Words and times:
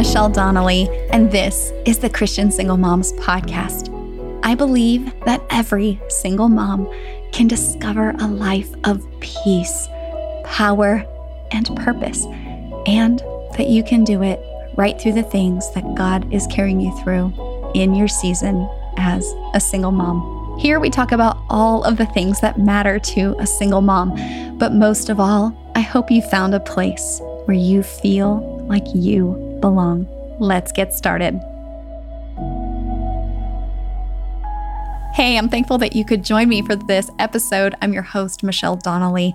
Michelle 0.00 0.30
Donnelly, 0.30 0.88
and 1.10 1.30
this 1.30 1.74
is 1.84 1.98
the 1.98 2.08
Christian 2.08 2.50
Single 2.50 2.78
Moms 2.78 3.12
Podcast. 3.12 3.90
I 4.42 4.54
believe 4.54 5.12
that 5.26 5.44
every 5.50 6.00
single 6.08 6.48
mom 6.48 6.90
can 7.32 7.48
discover 7.48 8.14
a 8.18 8.26
life 8.26 8.70
of 8.84 9.06
peace, 9.20 9.88
power, 10.46 11.04
and 11.50 11.76
purpose, 11.76 12.24
and 12.86 13.18
that 13.58 13.66
you 13.68 13.84
can 13.84 14.02
do 14.02 14.22
it 14.22 14.40
right 14.74 14.98
through 14.98 15.12
the 15.12 15.22
things 15.22 15.70
that 15.74 15.94
God 15.94 16.32
is 16.32 16.46
carrying 16.46 16.80
you 16.80 16.96
through 17.02 17.34
in 17.74 17.94
your 17.94 18.08
season 18.08 18.66
as 18.96 19.34
a 19.52 19.60
single 19.60 19.92
mom. 19.92 20.58
Here 20.60 20.80
we 20.80 20.88
talk 20.88 21.12
about 21.12 21.36
all 21.50 21.84
of 21.84 21.98
the 21.98 22.06
things 22.06 22.40
that 22.40 22.58
matter 22.58 22.98
to 22.98 23.36
a 23.38 23.46
single 23.46 23.82
mom, 23.82 24.16
but 24.56 24.72
most 24.72 25.10
of 25.10 25.20
all, 25.20 25.54
I 25.74 25.80
hope 25.80 26.10
you 26.10 26.22
found 26.22 26.54
a 26.54 26.60
place 26.60 27.20
where 27.44 27.58
you 27.58 27.82
feel 27.82 28.64
like 28.66 28.86
you 28.94 29.49
belong. 29.60 30.06
Let's 30.38 30.72
get 30.72 30.92
started. 30.94 31.34
Hey, 35.14 35.36
I'm 35.36 35.48
thankful 35.48 35.76
that 35.78 35.94
you 35.94 36.04
could 36.04 36.24
join 36.24 36.48
me 36.48 36.62
for 36.62 36.76
this 36.76 37.10
episode. 37.18 37.74
I'm 37.82 37.92
your 37.92 38.02
host, 38.02 38.42
Michelle 38.42 38.76
Donnelly. 38.76 39.34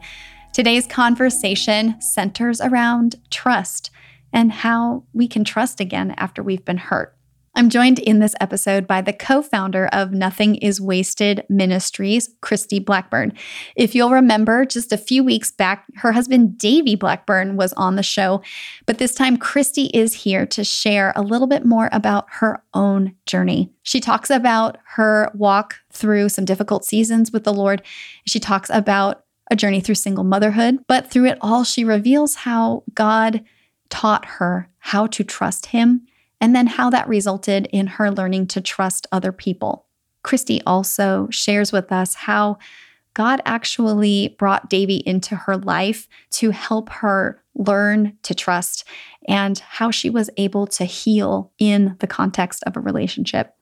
Today's 0.54 0.88
conversation 0.88 2.00
centers 2.02 2.62
around 2.62 3.18
trust 3.30 3.92
and 4.32 4.52
how 4.52 5.04
we 5.14 5.28
can 5.28 5.44
trust 5.44 5.80
again 5.80 6.16
after 6.18 6.42
we've 6.42 6.66
been 6.66 6.78
hurt. 6.78 7.16
I'm 7.58 7.70
joined 7.70 8.00
in 8.00 8.20
this 8.20 8.36
episode 8.42 8.86
by 8.86 9.00
the 9.00 9.14
co 9.14 9.42
founder 9.42 9.88
of 9.94 10.12
Nothing 10.12 10.56
is 10.56 10.82
Wasted 10.82 11.46
Ministries, 11.48 12.30
Kristi 12.42 12.84
Blackburn. 12.84 13.32
If 13.78 13.96
you'll 13.96 14.10
remember, 14.10 14.66
just 14.66 14.92
a 14.92 14.98
few 14.98 15.24
weeks 15.24 15.52
back, 15.52 15.86
her 15.96 16.12
husband, 16.12 16.58
Davey 16.58 16.96
Blackburn, 16.96 17.56
was 17.56 17.72
on 17.74 17.96
the 17.96 18.04
show. 18.04 18.42
But 18.86 18.98
this 18.98 19.16
time, 19.16 19.38
Kristi 19.38 19.90
is 19.94 20.14
here 20.14 20.46
to 20.48 20.66
share 20.66 21.14
a 21.16 21.22
little 21.22 21.48
bit 21.48 21.66
more 21.66 21.88
about 21.94 22.26
her 22.30 22.62
own 22.74 23.16
journey. 23.26 23.72
She 23.84 24.02
talks 24.02 24.30
about 24.30 24.78
her 24.96 25.32
walk 25.34 25.76
through 25.94 26.28
some 26.30 26.44
difficult 26.44 26.84
seasons 26.84 27.32
with 27.32 27.46
the 27.46 27.54
Lord. 27.54 27.82
She 28.28 28.40
talks 28.40 28.70
about 28.70 29.24
a 29.50 29.56
journey 29.56 29.80
through 29.80 29.96
single 29.96 30.26
motherhood, 30.26 30.80
but 30.90 31.10
through 31.10 31.28
it 31.28 31.38
all, 31.40 31.64
she 31.64 31.86
reveals 31.86 32.36
how 32.36 32.84
God 32.94 33.46
taught 33.90 34.26
her 34.26 34.70
how 34.80 35.08
to 35.08 35.24
trust 35.24 35.68
Him 35.68 36.06
and 36.40 36.56
then 36.56 36.68
how 36.68 36.90
that 36.90 37.08
resulted 37.08 37.68
in 37.72 37.88
her 37.88 38.12
learning 38.12 38.48
to 38.48 38.62
trust 38.62 39.08
other 39.12 39.32
people. 39.32 39.86
Kristi 40.24 40.62
also 40.66 41.28
shares 41.32 41.72
with 41.72 41.92
us 41.92 42.16
how 42.16 42.58
God 43.14 43.42
actually 43.46 44.36
brought 44.38 44.70
Davey 44.70 44.98
into 45.06 45.36
her 45.36 45.56
life 45.58 46.08
to 46.32 46.52
help 46.52 46.90
her 46.90 47.42
learn 47.56 48.18
to 48.24 48.36
trust 48.36 48.84
and 49.28 49.58
how 49.60 49.90
she 49.90 50.10
was 50.10 50.30
able 50.36 50.68
to 50.68 50.84
heal 50.84 51.52
in 51.58 51.96
the 52.00 52.08
context 52.08 52.64
of 52.68 52.76
a 52.76 52.82
relationship. 52.82 53.56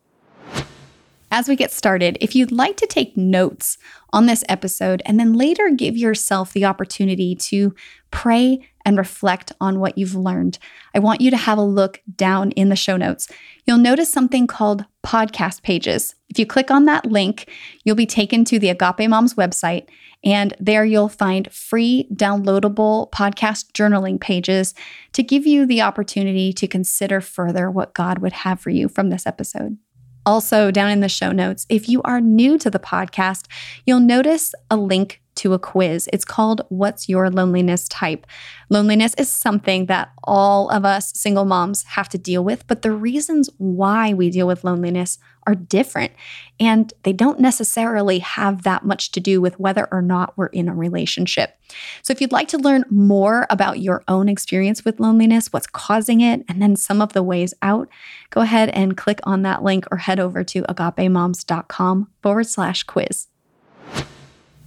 As 1.36 1.50
we 1.50 1.56
get 1.56 1.72
started, 1.72 2.16
if 2.22 2.36
you'd 2.36 2.52
like 2.52 2.78
to 2.78 2.86
take 2.86 3.17
notes 3.17 3.80
on 4.12 4.28
this 4.28 4.44
episode 4.48 5.02
and 5.03 5.20
then 5.20 5.34
later 5.34 5.72
give 5.72 5.98
yourself 5.98 6.53
the 6.53 6.66
opportunity 6.66 7.34
to 7.34 7.73
pray 8.12 8.70
and 8.86 9.00
reflect 9.00 9.52
on 9.59 9.80
what 9.80 9.98
you've 9.98 10.14
learned, 10.14 10.59
I 10.94 11.00
want 11.00 11.22
you 11.22 11.31
to 11.31 11.38
have 11.38 11.58
a 11.58 11.64
look 11.64 12.03
down 12.16 12.52
in 12.52 12.70
the 12.70 12.75
show 12.75 12.98
notes. 12.98 13.30
You'll 13.66 13.80
notice 13.80 14.12
something 14.12 14.45
called 14.45 14.86
podcast 15.03 15.64
pages. 15.64 16.14
If 16.30 16.38
you 16.38 16.45
click 16.45 16.70
on 16.70 16.86
that 16.86 17.08
link, 17.08 17.50
you'll 17.84 17.95
be 17.95 18.06
taken 18.06 18.45
to 18.45 18.59
the 18.59 18.70
Agape 18.70 19.09
Moms 19.09 19.34
website, 19.34 19.88
and 20.23 20.56
there 20.59 20.86
you'll 20.86 21.09
find 21.09 21.52
free 21.52 22.08
downloadable 22.14 23.09
podcast 23.09 23.72
journaling 23.72 24.22
pages 24.22 24.75
to 25.14 25.23
give 25.23 25.47
you 25.47 25.66
the 25.66 25.81
opportunity 25.81 26.53
to 26.53 26.68
consider 26.68 27.22
further 27.22 27.72
what 27.72 27.95
God 27.95 28.20
would 28.20 28.34
have 28.34 28.59
for 28.59 28.70
you 28.70 28.88
from 28.88 29.09
this 29.09 29.25
episode. 29.25 29.80
Also, 30.25 30.72
down 30.72 30.91
in 30.91 31.01
the 31.01 31.09
show 31.09 31.31
notes, 31.31 31.66
if 31.69 31.89
you 31.89 32.01
are 32.03 32.22
new 32.22 32.57
to 32.57 32.69
the 32.69 32.79
podcast, 32.79 33.47
you'll 33.85 34.00
notice 34.00 34.53
a 34.69 34.78
link 34.78 35.22
to 35.35 35.53
a 35.53 35.59
quiz. 35.59 36.09
It's 36.13 36.25
called 36.25 36.61
What's 36.69 37.09
Your 37.09 37.29
Loneliness 37.29 37.88
Type? 37.88 38.25
Loneliness 38.69 39.13
is 39.16 39.29
something 39.29 39.88
that 39.88 40.09
all 40.23 40.69
of 40.69 40.85
us 40.85 41.11
single 41.16 41.45
moms 41.45 41.83
have 41.83 42.09
to 42.09 42.17
deal 42.17 42.44
with, 42.44 42.67
but 42.67 42.81
the 42.81 42.91
reasons 42.91 43.49
why 43.57 44.13
we 44.13 44.29
deal 44.29 44.47
with 44.47 44.63
loneliness 44.63 45.17
are 45.45 45.55
different. 45.55 46.13
And 46.59 46.94
they 47.03 47.13
don't 47.13 47.39
necessarily 47.39 48.19
have 48.19 48.63
that 48.63 48.85
much 48.85 49.11
to 49.11 49.19
do 49.19 49.41
with 49.41 49.59
whether 49.59 49.88
or 49.91 50.01
not 50.01 50.38
we're 50.38 50.47
in 50.47 50.69
a 50.69 50.75
relationship. 50.75 51.57
So, 52.01 52.11
if 52.11 52.21
you'd 52.21 52.31
like 52.31 52.47
to 52.50 52.57
learn 52.57 52.85
more 52.89 53.47
about 53.50 53.79
your 53.79 54.03
own 54.07 54.29
experience 54.29 54.85
with 54.85 55.00
loneliness, 55.00 55.51
what's 55.51 55.67
causing 55.67 56.21
it, 56.21 56.45
and 56.47 56.61
then 56.61 56.75
some 56.75 57.01
of 57.01 57.13
the 57.13 57.23
ways 57.23 57.53
out, 57.61 57.89
go 58.29 58.41
ahead 58.41 58.69
and 58.69 58.97
click 58.97 59.19
on 59.23 59.41
that 59.41 59.63
link 59.63 59.85
or 59.91 59.97
head 59.97 60.19
over 60.19 60.44
to 60.44 60.61
agapemoms.com 60.63 62.09
forward 62.21 62.47
slash 62.47 62.83
quiz. 62.83 63.27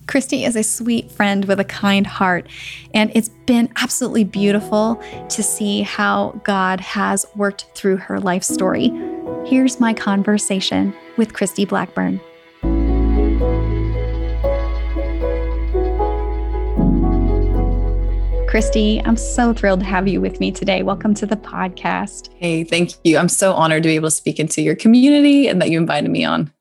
Kristi 0.06 0.46
is 0.46 0.54
a 0.54 0.62
sweet 0.62 1.10
friend 1.10 1.44
with 1.46 1.58
a 1.58 1.64
kind 1.64 2.06
heart, 2.06 2.48
and 2.94 3.10
it's 3.14 3.28
been 3.28 3.68
absolutely 3.76 4.22
beautiful 4.22 5.02
to 5.30 5.42
see 5.42 5.82
how 5.82 6.40
God 6.44 6.80
has 6.80 7.26
worked 7.34 7.66
through 7.74 7.96
her 7.96 8.20
life 8.20 8.44
story. 8.44 8.92
Here's 9.44 9.80
my 9.80 9.92
conversation 9.92 10.94
with 11.16 11.32
Kristi 11.32 11.68
Blackburn. 11.68 12.20
Kristi, 18.48 19.02
I'm 19.04 19.16
so 19.16 19.52
thrilled 19.52 19.80
to 19.80 19.86
have 19.86 20.06
you 20.06 20.20
with 20.20 20.38
me 20.38 20.52
today. 20.52 20.84
Welcome 20.84 21.14
to 21.14 21.26
the 21.26 21.36
podcast. 21.36 22.30
Hey, 22.36 22.62
thank 22.62 22.92
you. 23.02 23.18
I'm 23.18 23.28
so 23.28 23.52
honored 23.54 23.82
to 23.82 23.88
be 23.88 23.96
able 23.96 24.08
to 24.08 24.14
speak 24.14 24.38
into 24.38 24.62
your 24.62 24.76
community 24.76 25.48
and 25.48 25.60
that 25.60 25.68
you 25.68 25.78
invited 25.78 26.10
me 26.10 26.24
on. 26.24 26.52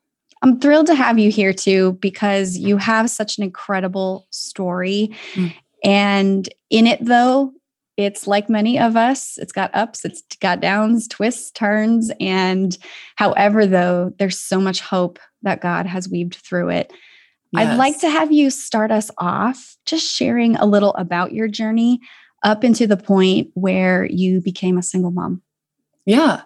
I'm 0.45 0.59
thrilled 0.59 0.85
to 0.87 0.95
have 0.95 1.17
you 1.17 1.31
here 1.31 1.53
too 1.53 1.93
because 1.93 2.55
you 2.55 2.77
have 2.77 3.09
such 3.09 3.39
an 3.39 3.43
incredible 3.43 4.27
story. 4.29 5.09
Mm. 5.33 5.53
And 5.83 6.49
in 6.69 6.85
it, 6.85 7.03
though, 7.03 7.51
it's 7.97 8.27
like 8.27 8.47
many 8.47 8.77
of 8.77 8.95
us, 8.95 9.39
it's 9.39 9.51
got 9.51 9.73
ups, 9.73 10.05
it's 10.05 10.21
got 10.39 10.59
downs, 10.59 11.07
twists, 11.07 11.49
turns. 11.49 12.11
And 12.19 12.77
however, 13.15 13.65
though, 13.65 14.13
there's 14.19 14.37
so 14.37 14.61
much 14.61 14.81
hope 14.81 15.17
that 15.41 15.61
God 15.61 15.87
has 15.87 16.07
weaved 16.07 16.35
through 16.35 16.69
it. 16.69 16.93
Yes. 17.51 17.67
I'd 17.67 17.77
like 17.77 17.99
to 18.01 18.09
have 18.11 18.31
you 18.31 18.51
start 18.51 18.91
us 18.91 19.09
off 19.17 19.75
just 19.87 20.05
sharing 20.05 20.57
a 20.57 20.67
little 20.67 20.93
about 20.93 21.33
your 21.33 21.47
journey 21.47 22.01
up 22.43 22.63
into 22.63 22.85
the 22.85 22.97
point 22.97 23.49
where 23.55 24.05
you 24.05 24.41
became 24.41 24.77
a 24.77 24.83
single 24.83 25.09
mom. 25.09 25.41
Yeah. 26.05 26.43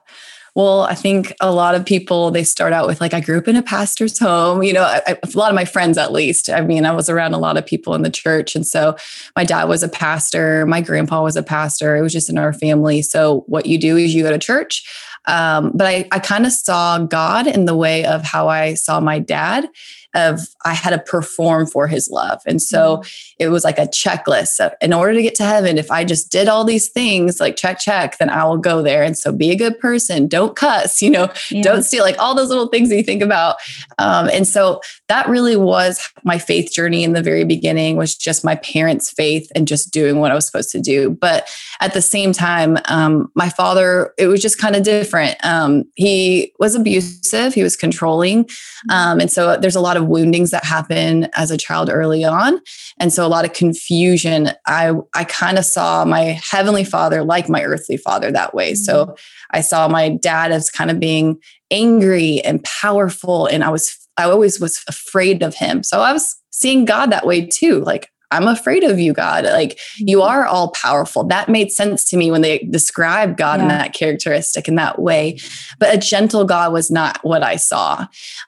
Well, 0.60 0.82
I 0.82 0.94
think 0.94 1.34
a 1.40 1.54
lot 1.54 1.74
of 1.74 1.86
people 1.86 2.32
they 2.32 2.44
start 2.44 2.74
out 2.74 2.86
with 2.86 3.00
like 3.00 3.14
I 3.14 3.22
grew 3.22 3.38
up 3.38 3.48
in 3.48 3.56
a 3.56 3.64
pastor's 3.64 4.20
home. 4.20 4.62
You 4.62 4.74
know, 4.74 4.84
I, 4.84 5.16
a 5.24 5.38
lot 5.38 5.52
of 5.52 5.56
my 5.56 5.64
friends, 5.64 5.98
at 5.98 6.12
least. 6.12 6.50
I 6.50 6.60
mean, 6.60 6.86
I 6.86 6.92
was 6.92 7.10
around 7.10 7.34
a 7.34 7.38
lot 7.38 7.56
of 7.56 7.66
people 7.66 7.96
in 7.96 8.02
the 8.02 8.10
church, 8.10 8.58
and 8.58 8.68
so 8.68 8.98
my 9.38 9.46
dad 9.46 9.70
was 9.70 9.84
a 9.84 9.88
pastor, 9.88 10.66
my 10.66 10.82
grandpa 10.82 11.24
was 11.24 11.38
a 11.38 11.44
pastor. 11.44 11.96
It 11.96 12.02
was 12.02 12.12
just 12.12 12.30
in 12.30 12.38
our 12.38 12.52
family. 12.52 13.02
So 13.02 13.46
what 13.48 13.68
you 13.68 13.78
do 13.78 13.96
is 13.96 14.14
you 14.14 14.22
go 14.22 14.32
to 14.32 14.38
church. 14.38 14.84
Um, 15.28 15.72
but 15.74 15.88
I, 15.88 16.06
I 16.12 16.20
kind 16.20 16.46
of 16.46 16.52
saw 16.52 16.98
God 16.98 17.48
in 17.48 17.64
the 17.64 17.76
way 17.76 18.04
of 18.04 18.24
how 18.24 18.50
I 18.50 18.74
saw 18.74 19.00
my 19.00 19.18
dad 19.18 19.70
of 20.16 20.42
I 20.66 20.74
had 20.74 20.92
to 20.92 21.00
perform 21.00 21.68
for 21.68 21.88
his 21.88 22.10
love. 22.10 22.42
And 22.46 22.62
so 22.62 22.98
mm-hmm. 22.98 23.44
it 23.44 23.48
was 23.50 23.64
like 23.64 23.78
a 23.78 23.88
checklist. 23.88 24.60
in 24.82 24.94
order 24.94 25.14
to 25.14 25.22
get 25.22 25.36
to 25.36 25.44
heaven, 25.44 25.78
if 25.78 25.92
I 25.92 26.04
just 26.04 26.32
did 26.32 26.48
all 26.48 26.64
these 26.64 26.90
things, 26.90 27.40
like 27.40 27.56
check, 27.56 27.80
check, 27.80 28.18
then 28.18 28.30
I 28.30 28.44
will 28.46 28.58
go 28.58 28.82
there. 28.82 29.04
And 29.04 29.18
so 29.18 29.32
be 29.32 29.52
a 29.52 29.56
good 29.56 29.80
person, 29.80 30.28
don't 30.28 30.56
cuss, 30.56 31.02
you 31.02 31.10
know, 31.10 31.32
yeah. 31.52 31.62
don't 31.62 31.84
steal, 31.84 32.04
like 32.04 32.18
all 32.20 32.36
those 32.36 32.50
little 32.50 32.68
things 32.68 32.90
that 32.90 32.96
you 32.96 33.04
think 33.04 33.22
about. 33.22 33.58
Um, 33.98 34.30
and 34.32 34.48
so 34.48 34.82
that 35.08 35.28
really 35.28 35.56
was 35.56 36.08
my 36.24 36.38
faith 36.38 36.72
journey 36.72 37.04
in 37.04 37.14
the 37.14 37.22
very 37.22 37.44
beginning 37.44 37.96
was 37.96 38.16
just 38.16 38.44
my 38.44 38.56
parents' 38.56 39.12
faith 39.12 39.52
and 39.56 39.68
just 39.68 39.92
doing 39.92 40.20
what 40.20 40.32
I 40.32 40.36
was 40.36 40.46
supposed 40.46 40.72
to 40.72 40.80
do. 40.80 41.12
But 41.12 41.50
at 41.82 41.94
the 41.94 42.02
same 42.02 42.34
time, 42.34 42.78
um, 42.86 43.32
my 43.36 43.50
father, 43.50 44.14
it 44.18 44.28
was 44.28 44.42
just 44.42 44.58
kind 44.58 44.76
of 44.76 44.84
different. 44.84 45.38
Um, 45.44 45.86
he 45.96 46.54
was 46.60 46.76
abusive, 46.76 47.54
he 47.54 47.64
was 47.64 47.76
controlling. 47.76 48.46
Mm-hmm. 48.46 48.92
Um, 48.92 49.20
and 49.20 49.32
so 49.32 49.58
there's 49.58 49.76
a 49.76 49.82
lot 49.82 49.98
of 49.98 49.99
woundings 50.08 50.52
that 50.52 50.64
happen 50.64 51.28
as 51.34 51.52
a 51.52 51.58
child 51.58 51.90
early 51.90 52.24
on. 52.24 52.60
And 53.00 53.14
so 53.14 53.26
a 53.26 53.28
lot 53.28 53.46
of 53.46 53.54
confusion. 53.54 54.52
I, 54.68 54.94
I 55.16 55.24
kind 55.24 55.58
of 55.58 55.66
saw 55.66 56.06
my 56.06 56.40
heavenly 56.44 56.84
father 56.84 57.24
like 57.24 57.50
my 57.50 57.64
earthly 57.64 57.98
father 57.98 58.32
that 58.32 58.54
way. 58.54 58.74
Mm-hmm. 58.74 58.84
So 58.84 59.16
I 59.52 59.62
saw 59.62 59.88
my 59.88 60.10
dad 60.10 60.52
as 60.52 60.70
kind 60.70 60.92
of 60.92 61.00
being 61.00 61.40
angry 61.72 62.42
and 62.42 62.64
powerful. 62.64 63.46
And 63.46 63.64
I 63.64 63.70
was, 63.70 63.98
I 64.18 64.24
always 64.24 64.60
was 64.60 64.84
afraid 64.88 65.44
of 65.44 65.56
him. 65.56 65.84
So 65.84 66.02
I 66.02 66.14
was 66.14 66.36
seeing 66.52 66.86
God 66.86 67.12
that 67.12 67.26
way 67.26 67.46
too. 67.46 67.80
Like, 67.82 68.10
I'm 68.32 68.48
afraid 68.48 68.84
of 68.84 69.00
you, 69.00 69.14
God. 69.14 69.46
Like 69.46 69.80
you 69.98 70.20
mm-hmm. 70.20 70.30
are 70.30 70.46
all 70.46 70.72
powerful. 70.72 71.24
That 71.24 71.50
made 71.50 71.72
sense 71.72 72.04
to 72.10 72.18
me 72.18 72.30
when 72.32 72.42
they 72.42 72.60
described 72.60 73.38
God 73.38 73.60
yeah. 73.60 73.64
in 73.64 73.68
that 73.70 73.94
characteristic 73.94 74.68
in 74.68 74.76
that 74.76 75.02
way. 75.02 75.40
But 75.80 75.96
a 75.96 75.98
gentle 75.98 76.46
God 76.46 76.72
was 76.72 76.92
not 76.92 77.20
what 77.24 77.44
I 77.44 77.56
saw. 77.56 78.06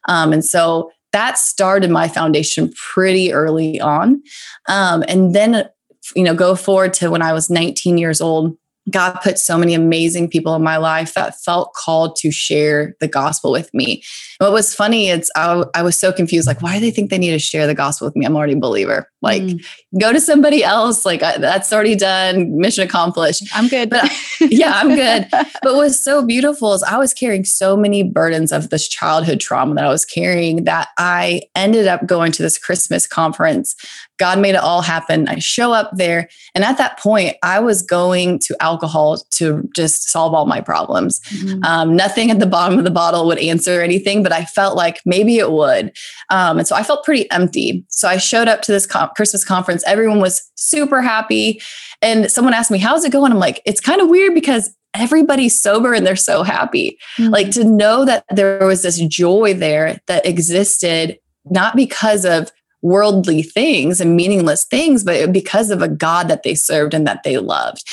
Um, 0.08 0.34
and 0.34 0.46
so 0.46 0.92
that 1.14 1.38
started 1.38 1.90
my 1.90 2.08
foundation 2.08 2.72
pretty 2.76 3.34
early 3.34 3.80
on. 3.80 4.22
Um, 4.68 5.04
and 5.08 5.36
then, 5.36 5.70
you 6.16 6.24
know, 6.24 6.34
go 6.34 6.56
forward 6.56 6.94
to 6.96 7.12
when 7.12 7.22
I 7.22 7.34
was 7.34 7.50
19 7.50 7.98
years 7.98 8.22
old. 8.22 8.58
God 8.90 9.20
put 9.22 9.38
so 9.38 9.58
many 9.58 9.74
amazing 9.74 10.30
people 10.30 10.56
in 10.56 10.64
my 10.64 10.78
life 10.78 11.14
that 11.14 11.40
felt 11.40 11.74
called 11.74 12.16
to 12.18 12.32
share 12.32 12.96
the 13.00 13.08
gospel 13.08 13.52
with 13.52 13.72
me. 13.74 14.04
What 14.42 14.54
was 14.54 14.74
funny 14.74 15.10
it's 15.10 15.30
I, 15.36 15.64
I, 15.76 15.84
was 15.84 16.00
so 16.00 16.12
confused. 16.12 16.48
Like, 16.48 16.64
why 16.64 16.74
do 16.74 16.80
they 16.80 16.90
think 16.90 17.12
they 17.12 17.20
need 17.20 17.30
to 17.30 17.38
share 17.38 17.68
the 17.68 17.76
gospel 17.76 18.08
with 18.08 18.16
me? 18.16 18.26
I'm 18.26 18.36
already 18.36 18.54
a 18.54 18.58
believer. 18.58 19.08
Like, 19.22 19.44
mm. 19.44 19.64
go 20.00 20.12
to 20.12 20.20
somebody 20.20 20.64
else. 20.64 21.06
Like, 21.06 21.22
I, 21.22 21.38
that's 21.38 21.72
already 21.72 21.96
done. 21.96 22.58
Mission 22.58 22.84
accomplished. 22.84 23.44
I'm 23.54 23.68
good. 23.68 23.92
But 23.92 24.12
yeah, 24.42 24.72
I'm 24.74 24.96
good. 24.96 25.28
but 25.32 25.76
what's 25.76 26.04
so 26.04 26.26
beautiful 26.26 26.74
is 26.74 26.82
I 26.82 26.98
was 26.98 27.14
carrying 27.14 27.46
so 27.46 27.78
many 27.78 28.02
burdens 28.02 28.52
of 28.52 28.72
this 28.72 28.88
childhood 28.88 29.40
trauma 29.40 29.76
that 29.76 29.86
I 29.86 29.90
was 29.90 30.06
carrying 30.06 30.64
that 30.64 30.88
I 30.98 31.44
ended 31.56 31.86
up 31.86 32.08
going 32.08 32.32
to 32.32 32.42
this 32.42 32.58
Christmas 32.58 33.06
conference 33.06 33.76
God 34.22 34.38
made 34.38 34.54
it 34.54 34.62
all 34.62 34.84
happen. 34.84 35.28
I 35.28 35.40
show 35.40 35.74
up 35.74 35.90
there. 35.94 36.30
And 36.54 36.64
at 36.64 36.78
that 36.78 37.00
point, 37.00 37.38
I 37.42 37.60
was 37.60 37.82
going 37.82 38.38
to 38.44 38.56
alcohol 38.60 39.18
to 39.32 39.68
just 39.76 40.12
solve 40.12 40.36
all 40.36 40.46
my 40.46 40.62
problems. 40.62 41.22
Mm-hmm. 41.22 41.64
Um, 41.64 41.96
nothing 41.96 42.30
at 42.30 42.38
the 42.38 42.46
bottom 42.46 42.78
of 42.78 42.84
the 42.84 42.92
bottle 42.92 43.26
would 43.26 43.40
answer 43.40 43.82
anything, 43.82 44.22
but 44.22 44.31
I 44.34 44.46
felt 44.46 44.76
like 44.76 45.02
maybe 45.06 45.38
it 45.38 45.52
would. 45.52 45.96
Um, 46.30 46.60
and 46.60 46.68
so 46.68 46.76
I 46.76 46.84
felt 46.84 47.04
pretty 47.04 47.30
empty. 47.32 47.86
So 47.90 48.08
I 48.08 48.18
showed 48.18 48.48
up 48.48 48.62
to 48.64 48.72
this 48.72 48.86
co- 48.86 49.08
Christmas 49.16 49.44
conference. 49.44 49.84
Everyone 49.86 50.20
was 50.20 50.50
super 50.56 51.02
happy. 51.02 51.62
And 52.02 52.32
someone 52.32 52.54
asked 52.54 52.72
me, 52.72 52.80
How's 52.80 53.04
it 53.06 53.12
going? 53.12 53.32
I'm 53.32 53.40
like, 53.40 53.62
It's 53.66 53.82
kind 53.82 54.02
of 54.02 54.10
weird 54.10 54.34
because 54.34 54.76
everybody's 54.94 55.60
sober 55.60 55.94
and 55.94 56.06
they're 56.06 56.16
so 56.16 56.44
happy. 56.44 56.98
Mm-hmm. 57.18 57.32
Like 57.32 57.52
to 57.52 57.64
know 57.64 58.06
that 58.06 58.26
there 58.30 58.66
was 58.66 58.82
this 58.82 59.00
joy 59.00 59.54
there 59.54 60.00
that 60.08 60.26
existed 60.26 61.18
not 61.46 61.76
because 61.76 62.26
of 62.26 62.52
worldly 62.82 63.44
things 63.44 64.02
and 64.02 64.16
meaningless 64.16 64.66
things, 64.66 65.04
but 65.04 65.32
because 65.32 65.70
of 65.70 65.82
a 65.82 65.88
God 65.88 66.28
that 66.28 66.44
they 66.44 66.56
served 66.56 66.94
and 66.94 67.06
that 67.08 67.24
they 67.24 67.38
loved. 67.38 67.84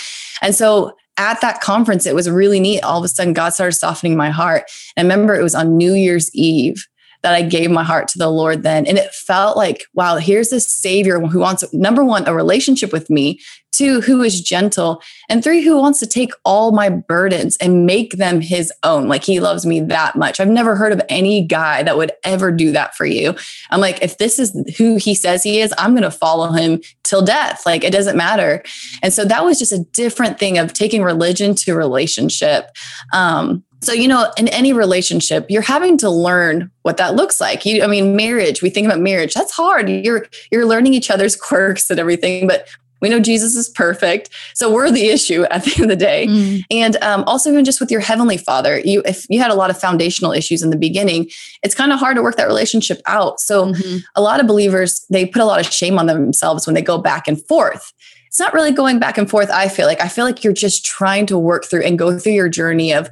And 0.42 0.54
so 0.54 0.92
at 1.18 1.40
that 1.40 1.60
conference, 1.60 2.06
it 2.06 2.14
was 2.14 2.30
really 2.30 2.60
neat. 2.60 2.82
All 2.82 2.98
of 2.98 3.04
a 3.04 3.08
sudden, 3.08 3.32
God 3.32 3.50
started 3.50 3.72
softening 3.72 4.16
my 4.16 4.30
heart. 4.30 4.70
And 4.96 5.10
I 5.10 5.14
remember 5.14 5.34
it 5.34 5.42
was 5.42 5.54
on 5.54 5.76
New 5.76 5.92
Year's 5.92 6.34
Eve 6.34 6.86
that 7.22 7.34
I 7.34 7.42
gave 7.42 7.70
my 7.70 7.82
heart 7.84 8.08
to 8.08 8.18
the 8.18 8.30
Lord 8.30 8.62
then. 8.62 8.86
And 8.86 8.98
it 8.98 9.12
felt 9.12 9.56
like, 9.56 9.86
wow, 9.94 10.16
here's 10.16 10.50
this 10.50 10.72
Savior 10.72 11.18
who 11.20 11.40
wants, 11.40 11.64
number 11.72 12.04
one, 12.04 12.26
a 12.28 12.34
relationship 12.34 12.92
with 12.92 13.10
me, 13.10 13.40
two, 13.72 14.00
who 14.00 14.22
is 14.22 14.40
gentle, 14.40 15.02
and 15.28 15.42
three, 15.42 15.62
who 15.62 15.76
wants 15.76 16.00
to 16.00 16.06
take 16.06 16.32
all 16.44 16.72
my 16.72 16.88
burdens 16.88 17.56
and 17.58 17.86
make 17.86 18.12
them 18.12 18.40
his 18.40 18.72
own. 18.82 19.08
Like 19.08 19.24
he 19.24 19.40
loves 19.40 19.66
me 19.66 19.80
that 19.80 20.16
much. 20.16 20.40
I've 20.40 20.48
never 20.48 20.74
heard 20.74 20.92
of 20.92 21.02
any 21.08 21.44
guy 21.46 21.82
that 21.82 21.96
would 21.96 22.12
ever 22.24 22.50
do 22.50 22.72
that 22.72 22.94
for 22.96 23.06
you. 23.06 23.34
I'm 23.70 23.80
like, 23.80 24.02
if 24.02 24.18
this 24.18 24.38
is 24.38 24.52
who 24.76 24.96
he 24.96 25.14
says 25.14 25.42
he 25.42 25.60
is, 25.60 25.72
I'm 25.78 25.92
going 25.92 26.02
to 26.02 26.10
follow 26.10 26.52
him 26.52 26.80
till 27.04 27.22
death. 27.22 27.64
Like 27.66 27.84
it 27.84 27.92
doesn't 27.92 28.16
matter. 28.16 28.62
And 29.02 29.12
so 29.12 29.24
that 29.24 29.44
was 29.44 29.58
just 29.58 29.72
a 29.72 29.84
different 29.92 30.38
thing 30.38 30.58
of 30.58 30.72
taking 30.72 31.02
religion 31.02 31.54
to 31.56 31.74
relationship. 31.74 32.70
Um, 33.12 33.64
so, 33.80 33.92
you 33.92 34.08
know, 34.08 34.30
in 34.36 34.48
any 34.48 34.72
relationship, 34.72 35.46
you're 35.48 35.62
having 35.62 35.96
to 35.98 36.10
learn 36.10 36.70
what 36.82 36.96
that 36.96 37.14
looks 37.14 37.40
like. 37.40 37.64
You, 37.64 37.82
I 37.82 37.86
mean, 37.86 38.16
marriage, 38.16 38.60
we 38.60 38.70
think 38.70 38.86
about 38.86 39.00
marriage, 39.00 39.34
that's 39.34 39.52
hard. 39.52 39.88
You're 39.88 40.26
you're 40.50 40.66
learning 40.66 40.94
each 40.94 41.10
other's 41.10 41.36
quirks 41.40 41.90
and 41.90 42.00
everything, 42.00 42.46
but 42.46 42.68
we 43.00 43.08
know 43.08 43.20
Jesus 43.20 43.54
is 43.54 43.68
perfect. 43.68 44.30
So 44.54 44.72
we're 44.72 44.90
the 44.90 45.08
issue 45.08 45.44
at 45.44 45.64
the 45.64 45.72
end 45.74 45.82
of 45.82 45.88
the 45.88 45.96
day. 45.96 46.26
Mm. 46.26 46.62
And 46.72 46.96
um, 47.02 47.22
also 47.24 47.50
even 47.52 47.64
just 47.64 47.78
with 47.78 47.92
your 47.92 48.00
heavenly 48.00 48.36
father, 48.36 48.80
you 48.80 49.02
if 49.06 49.26
you 49.30 49.40
had 49.40 49.52
a 49.52 49.54
lot 49.54 49.70
of 49.70 49.78
foundational 49.78 50.32
issues 50.32 50.62
in 50.62 50.70
the 50.70 50.76
beginning, 50.76 51.30
it's 51.62 51.74
kind 51.74 51.92
of 51.92 52.00
hard 52.00 52.16
to 52.16 52.22
work 52.22 52.36
that 52.36 52.48
relationship 52.48 53.00
out. 53.06 53.38
So 53.38 53.66
mm-hmm. 53.66 53.98
a 54.16 54.20
lot 54.20 54.40
of 54.40 54.48
believers, 54.48 55.06
they 55.10 55.26
put 55.26 55.42
a 55.42 55.44
lot 55.44 55.60
of 55.60 55.72
shame 55.72 55.98
on 55.98 56.06
themselves 56.06 56.66
when 56.66 56.74
they 56.74 56.82
go 56.82 56.98
back 56.98 57.28
and 57.28 57.40
forth 57.46 57.92
it's 58.28 58.38
not 58.38 58.52
really 58.52 58.72
going 58.72 58.98
back 58.98 59.16
and 59.16 59.28
forth. 59.28 59.50
I 59.50 59.68
feel 59.68 59.86
like 59.86 60.00
I 60.02 60.08
feel 60.08 60.24
like 60.24 60.44
you're 60.44 60.52
just 60.52 60.84
trying 60.84 61.26
to 61.26 61.38
work 61.38 61.64
through 61.64 61.82
and 61.82 61.98
go 61.98 62.18
through 62.18 62.32
your 62.32 62.48
journey 62.48 62.92
of 62.92 63.08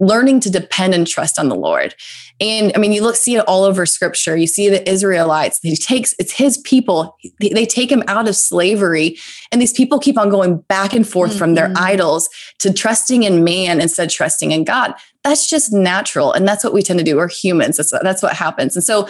learning 0.00 0.40
to 0.40 0.50
depend 0.50 0.94
and 0.94 1.06
trust 1.06 1.38
on 1.38 1.48
the 1.48 1.54
Lord. 1.54 1.94
And 2.40 2.72
I 2.74 2.78
mean, 2.78 2.92
you 2.92 3.02
look, 3.02 3.16
see 3.16 3.36
it 3.36 3.46
all 3.46 3.64
over 3.64 3.84
scripture. 3.84 4.34
You 4.34 4.46
see 4.46 4.68
the 4.70 4.88
Israelites, 4.88 5.60
he 5.62 5.76
takes, 5.76 6.14
it's 6.18 6.32
his 6.32 6.58
people. 6.58 7.16
They, 7.38 7.50
they 7.50 7.66
take 7.66 7.92
him 7.92 8.02
out 8.08 8.26
of 8.26 8.34
slavery. 8.34 9.18
And 9.52 9.60
these 9.60 9.74
people 9.74 9.98
keep 9.98 10.18
on 10.18 10.30
going 10.30 10.58
back 10.62 10.94
and 10.94 11.06
forth 11.06 11.30
mm-hmm. 11.32 11.38
from 11.38 11.54
their 11.54 11.68
mm-hmm. 11.68 11.84
idols 11.84 12.30
to 12.60 12.72
trusting 12.72 13.24
in 13.24 13.44
man 13.44 13.80
instead 13.80 14.08
of 14.08 14.14
trusting 14.14 14.52
in 14.52 14.64
God. 14.64 14.94
That's 15.22 15.50
just 15.50 15.70
natural. 15.70 16.32
And 16.32 16.48
that's 16.48 16.64
what 16.64 16.72
we 16.72 16.82
tend 16.82 16.98
to 16.98 17.04
do. 17.04 17.16
We're 17.16 17.28
humans. 17.28 17.76
That's, 17.76 17.92
that's 18.02 18.22
what 18.22 18.32
happens. 18.32 18.74
And 18.74 18.84
so 18.84 19.06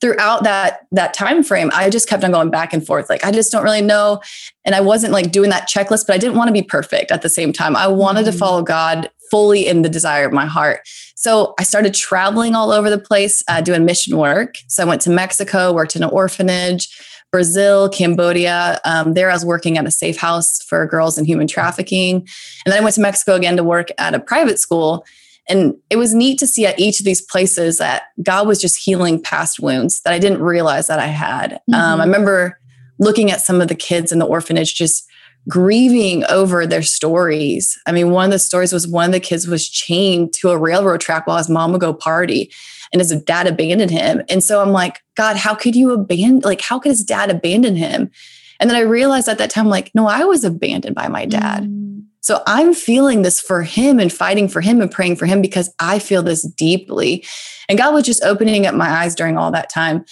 throughout 0.00 0.44
that 0.44 0.86
that 0.92 1.12
time 1.12 1.42
frame 1.42 1.70
i 1.74 1.90
just 1.90 2.08
kept 2.08 2.24
on 2.24 2.32
going 2.32 2.50
back 2.50 2.72
and 2.72 2.86
forth 2.86 3.10
like 3.10 3.22
i 3.24 3.30
just 3.30 3.52
don't 3.52 3.62
really 3.62 3.82
know 3.82 4.20
and 4.64 4.74
i 4.74 4.80
wasn't 4.80 5.12
like 5.12 5.30
doing 5.30 5.50
that 5.50 5.68
checklist 5.68 6.06
but 6.06 6.14
i 6.14 6.18
didn't 6.18 6.36
want 6.36 6.48
to 6.48 6.52
be 6.52 6.62
perfect 6.62 7.10
at 7.10 7.22
the 7.22 7.28
same 7.28 7.52
time 7.52 7.76
i 7.76 7.86
wanted 7.86 8.22
mm-hmm. 8.22 8.32
to 8.32 8.38
follow 8.38 8.62
god 8.62 9.10
fully 9.30 9.66
in 9.66 9.82
the 9.82 9.88
desire 9.88 10.26
of 10.26 10.32
my 10.32 10.46
heart. 10.46 10.80
So 11.14 11.54
I 11.58 11.64
started 11.64 11.94
traveling 11.94 12.54
all 12.54 12.72
over 12.72 12.88
the 12.88 12.98
place, 12.98 13.42
uh, 13.48 13.60
doing 13.60 13.84
mission 13.84 14.16
work. 14.16 14.56
So 14.68 14.82
I 14.82 14.86
went 14.86 15.02
to 15.02 15.10
Mexico, 15.10 15.72
worked 15.72 15.96
in 15.96 16.02
an 16.02 16.10
orphanage, 16.10 16.88
Brazil, 17.30 17.88
Cambodia. 17.88 18.80
Um, 18.84 19.14
there 19.14 19.30
I 19.30 19.34
was 19.34 19.44
working 19.44 19.78
at 19.78 19.86
a 19.86 19.90
safe 19.90 20.16
house 20.16 20.62
for 20.62 20.84
girls 20.86 21.18
in 21.18 21.24
human 21.24 21.46
trafficking. 21.46 22.16
And 22.64 22.72
then 22.72 22.80
I 22.80 22.82
went 22.82 22.94
to 22.96 23.00
Mexico 23.00 23.34
again 23.34 23.56
to 23.56 23.64
work 23.64 23.88
at 23.98 24.14
a 24.14 24.20
private 24.20 24.58
school. 24.58 25.04
And 25.48 25.74
it 25.90 25.96
was 25.96 26.14
neat 26.14 26.38
to 26.38 26.46
see 26.46 26.66
at 26.66 26.78
each 26.78 27.00
of 27.00 27.06
these 27.06 27.22
places 27.22 27.78
that 27.78 28.04
God 28.22 28.46
was 28.46 28.60
just 28.60 28.82
healing 28.82 29.20
past 29.20 29.60
wounds 29.60 30.00
that 30.02 30.12
I 30.12 30.18
didn't 30.18 30.42
realize 30.42 30.86
that 30.86 31.00
I 31.00 31.06
had. 31.06 31.52
Mm-hmm. 31.52 31.74
Um, 31.74 32.00
I 32.00 32.04
remember 32.04 32.58
looking 32.98 33.30
at 33.30 33.40
some 33.40 33.60
of 33.60 33.68
the 33.68 33.74
kids 33.74 34.12
in 34.12 34.18
the 34.18 34.26
orphanage 34.26 34.74
just 34.74 35.09
grieving 35.48 36.24
over 36.26 36.66
their 36.66 36.82
stories. 36.82 37.78
I 37.86 37.92
mean, 37.92 38.10
one 38.10 38.26
of 38.26 38.30
the 38.30 38.38
stories 38.38 38.72
was 38.72 38.86
one 38.86 39.06
of 39.06 39.12
the 39.12 39.20
kids 39.20 39.46
was 39.46 39.68
chained 39.68 40.32
to 40.34 40.50
a 40.50 40.58
railroad 40.58 41.00
track 41.00 41.26
while 41.26 41.38
his 41.38 41.48
mom 41.48 41.72
would 41.72 41.80
go 41.80 41.94
party 41.94 42.52
and 42.92 43.00
his 43.00 43.10
dad 43.22 43.46
abandoned 43.46 43.90
him. 43.90 44.22
And 44.28 44.42
so 44.42 44.60
I'm 44.60 44.70
like, 44.70 45.00
God, 45.16 45.36
how 45.36 45.54
could 45.54 45.76
you 45.76 45.92
abandon, 45.92 46.40
like, 46.40 46.60
how 46.60 46.78
could 46.78 46.90
his 46.90 47.04
dad 47.04 47.30
abandon 47.30 47.76
him? 47.76 48.10
And 48.58 48.68
then 48.68 48.76
I 48.76 48.80
realized 48.80 49.28
at 49.28 49.38
that 49.38 49.50
time, 49.50 49.68
like, 49.68 49.90
no, 49.94 50.06
I 50.06 50.24
was 50.24 50.44
abandoned 50.44 50.94
by 50.94 51.08
my 51.08 51.24
dad. 51.24 51.64
Mm. 51.64 52.04
So 52.20 52.42
I'm 52.46 52.74
feeling 52.74 53.22
this 53.22 53.40
for 53.40 53.62
him 53.62 53.98
and 53.98 54.12
fighting 54.12 54.48
for 54.48 54.60
him 54.60 54.82
and 54.82 54.90
praying 54.90 55.16
for 55.16 55.24
him 55.24 55.40
because 55.40 55.72
I 55.80 55.98
feel 55.98 56.22
this 56.22 56.42
deeply. 56.42 57.24
And 57.68 57.78
God 57.78 57.94
was 57.94 58.04
just 58.04 58.22
opening 58.22 58.66
up 58.66 58.74
my 58.74 58.90
eyes 58.90 59.14
during 59.14 59.38
all 59.38 59.50
that 59.52 59.70
time. 59.70 60.04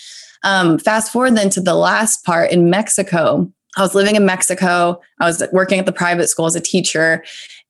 Um, 0.43 0.79
fast 0.79 1.13
forward 1.13 1.37
then 1.37 1.51
to 1.51 1.61
the 1.61 1.75
last 1.75 2.25
part 2.25 2.51
in 2.51 2.71
Mexico. 2.71 3.53
I 3.79 3.83
was 3.83 3.95
living 3.95 4.17
in 4.17 4.27
Mexico. 4.27 5.01
I 5.21 5.27
was 5.27 5.43
working 5.53 5.79
at 5.79 5.87
the 5.87 5.93
private 5.93 6.29
school 6.29 6.47
as 6.47 6.57
a 6.57 6.61
teacher. 6.61 7.25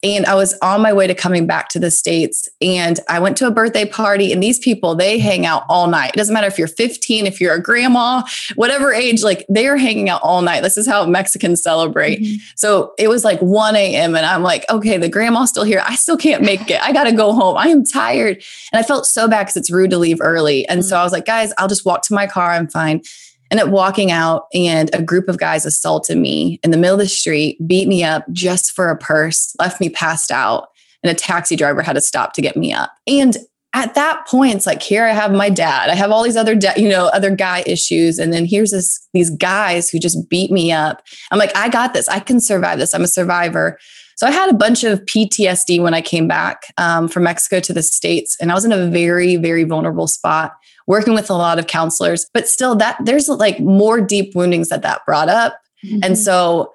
And 0.05 0.27
I 0.27 0.37
was 0.37 0.57
on 0.62 0.81
my 0.81 0.93
way 0.93 1.09
to 1.09 1.15
coming 1.15 1.45
back 1.45 1.71
to 1.71 1.81
the 1.81 1.91
States. 1.91 2.49
And 2.61 3.00
I 3.09 3.19
went 3.19 3.37
to 3.38 3.49
a 3.49 3.50
birthday 3.50 3.85
party, 3.85 4.33
and 4.33 4.41
these 4.41 4.61
people, 4.61 4.95
they 4.95 5.19
hang 5.19 5.45
out 5.45 5.65
all 5.69 5.88
night. 5.88 6.11
It 6.15 6.17
doesn't 6.17 6.33
matter 6.33 6.47
if 6.47 6.57
you're 6.57 6.69
15, 6.69 7.27
if 7.27 7.41
you're 7.41 7.55
a 7.55 7.61
grandma, 7.61 8.23
whatever 8.55 8.93
age, 8.93 9.25
like 9.25 9.45
they 9.49 9.67
are 9.67 9.77
hanging 9.77 10.09
out 10.09 10.21
all 10.23 10.41
night. 10.41 10.62
This 10.62 10.79
is 10.79 10.87
how 10.87 11.05
Mexicans 11.05 11.62
celebrate. 11.65 12.21
Mm-hmm. 12.21 12.37
So 12.55 12.95
it 12.97 13.09
was 13.09 13.25
like 13.25 13.41
1 13.41 13.75
a.m. 13.75 14.15
And 14.15 14.25
I'm 14.25 14.45
like, 14.45 14.65
okay, 14.71 14.99
the 14.99 15.09
grandma's 15.09 15.50
still 15.50 15.65
here. 15.65 15.83
I 15.85 15.97
still 15.97 16.17
can't 16.17 16.45
make 16.45 16.71
it. 16.71 16.81
I 16.81 16.93
got 16.93 17.05
to 17.05 17.12
go 17.12 17.33
home. 17.33 17.57
I 17.57 17.67
am 17.67 17.85
tired. 17.85 18.41
And 18.73 18.79
I 18.79 18.85
felt 18.85 19.05
so 19.05 19.27
bad 19.27 19.47
because 19.47 19.57
it's 19.57 19.71
rude 19.71 19.91
to 19.91 19.99
leave 19.99 20.19
early. 20.21 20.67
And 20.69 20.81
mm-hmm. 20.81 20.88
so 20.88 20.97
I 20.97 21.03
was 21.03 21.12
like, 21.12 21.27
guys, 21.27 21.53
I'll 21.59 21.67
just 21.69 21.85
walk 21.85 22.03
to 22.03 22.15
my 22.15 22.29
car. 22.29 22.53
I'm 22.53 22.69
fine. 22.69 23.03
And 23.50 23.61
up 23.61 23.69
walking 23.69 24.11
out, 24.11 24.47
and 24.52 24.90
a 24.95 25.02
group 25.02 25.28
of 25.28 25.38
guys 25.38 25.64
assaulted 25.64 26.19
me 26.19 26.61
in 26.62 26.71
the 26.71 26.76
middle 26.76 26.95
of 26.95 27.00
the 27.00 27.09
street, 27.09 27.59
beat 27.67 27.88
me 27.88 28.05
up 28.05 28.25
just 28.33 28.73
for 28.73 28.90
a 28.90 28.97
purse, 28.97 29.55
left 29.59 29.81
me 29.81 29.88
passed 29.88 30.31
out, 30.31 30.69
and 31.02 31.11
a 31.11 31.14
taxi 31.14 31.57
driver 31.57 31.83
had 31.83 31.95
to 31.95 32.00
stop 32.00 32.35
to 32.35 32.43
get 32.43 32.57
me 32.57 32.73
up. 32.73 32.93
And 33.07 33.37
at 33.75 33.95
that 33.95 34.26
point, 34.26 34.57
it's 34.57 34.67
like 34.67 34.83
here 34.83 35.05
I 35.05 35.12
have 35.12 35.33
my 35.33 35.50
dad, 35.50 35.90
I 35.90 35.95
have 35.95 36.11
all 36.11 36.23
these 36.23 36.37
other, 36.37 36.59
you 36.76 36.88
know, 36.88 37.07
other 37.07 37.35
guy 37.35 37.62
issues, 37.67 38.19
and 38.19 38.33
then 38.33 38.45
here's 38.45 38.71
this 38.71 39.07
these 39.12 39.31
guys 39.31 39.88
who 39.88 39.99
just 39.99 40.28
beat 40.28 40.50
me 40.50 40.73
up. 40.73 41.02
I'm 41.31 41.38
like, 41.38 41.57
I 41.57 41.69
got 41.69 41.95
this. 41.95 42.09
I 42.09 42.21
can 42.21 42.40
survive 42.40 42.78
this. 42.78 42.95
I'm 42.95 43.05
a 43.05 43.09
survivor. 43.09 43.78
So 44.17 44.26
I 44.26 44.33
had 44.33 44.50
a 44.50 44.55
bunch 44.55 44.83
of 44.83 44.99
PTSD 45.02 45.81
when 45.81 45.95
I 45.95 46.00
came 46.00 46.26
back 46.26 46.62
um, 46.76 47.07
from 47.07 47.23
Mexico 47.23 47.61
to 47.61 47.73
the 47.73 47.83
States, 47.83 48.37
and 48.40 48.50
I 48.50 48.55
was 48.55 48.64
in 48.64 48.73
a 48.73 48.88
very, 48.88 49.37
very 49.37 49.64
vulnerable 49.64 50.09
spot 50.09 50.57
working 50.88 51.14
with 51.14 51.30
a 51.30 51.35
lot 51.35 51.59
of 51.59 51.68
counselors, 51.68 52.26
but 52.35 52.49
still 52.49 52.75
that 52.75 52.97
there's 53.04 53.28
like 53.28 53.61
more 53.61 54.00
deep 54.00 54.35
woundings 54.35 54.71
that 54.71 54.83
that 54.83 55.04
brought 55.07 55.28
up. 55.28 55.61
Mm-hmm. 55.85 56.00
And 56.02 56.18
so 56.18 56.73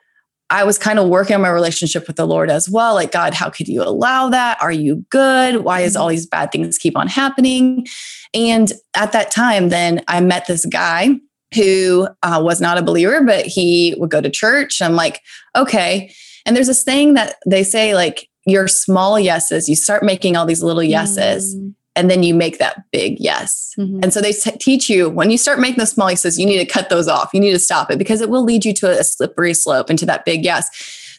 I 0.51 0.63
was 0.63 0.77
kind 0.77 0.99
of 0.99 1.09
working 1.09 1.35
on 1.35 1.41
my 1.41 1.49
relationship 1.49 2.05
with 2.05 2.15
the 2.15 2.27
Lord 2.27 2.51
as 2.51 2.69
well. 2.69 2.93
Like, 2.93 3.11
God, 3.11 3.33
how 3.33 3.49
could 3.49 3.67
you 3.67 3.81
allow 3.81 4.29
that? 4.29 4.61
Are 4.61 4.71
you 4.71 5.03
good? 5.09 5.63
Why 5.63 5.81
is 5.81 5.95
all 5.95 6.05
mm-hmm. 6.05 6.11
these 6.11 6.27
bad 6.27 6.51
things 6.51 6.77
keep 6.77 6.95
on 6.95 7.07
happening? 7.07 7.87
And 8.35 8.71
at 8.95 9.11
that 9.13 9.31
time, 9.31 9.69
then 9.69 10.03
I 10.07 10.21
met 10.21 10.45
this 10.45 10.65
guy 10.67 11.15
who 11.55 12.07
uh, 12.21 12.39
was 12.43 12.61
not 12.61 12.77
a 12.77 12.83
believer, 12.83 13.21
but 13.23 13.45
he 13.47 13.95
would 13.97 14.11
go 14.11 14.21
to 14.21 14.29
church. 14.29 14.79
I'm 14.79 14.95
like, 14.95 15.21
okay. 15.55 16.13
And 16.45 16.55
there's 16.55 16.67
this 16.67 16.83
thing 16.83 17.15
that 17.15 17.37
they 17.47 17.63
say, 17.63 17.95
like, 17.95 18.29
your 18.45 18.67
small 18.67 19.19
yeses, 19.19 19.69
you 19.69 19.75
start 19.75 20.03
making 20.03 20.35
all 20.35 20.45
these 20.45 20.61
little 20.61 20.83
yeses. 20.83 21.55
Mm 21.55 21.73
and 21.95 22.09
then 22.09 22.23
you 22.23 22.33
make 22.33 22.57
that 22.57 22.83
big 22.91 23.19
yes. 23.19 23.73
Mm-hmm. 23.77 23.99
And 24.03 24.13
so 24.13 24.21
they 24.21 24.33
t- 24.33 24.57
teach 24.57 24.89
you 24.89 25.09
when 25.09 25.29
you 25.29 25.37
start 25.37 25.59
making 25.59 25.79
the 25.79 25.85
small 25.85 26.09
yeses, 26.09 26.39
you 26.39 26.45
need 26.45 26.59
to 26.59 26.65
cut 26.65 26.89
those 26.89 27.07
off. 27.07 27.31
You 27.33 27.39
need 27.39 27.51
to 27.51 27.59
stop 27.59 27.91
it 27.91 27.97
because 27.99 28.21
it 28.21 28.29
will 28.29 28.43
lead 28.43 28.65
you 28.65 28.73
to 28.75 28.99
a 28.99 29.03
slippery 29.03 29.53
slope 29.53 29.89
into 29.89 30.05
that 30.07 30.25
big 30.25 30.43
yes. 30.43 30.69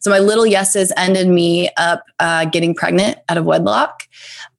So 0.01 0.11
my 0.11 0.19
little 0.19 0.47
yeses 0.47 0.93
ended 0.97 1.29
me 1.29 1.71
up 1.77 2.05
uh, 2.19 2.45
getting 2.47 2.75
pregnant 2.75 3.19
out 3.29 3.39
of 3.39 3.45
wedlock. 3.45 4.03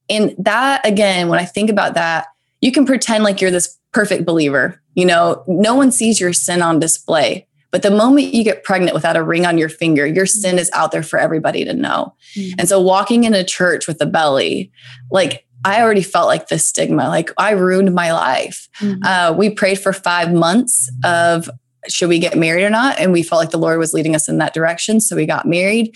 And 0.09 0.35
that, 0.39 0.85
again, 0.85 1.29
when 1.29 1.39
I 1.39 1.45
think 1.45 1.69
about 1.69 1.93
that, 1.95 2.27
you 2.61 2.71
can 2.71 2.85
pretend 2.85 3.23
like 3.23 3.41
you're 3.41 3.51
this 3.51 3.77
perfect 3.91 4.25
believer. 4.25 4.81
You 4.95 5.05
know, 5.05 5.43
no 5.47 5.75
one 5.75 5.91
sees 5.91 6.19
your 6.19 6.33
sin 6.33 6.61
on 6.61 6.79
display. 6.79 7.47
But 7.71 7.81
the 7.81 7.91
moment 7.91 8.33
you 8.33 8.43
get 8.43 8.63
pregnant 8.63 8.93
without 8.93 9.17
a 9.17 9.23
ring 9.23 9.45
on 9.45 9.57
your 9.57 9.67
finger, 9.67 10.07
your 10.07 10.25
mm-hmm. 10.25 10.39
sin 10.39 10.59
is 10.59 10.71
out 10.73 10.91
there 10.91 11.03
for 11.03 11.19
everybody 11.19 11.65
to 11.65 11.73
know. 11.73 12.15
Mm-hmm. 12.35 12.59
And 12.59 12.69
so 12.69 12.79
walking 12.79 13.25
in 13.25 13.33
a 13.33 13.43
church 13.43 13.85
with 13.87 14.01
a 14.01 14.05
belly, 14.05 14.71
like 15.11 15.45
I 15.65 15.81
already 15.81 16.03
felt 16.03 16.27
like 16.27 16.47
this 16.47 16.67
stigma, 16.67 17.09
like 17.09 17.31
I 17.37 17.51
ruined 17.51 17.93
my 17.93 18.13
life. 18.13 18.69
Mm-hmm. 18.79 19.03
Uh, 19.03 19.33
we 19.35 19.49
prayed 19.49 19.79
for 19.79 19.91
five 19.91 20.31
months 20.31 20.91
of 21.03 21.49
should 21.87 22.09
we 22.09 22.19
get 22.19 22.37
married 22.37 22.63
or 22.63 22.69
not? 22.69 22.99
And 22.99 23.11
we 23.11 23.23
felt 23.23 23.39
like 23.39 23.49
the 23.49 23.57
Lord 23.57 23.79
was 23.79 23.93
leading 23.93 24.15
us 24.15 24.29
in 24.29 24.37
that 24.37 24.53
direction. 24.53 25.01
So 25.01 25.15
we 25.15 25.25
got 25.25 25.47
married. 25.47 25.95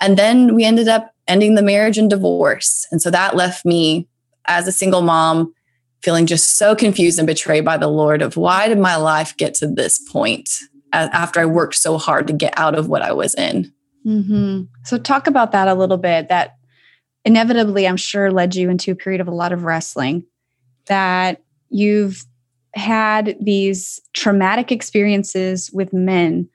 And 0.00 0.16
then 0.16 0.54
we 0.54 0.64
ended 0.64 0.88
up 0.88 1.12
ending 1.28 1.54
the 1.54 1.62
marriage 1.62 1.96
and 1.96 2.10
divorce. 2.10 2.86
And 2.90 3.00
so 3.00 3.10
that 3.10 3.36
left 3.36 3.64
me 3.64 4.08
as 4.46 4.66
a 4.66 4.72
single 4.72 5.02
mom 5.02 5.54
feeling 6.02 6.26
just 6.26 6.58
so 6.58 6.74
confused 6.74 7.18
and 7.18 7.26
betrayed 7.26 7.64
by 7.64 7.76
the 7.76 7.88
Lord 7.88 8.20
of 8.20 8.36
why 8.36 8.68
did 8.68 8.78
my 8.78 8.96
life 8.96 9.36
get 9.36 9.54
to 9.54 9.66
this 9.66 9.98
point 10.10 10.50
after 10.92 11.40
I 11.40 11.46
worked 11.46 11.76
so 11.76 11.98
hard 11.98 12.26
to 12.26 12.32
get 12.32 12.52
out 12.56 12.76
of 12.76 12.88
what 12.88 13.02
I 13.02 13.12
was 13.12 13.34
in. 13.34 13.72
Mm-hmm. 14.06 14.62
So 14.84 14.98
talk 14.98 15.26
about 15.26 15.52
that 15.52 15.66
a 15.66 15.74
little 15.74 15.96
bit. 15.96 16.28
That 16.28 16.56
inevitably, 17.24 17.86
I'm 17.86 17.96
sure, 17.96 18.30
led 18.30 18.54
you 18.54 18.70
into 18.70 18.92
a 18.92 18.96
period 18.96 19.20
of 19.20 19.28
a 19.28 19.34
lot 19.34 19.52
of 19.52 19.64
wrestling. 19.64 20.24
That 20.86 21.42
you've 21.70 22.24
had 22.74 23.36
these 23.40 24.00
traumatic 24.12 24.72
experiences 24.72 25.70
with 25.72 25.92
men 25.92 26.48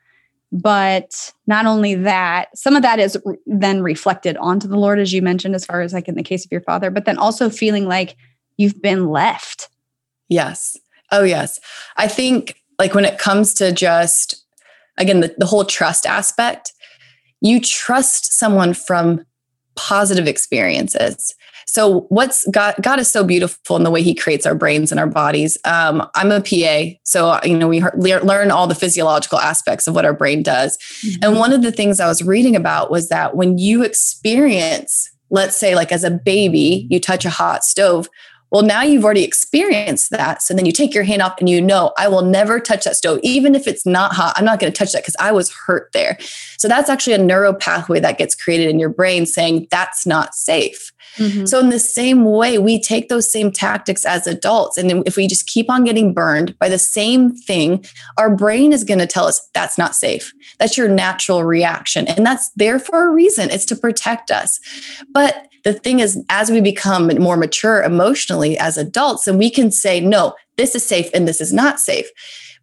but 0.52 1.32
not 1.46 1.68
only 1.68 1.94
that 1.94 2.50
some 2.58 2.76
of 2.76 2.82
that 2.82 3.00
is 3.00 3.18
then 3.46 3.82
reflected 3.82 4.36
onto 4.38 4.68
the 4.68 4.78
lord 4.78 5.00
as 5.00 5.14
you 5.14 5.22
mentioned 5.22 5.56
as 5.56 5.66
far 5.66 5.82
as 5.82 5.94
like 5.94 6.08
in 6.08 6.16
the 6.16 6.24
case 6.24 6.44
of 6.44 6.52
your 6.52 6.62
father 6.62 6.90
but 6.90 7.06
then 7.06 7.18
also 7.18 7.50
feeling 7.50 7.88
like 7.88 8.16
you've 8.58 8.82
been 8.82 9.10
left 9.10 9.70
yes 10.28 10.78
oh 11.12 11.24
yes 11.24 11.60
i 11.98 12.08
think 12.08 12.56
like 12.80 12.94
when 12.94 13.06
it 13.06 13.20
comes 13.20 13.54
to 13.54 13.72
just 13.72 14.44
again 14.98 15.20
the, 15.20 15.34
the 15.38 15.46
whole 15.46 15.66
trust 15.66 16.06
aspect 16.06 16.74
you 17.42 17.62
trust 17.62 18.34
someone 18.34 18.74
from 18.74 19.24
positive 19.80 20.28
experiences 20.28 21.34
so 21.70 22.02
what's 22.10 22.48
God, 22.50 22.76
God 22.82 23.00
is 23.00 23.12
so 23.12 23.24
beautiful 23.24 23.76
in 23.76 23.84
the 23.84 23.92
way 23.92 24.02
he 24.02 24.16
creates 24.16 24.48
our 24.48 24.56
brains 24.56 24.92
and 24.92 25.00
our 25.00 25.08
bodies. 25.08 25.56
Um, 25.66 26.08
I'm 26.16 26.32
a 26.32 26.42
PA. 26.42 26.96
So, 27.04 27.40
you 27.44 27.56
know, 27.56 27.68
we 27.68 27.84
learn 27.84 28.50
all 28.50 28.66
the 28.66 28.74
physiological 28.74 29.38
aspects 29.38 29.88
of 29.88 29.94
what 29.94 30.04
our 30.04 30.14
brain 30.14 30.42
does. 30.42 30.78
Mm-hmm. 31.06 31.24
And 31.24 31.38
one 31.38 31.54
of 31.54 31.62
the 31.62 31.72
things 31.72 32.00
I 32.00 32.08
was 32.08 32.24
reading 32.24 32.56
about 32.56 32.90
was 32.90 33.10
that 33.10 33.36
when 33.36 33.60
you 33.60 33.84
experience, 33.84 35.12
let's 35.30 35.58
say 35.58 35.76
like 35.76 35.92
as 35.92 36.04
a 36.04 36.10
baby, 36.10 36.88
you 36.90 37.00
touch 37.00 37.24
a 37.24 37.30
hot 37.30 37.64
stove, 37.64 38.10
well, 38.52 38.64
now 38.64 38.82
you've 38.82 39.06
already 39.06 39.24
experienced 39.24 40.10
that. 40.10 40.42
So 40.42 40.54
then 40.54 40.66
you 40.66 40.72
take 40.72 40.94
your 40.94 41.04
hand 41.04 41.22
off 41.22 41.36
and 41.40 41.50
you 41.50 41.62
know, 41.62 41.94
I 41.98 42.08
will 42.08 42.24
never 42.24 42.60
touch 42.60 42.84
that 42.86 42.96
stove. 42.96 43.20
Even 43.22 43.54
if 43.56 43.68
it's 43.68 43.86
not 43.86 44.14
hot, 44.14 44.34
I'm 44.38 44.46
not 44.46 44.60
going 44.60 44.72
to 44.72 44.78
touch 44.78 44.92
that 44.94 45.04
because 45.04 45.16
I 45.20 45.32
was 45.32 45.52
hurt 45.52 45.92
there. 45.94 46.18
So 46.58 46.68
that's 46.68 46.90
actually 46.90 47.14
a 47.14 47.20
neural 47.20 47.54
pathway 47.54 48.00
that 48.00 48.18
gets 48.18 48.36
created 48.36 48.70
in 48.70 48.80
your 48.80 48.90
brain 48.90 49.26
saying 49.26 49.68
that's 49.70 50.06
not 50.06 50.34
safe. 50.34 50.92
Mm-hmm. 51.20 51.46
So, 51.46 51.60
in 51.60 51.70
the 51.70 51.80
same 51.80 52.26
way, 52.26 52.58
we 52.58 52.80
take 52.82 53.10
those 53.10 53.32
same 53.32 53.52
tactics 53.52 54.06
as 54.06 54.26
adults. 54.26 54.78
And 54.78 55.06
if 55.08 55.16
we 55.16 55.28
just 55.28 55.48
keep 55.48 55.70
on 55.70 55.84
getting 55.84 56.14
burned 56.14 56.58
by 56.58 56.70
the 56.70 56.80
same 56.80 57.36
thing, 57.36 57.86
our 58.18 58.34
brain 58.34 58.74
is 58.74 58.84
going 58.84 59.00
to 59.00 59.08
tell 59.08 59.26
us 59.26 59.48
that's 59.54 59.78
not 59.78 59.96
safe. 59.96 60.34
That's 60.58 60.78
your 60.78 60.88
natural 60.88 61.44
reaction. 61.44 62.08
And 62.08 62.26
that's 62.26 62.50
there 62.56 62.80
for 62.80 63.08
a 63.08 63.12
reason. 63.12 63.50
It's 63.50 63.66
to 63.66 63.76
protect 63.76 64.32
us. 64.32 64.60
But 65.12 65.48
the 65.64 65.74
thing 65.74 66.00
is, 66.00 66.24
as 66.30 66.50
we 66.50 66.62
become 66.62 67.08
more 67.20 67.38
mature 67.38 67.84
emotionally 67.84 68.58
as 68.58 68.78
adults, 68.78 69.28
and 69.28 69.38
we 69.38 69.50
can 69.50 69.72
say, 69.72 70.00
no, 70.00 70.34
this 70.58 70.76
is 70.76 70.86
safe 70.86 71.10
and 71.14 71.28
this 71.28 71.42
is 71.42 71.54
not 71.54 71.80
safe. 71.80 72.10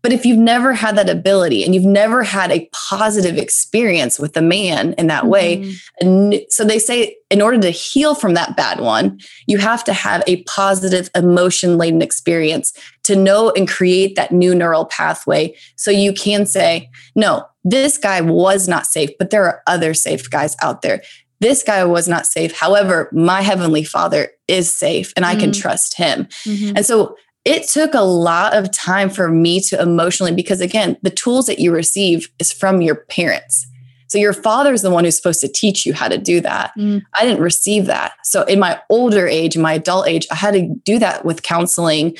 But 0.06 0.12
if 0.12 0.25
you've 0.25 0.38
never 0.38 0.72
had 0.72 0.96
that 0.98 1.10
ability 1.10 1.64
and 1.64 1.75
you've 1.75 1.82
never 1.82 2.22
had 2.22 2.52
a 2.52 2.70
positive 2.72 3.38
experience 3.38 4.20
with 4.20 4.36
a 4.36 4.40
man 4.40 4.92
in 4.92 5.08
that 5.08 5.22
mm-hmm. 5.22 5.30
way, 5.30 5.75
and 6.00 6.42
so 6.48 6.62
they 6.62 6.78
say 6.78 7.16
in 7.28 7.42
order 7.42 7.58
to 7.58 7.70
heal 7.70 8.14
from 8.14 8.34
that 8.34 8.56
bad 8.56 8.78
one, 8.78 9.18
you 9.48 9.58
have 9.58 9.82
to 9.82 9.92
have 9.92 10.22
a 10.28 10.44
positive 10.44 11.10
emotion 11.16 11.76
laden 11.76 12.02
experience 12.02 12.72
to 13.02 13.16
know 13.16 13.50
and 13.56 13.66
create 13.66 14.14
that 14.14 14.30
new 14.30 14.54
neural 14.54 14.84
pathway. 14.84 15.52
So 15.75 15.90
you 15.90 16.12
can 16.12 16.46
say, 16.46 16.88
no, 17.16 17.44
this 17.64 17.98
guy 17.98 18.20
was 18.20 18.68
not 18.68 18.86
safe, 18.86 19.10
but 19.18 19.30
there 19.30 19.42
are 19.42 19.60
other 19.66 19.92
safe 19.92 20.30
guys 20.30 20.54
out 20.62 20.82
there 20.82 21.02
this 21.40 21.62
guy 21.62 21.84
was 21.84 22.08
not 22.08 22.26
safe. 22.26 22.56
However, 22.58 23.10
my 23.12 23.42
heavenly 23.42 23.84
father 23.84 24.30
is 24.48 24.72
safe 24.72 25.12
and 25.16 25.26
I 25.26 25.34
can 25.34 25.50
mm-hmm. 25.50 25.60
trust 25.60 25.94
him. 25.94 26.28
Mm-hmm. 26.46 26.76
And 26.76 26.86
so 26.86 27.16
it 27.47 27.69
took 27.69 27.95
a 27.95 28.00
lot 28.00 28.55
of 28.55 28.73
time 28.73 29.09
for 29.09 29.29
me 29.29 29.61
to 29.61 29.81
emotionally, 29.81 30.35
because 30.35 30.61
again, 30.61 30.97
the 31.03 31.11
tools 31.11 31.47
that 31.47 31.61
you 31.61 31.73
receive 31.73 32.29
is 32.41 32.53
from 32.53 32.83
your 32.83 32.97
parents. 32.97 33.67
So 34.09 34.19
your 34.19 34.33
father 34.33 34.73
is 34.73 34.83
the 34.83 34.91
one 34.91 35.05
who's 35.05 35.17
supposed 35.17 35.41
to 35.43 35.49
teach 35.49 35.87
you 35.87 35.95
how 35.95 36.09
to 36.09 36.19
do 36.19 36.41
that. 36.41 36.73
Mm. 36.76 37.03
I 37.15 37.25
didn't 37.25 37.41
receive 37.41 37.87
that. 37.87 38.15
So 38.25 38.43
in 38.43 38.59
my 38.59 38.81
older 38.91 39.29
age, 39.29 39.55
in 39.55 39.62
my 39.62 39.75
adult 39.75 40.09
age, 40.09 40.26
I 40.31 40.35
had 40.35 40.55
to 40.55 40.75
do 40.85 40.99
that 40.99 41.25
with 41.25 41.43
counseling 41.43 42.17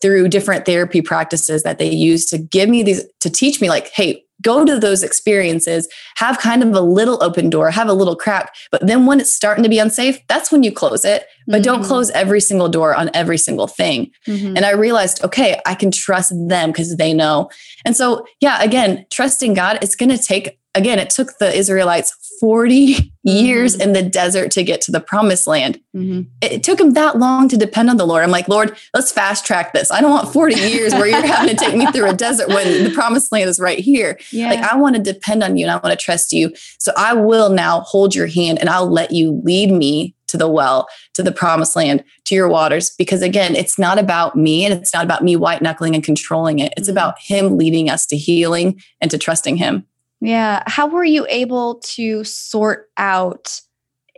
through 0.00 0.28
different 0.28 0.64
therapy 0.64 1.02
practices 1.02 1.62
that 1.62 1.78
they 1.78 1.90
use 1.90 2.24
to 2.26 2.38
give 2.38 2.70
me 2.70 2.82
these 2.82 3.04
to 3.20 3.28
teach 3.28 3.60
me 3.60 3.68
like, 3.68 3.88
hey, 3.88 4.24
go 4.42 4.64
to 4.64 4.78
those 4.78 5.02
experiences, 5.02 5.88
have 6.16 6.38
kind 6.38 6.62
of 6.62 6.74
a 6.74 6.80
little 6.80 7.22
open 7.22 7.50
door, 7.50 7.70
have 7.70 7.88
a 7.88 7.92
little 7.92 8.16
crack. 8.16 8.54
But 8.70 8.86
then 8.86 9.06
when 9.06 9.20
it's 9.20 9.32
starting 9.32 9.62
to 9.64 9.70
be 9.70 9.78
unsafe, 9.78 10.18
that's 10.28 10.52
when 10.52 10.62
you 10.62 10.72
close 10.72 11.04
it. 11.04 11.26
But 11.46 11.56
mm-hmm. 11.56 11.62
don't 11.62 11.84
close 11.84 12.10
every 12.10 12.40
single 12.40 12.68
door 12.68 12.94
on 12.94 13.10
every 13.14 13.38
single 13.38 13.66
thing. 13.66 14.10
Mm-hmm. 14.26 14.56
And 14.56 14.64
I 14.64 14.70
realized, 14.70 15.24
okay, 15.24 15.60
I 15.66 15.74
can 15.74 15.90
trust 15.90 16.32
them 16.48 16.70
because 16.70 16.96
they 16.96 17.12
know. 17.12 17.50
And 17.84 17.96
so, 17.96 18.24
yeah, 18.40 18.62
again, 18.62 19.06
trusting 19.10 19.54
God, 19.54 19.78
it's 19.82 19.96
going 19.96 20.10
to 20.10 20.18
take, 20.18 20.59
again, 20.74 20.98
it 20.98 21.10
took 21.10 21.38
the 21.38 21.52
Israelites 21.54 22.14
40 22.40 23.12
years 23.22 23.74
mm-hmm. 23.74 23.82
in 23.82 23.92
the 23.92 24.02
desert 24.02 24.50
to 24.52 24.62
get 24.62 24.80
to 24.82 24.92
the 24.92 25.00
promised 25.00 25.46
land. 25.46 25.80
Mm-hmm. 25.94 26.22
It 26.40 26.62
took 26.62 26.80
him 26.80 26.94
that 26.94 27.18
long 27.18 27.48
to 27.48 27.56
depend 27.56 27.90
on 27.90 27.96
the 27.96 28.06
Lord. 28.06 28.24
I'm 28.24 28.30
like, 28.30 28.48
Lord, 28.48 28.76
let's 28.94 29.12
fast 29.12 29.44
track 29.44 29.72
this. 29.72 29.90
I 29.90 30.00
don't 30.00 30.10
want 30.10 30.32
40 30.32 30.54
years 30.54 30.92
where 30.94 31.06
you're 31.06 31.26
having 31.26 31.54
to 31.54 31.64
take 31.64 31.76
me 31.76 31.90
through 31.92 32.08
a 32.08 32.14
desert 32.14 32.48
when 32.48 32.84
the 32.84 32.90
promised 32.90 33.30
land 33.30 33.50
is 33.50 33.60
right 33.60 33.78
here. 33.78 34.18
Yeah. 34.32 34.48
Like, 34.48 34.60
I 34.60 34.76
want 34.76 34.96
to 34.96 35.02
depend 35.02 35.42
on 35.42 35.56
you 35.56 35.66
and 35.66 35.72
I 35.72 35.76
want 35.76 35.98
to 35.98 36.02
trust 36.02 36.32
you. 36.32 36.52
So 36.78 36.92
I 36.96 37.14
will 37.14 37.50
now 37.50 37.80
hold 37.80 38.14
your 38.14 38.26
hand 38.26 38.58
and 38.58 38.68
I'll 38.68 38.90
let 38.90 39.12
you 39.12 39.40
lead 39.44 39.70
me 39.70 40.14
to 40.30 40.36
the 40.36 40.48
well, 40.48 40.88
to 41.14 41.22
the 41.22 41.32
promised 41.32 41.76
land, 41.76 42.04
to 42.24 42.34
your 42.34 42.48
waters. 42.48 42.90
Because 42.96 43.20
again, 43.20 43.56
it's 43.56 43.78
not 43.78 43.98
about 43.98 44.36
me 44.36 44.64
and 44.64 44.72
it's 44.72 44.94
not 44.94 45.04
about 45.04 45.24
me 45.24 45.36
white 45.36 45.60
knuckling 45.60 45.94
and 45.94 46.04
controlling 46.04 46.60
it. 46.60 46.72
It's 46.76 46.88
mm-hmm. 46.88 46.96
about 46.96 47.18
Him 47.18 47.58
leading 47.58 47.90
us 47.90 48.06
to 48.06 48.16
healing 48.16 48.80
and 49.00 49.10
to 49.10 49.18
trusting 49.18 49.56
Him. 49.56 49.86
Yeah. 50.20 50.62
How 50.66 50.86
were 50.86 51.04
you 51.04 51.26
able 51.28 51.76
to 51.94 52.24
sort 52.24 52.90
out 52.96 53.60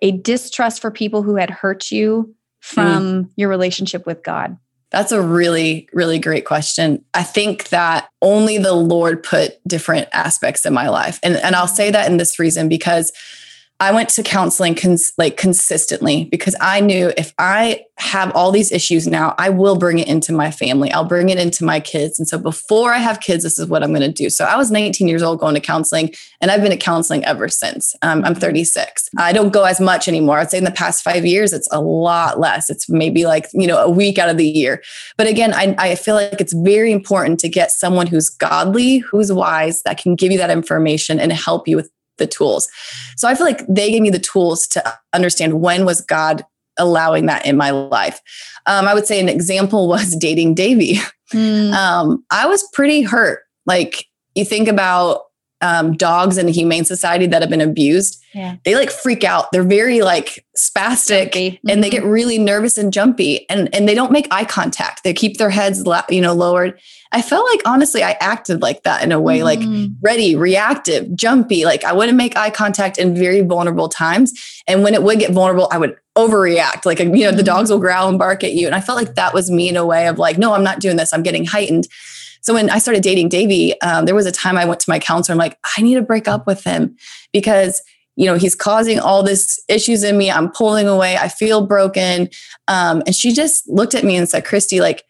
a 0.01 0.13
distrust 0.13 0.83
for 0.83 0.91
people 0.91 1.23
who 1.23 1.37
had 1.37 1.51
hurt 1.51 1.91
you 1.91 2.35
from 2.61 3.25
mm. 3.25 3.31
your 3.37 3.49
relationship 3.49 4.07
with 4.07 4.23
God? 4.23 4.57
That's 4.91 5.13
a 5.13 5.23
really, 5.23 5.89
really 5.95 6.19
great 6.19 6.45
question. 6.45 7.03
I 7.15 7.23
think 7.23 7.71
that 7.71 8.09
only 8.21 8.59
the 8.59 8.75
Lord 8.75 9.23
put 9.23 9.53
different 9.67 10.09
aspects 10.13 10.67
in 10.67 10.75
my 10.75 10.91
life. 10.91 11.19
And, 11.23 11.37
and 11.37 11.57
I'll 11.57 11.67
say 11.67 11.91
that 11.91 12.11
in 12.11 12.19
this 12.19 12.39
reason 12.39 12.69
because 12.69 13.11
I 13.83 13.91
went 13.91 14.11
to 14.11 14.23
counseling 14.23 14.77
cons- 14.77 15.13
like 15.19 15.37
consistently 15.37 16.27
because 16.27 16.55
I 16.61 16.79
knew 16.79 17.13
if 17.17 17.35
I 17.37 17.85
have 17.99 18.31
all 18.37 18.53
these 18.53 18.71
issues 18.71 19.09
now, 19.09 19.35
I 19.39 19.51
will 19.51 19.75
bring 19.75 19.99
it 19.99 20.07
into 20.07 20.33
my 20.33 20.53
family. 20.53 20.93
I'll 20.93 21.05
bring 21.05 21.31
it 21.31 21.39
into 21.39 21.65
my 21.65 21.81
kids. 21.81 22.17
And 22.17 22.29
so 22.29 22.39
before 22.39 22.93
I 22.93 22.99
have 22.99 23.19
kids, 23.19 23.43
this 23.43 23.59
is 23.59 23.67
what 23.67 23.83
I'm 23.83 23.91
going 23.93 24.03
to 24.03 24.13
do. 24.13 24.31
So 24.31 24.45
I 24.45 24.57
was 24.57 24.71
19 24.71 25.09
years 25.09 25.21
old 25.21 25.41
going 25.41 25.57
to 25.57 25.61
counseling, 25.61 26.15
and 26.41 26.53
I've 26.53 26.63
been 26.63 26.71
at 26.71 26.79
counseling 26.79 27.25
ever 27.25 27.49
since. 27.49 27.97
Um, 28.03 28.25
I'm 28.25 28.37
36. 28.37 29.11
I 29.19 29.33
don't 29.33 29.53
go 29.53 29.65
as 29.65 29.81
much 29.81 30.07
anymore. 30.07 30.39
I'd 30.39 30.53
say 30.53 30.59
in 30.59 30.65
the 30.65 30.71
past 30.71 31.03
five 31.03 31.27
years, 31.27 31.53
it's 31.53 31.69
a 31.73 31.81
lot 31.81 32.39
less. 32.39 32.71
It's 32.71 32.89
maybe 32.89 33.27
like, 33.27 33.49
you 33.53 33.67
know, 33.67 33.79
a 33.79 33.91
week 33.91 34.17
out 34.17 34.29
of 34.29 34.37
the 34.37 34.49
year. 34.49 34.81
But 35.17 35.27
again, 35.27 35.53
I, 35.53 35.75
I 35.77 35.95
feel 35.97 36.15
like 36.15 36.41
it's 36.41 36.53
very 36.53 36.93
important 36.93 37.41
to 37.41 37.49
get 37.49 37.73
someone 37.73 38.07
who's 38.07 38.29
godly, 38.29 38.99
who's 38.99 39.33
wise, 39.33 39.83
that 39.83 39.99
can 39.99 40.15
give 40.15 40.31
you 40.31 40.39
that 40.39 40.51
information 40.51 41.19
and 41.19 41.33
help 41.33 41.67
you 41.67 41.75
with 41.75 41.91
the 42.19 42.27
tools. 42.27 42.69
So 43.17 43.29
I 43.29 43.35
feel 43.35 43.47
like 43.47 43.67
they 43.69 43.91
gave 43.91 44.03
me 44.03 44.11
the 44.11 44.19
tools 44.19 44.67
to 44.69 44.99
understand 45.13 45.61
when 45.61 45.85
was 45.85 46.01
God 46.01 46.45
allowing 46.79 47.27
that 47.27 47.45
in 47.47 47.57
my 47.57 47.71
life. 47.71 48.21
Um, 48.67 48.87
I 48.89 48.95
would 48.95 49.07
say 49.07 49.21
an 49.21 49.29
example 49.29 49.89
was 49.89 50.17
dating 50.17 50.55
Davey. 50.55 50.99
Mm. 51.33 51.73
Um, 51.73 52.25
I 52.31 52.47
was 52.47 52.67
pretty 52.73 53.03
hurt. 53.03 53.41
Like 53.67 54.07
you 54.35 54.45
think 54.45 54.69
about 54.69 55.23
um, 55.63 55.97
dogs 55.97 56.37
in 56.37 56.47
the 56.47 56.53
humane 56.53 56.85
society 56.85 57.27
that 57.27 57.41
have 57.41 57.51
been 57.51 57.61
abused, 57.61 58.23
yeah. 58.35 58.57
they 58.65 58.75
like 58.75 58.91
freak 58.91 59.25
out. 59.25 59.51
They're 59.53 59.63
very 59.63 60.03
like 60.03 60.45
spastic 60.57 61.33
mm-hmm. 61.33 61.69
and 61.69 61.83
they 61.83 61.89
mm-hmm. 61.89 62.03
get 62.03 62.05
really 62.05 62.39
nervous 62.39 62.77
and 62.77 62.93
jumpy 62.93 63.49
and, 63.49 63.75
and 63.75 63.89
they 63.89 63.95
don't 63.95 64.13
make 64.13 64.27
eye 64.31 64.45
contact. 64.45 65.05
They 65.05 65.15
keep 65.15 65.39
their 65.39 65.51
heads, 65.51 65.85
you 66.11 66.21
know, 66.21 66.35
lowered. 66.35 66.79
I 67.13 67.23
felt 67.23 67.47
like 67.51 67.61
honestly, 67.67 68.03
I 68.03 68.17
acted 68.21 68.63
like 68.63 68.83
that 68.83 69.05
in 69.05 69.13
a 69.13 69.21
way, 69.21 69.41
mm. 69.41 69.45
like 69.45 69.91
ready, 70.01 70.35
reactive, 70.35 71.15
jumpy. 71.15 71.65
Like 71.65 71.85
I 71.85 71.93
wouldn't 71.93 72.17
make 72.17 72.37
eye 72.37 72.51
contact 72.51 72.99
in 72.99 73.15
very 73.15 73.43
vulnerable 73.43 73.89
times. 73.89 74.33
And 74.67 74.83
when 74.83 74.95
it 74.95 75.03
would 75.03 75.19
get 75.19 75.33
vulnerable, 75.33 75.69
I 75.71 75.79
would 75.79 75.97
overreact. 76.17 76.87
Like, 76.87 76.99
you 76.99 77.07
know, 77.07 77.31
the 77.31 77.39
mm-hmm. 77.39 77.45
dogs 77.45 77.71
will 77.71 77.79
growl 77.79 78.09
and 78.09 78.19
bark 78.19 78.43
at 78.45 78.55
you. 78.55 78.67
And 78.67 78.75
I 78.75 78.81
felt 78.81 78.97
like 78.97 79.15
that 79.15 79.35
was 79.35 79.51
me 79.51 79.69
in 79.69 79.77
a 79.77 79.87
way 79.87 80.09
of 80.09 80.19
like, 80.19 80.39
no, 80.39 80.55
I'm 80.55 80.65
not 80.65 80.81
doing 80.81 80.97
this. 80.97 81.13
I'm 81.13 81.23
getting 81.23 81.45
heightened. 81.45 81.87
So 82.43 82.55
when 82.55 82.71
I 82.71 82.79
started 82.79 83.03
dating 83.03 83.31
Davey, 83.31 83.81
um, 83.81 84.05
there 84.05 84.15
was 84.15 84.27
a 84.27 84.33
time 84.33 84.59
I 84.59 84.65
went 84.65 84.81
to 84.81 84.91
my 84.91 84.99
counselor. 84.99 85.35
I'm 85.35 85.39
like, 85.39 85.59
I 85.77 85.83
need 85.83 85.95
to 85.95 86.03
break 86.03 86.29
up 86.29 86.47
with 86.47 86.63
him 86.63 86.97
because 87.33 87.83
you 88.17 88.27
know 88.27 88.35
he's 88.35 88.55
causing 88.55 89.01
all 89.01 89.23
this 89.23 89.59
issues 89.69 90.05
in 90.05 90.19
me. 90.19 90.31
I'm 90.31 90.51
pulling 90.51 90.87
away. 90.87 91.17
I 91.17 91.29
feel 91.29 91.67
broken. 91.67 92.29
Um, 92.69 93.03
and 93.07 93.15
she 93.15 93.33
just 93.33 93.67
looked 93.69 93.95
at 93.95 94.05
me 94.05 94.17
and 94.17 94.29
said, 94.29 94.45
Kristi, 94.45 94.81
like 94.81 95.05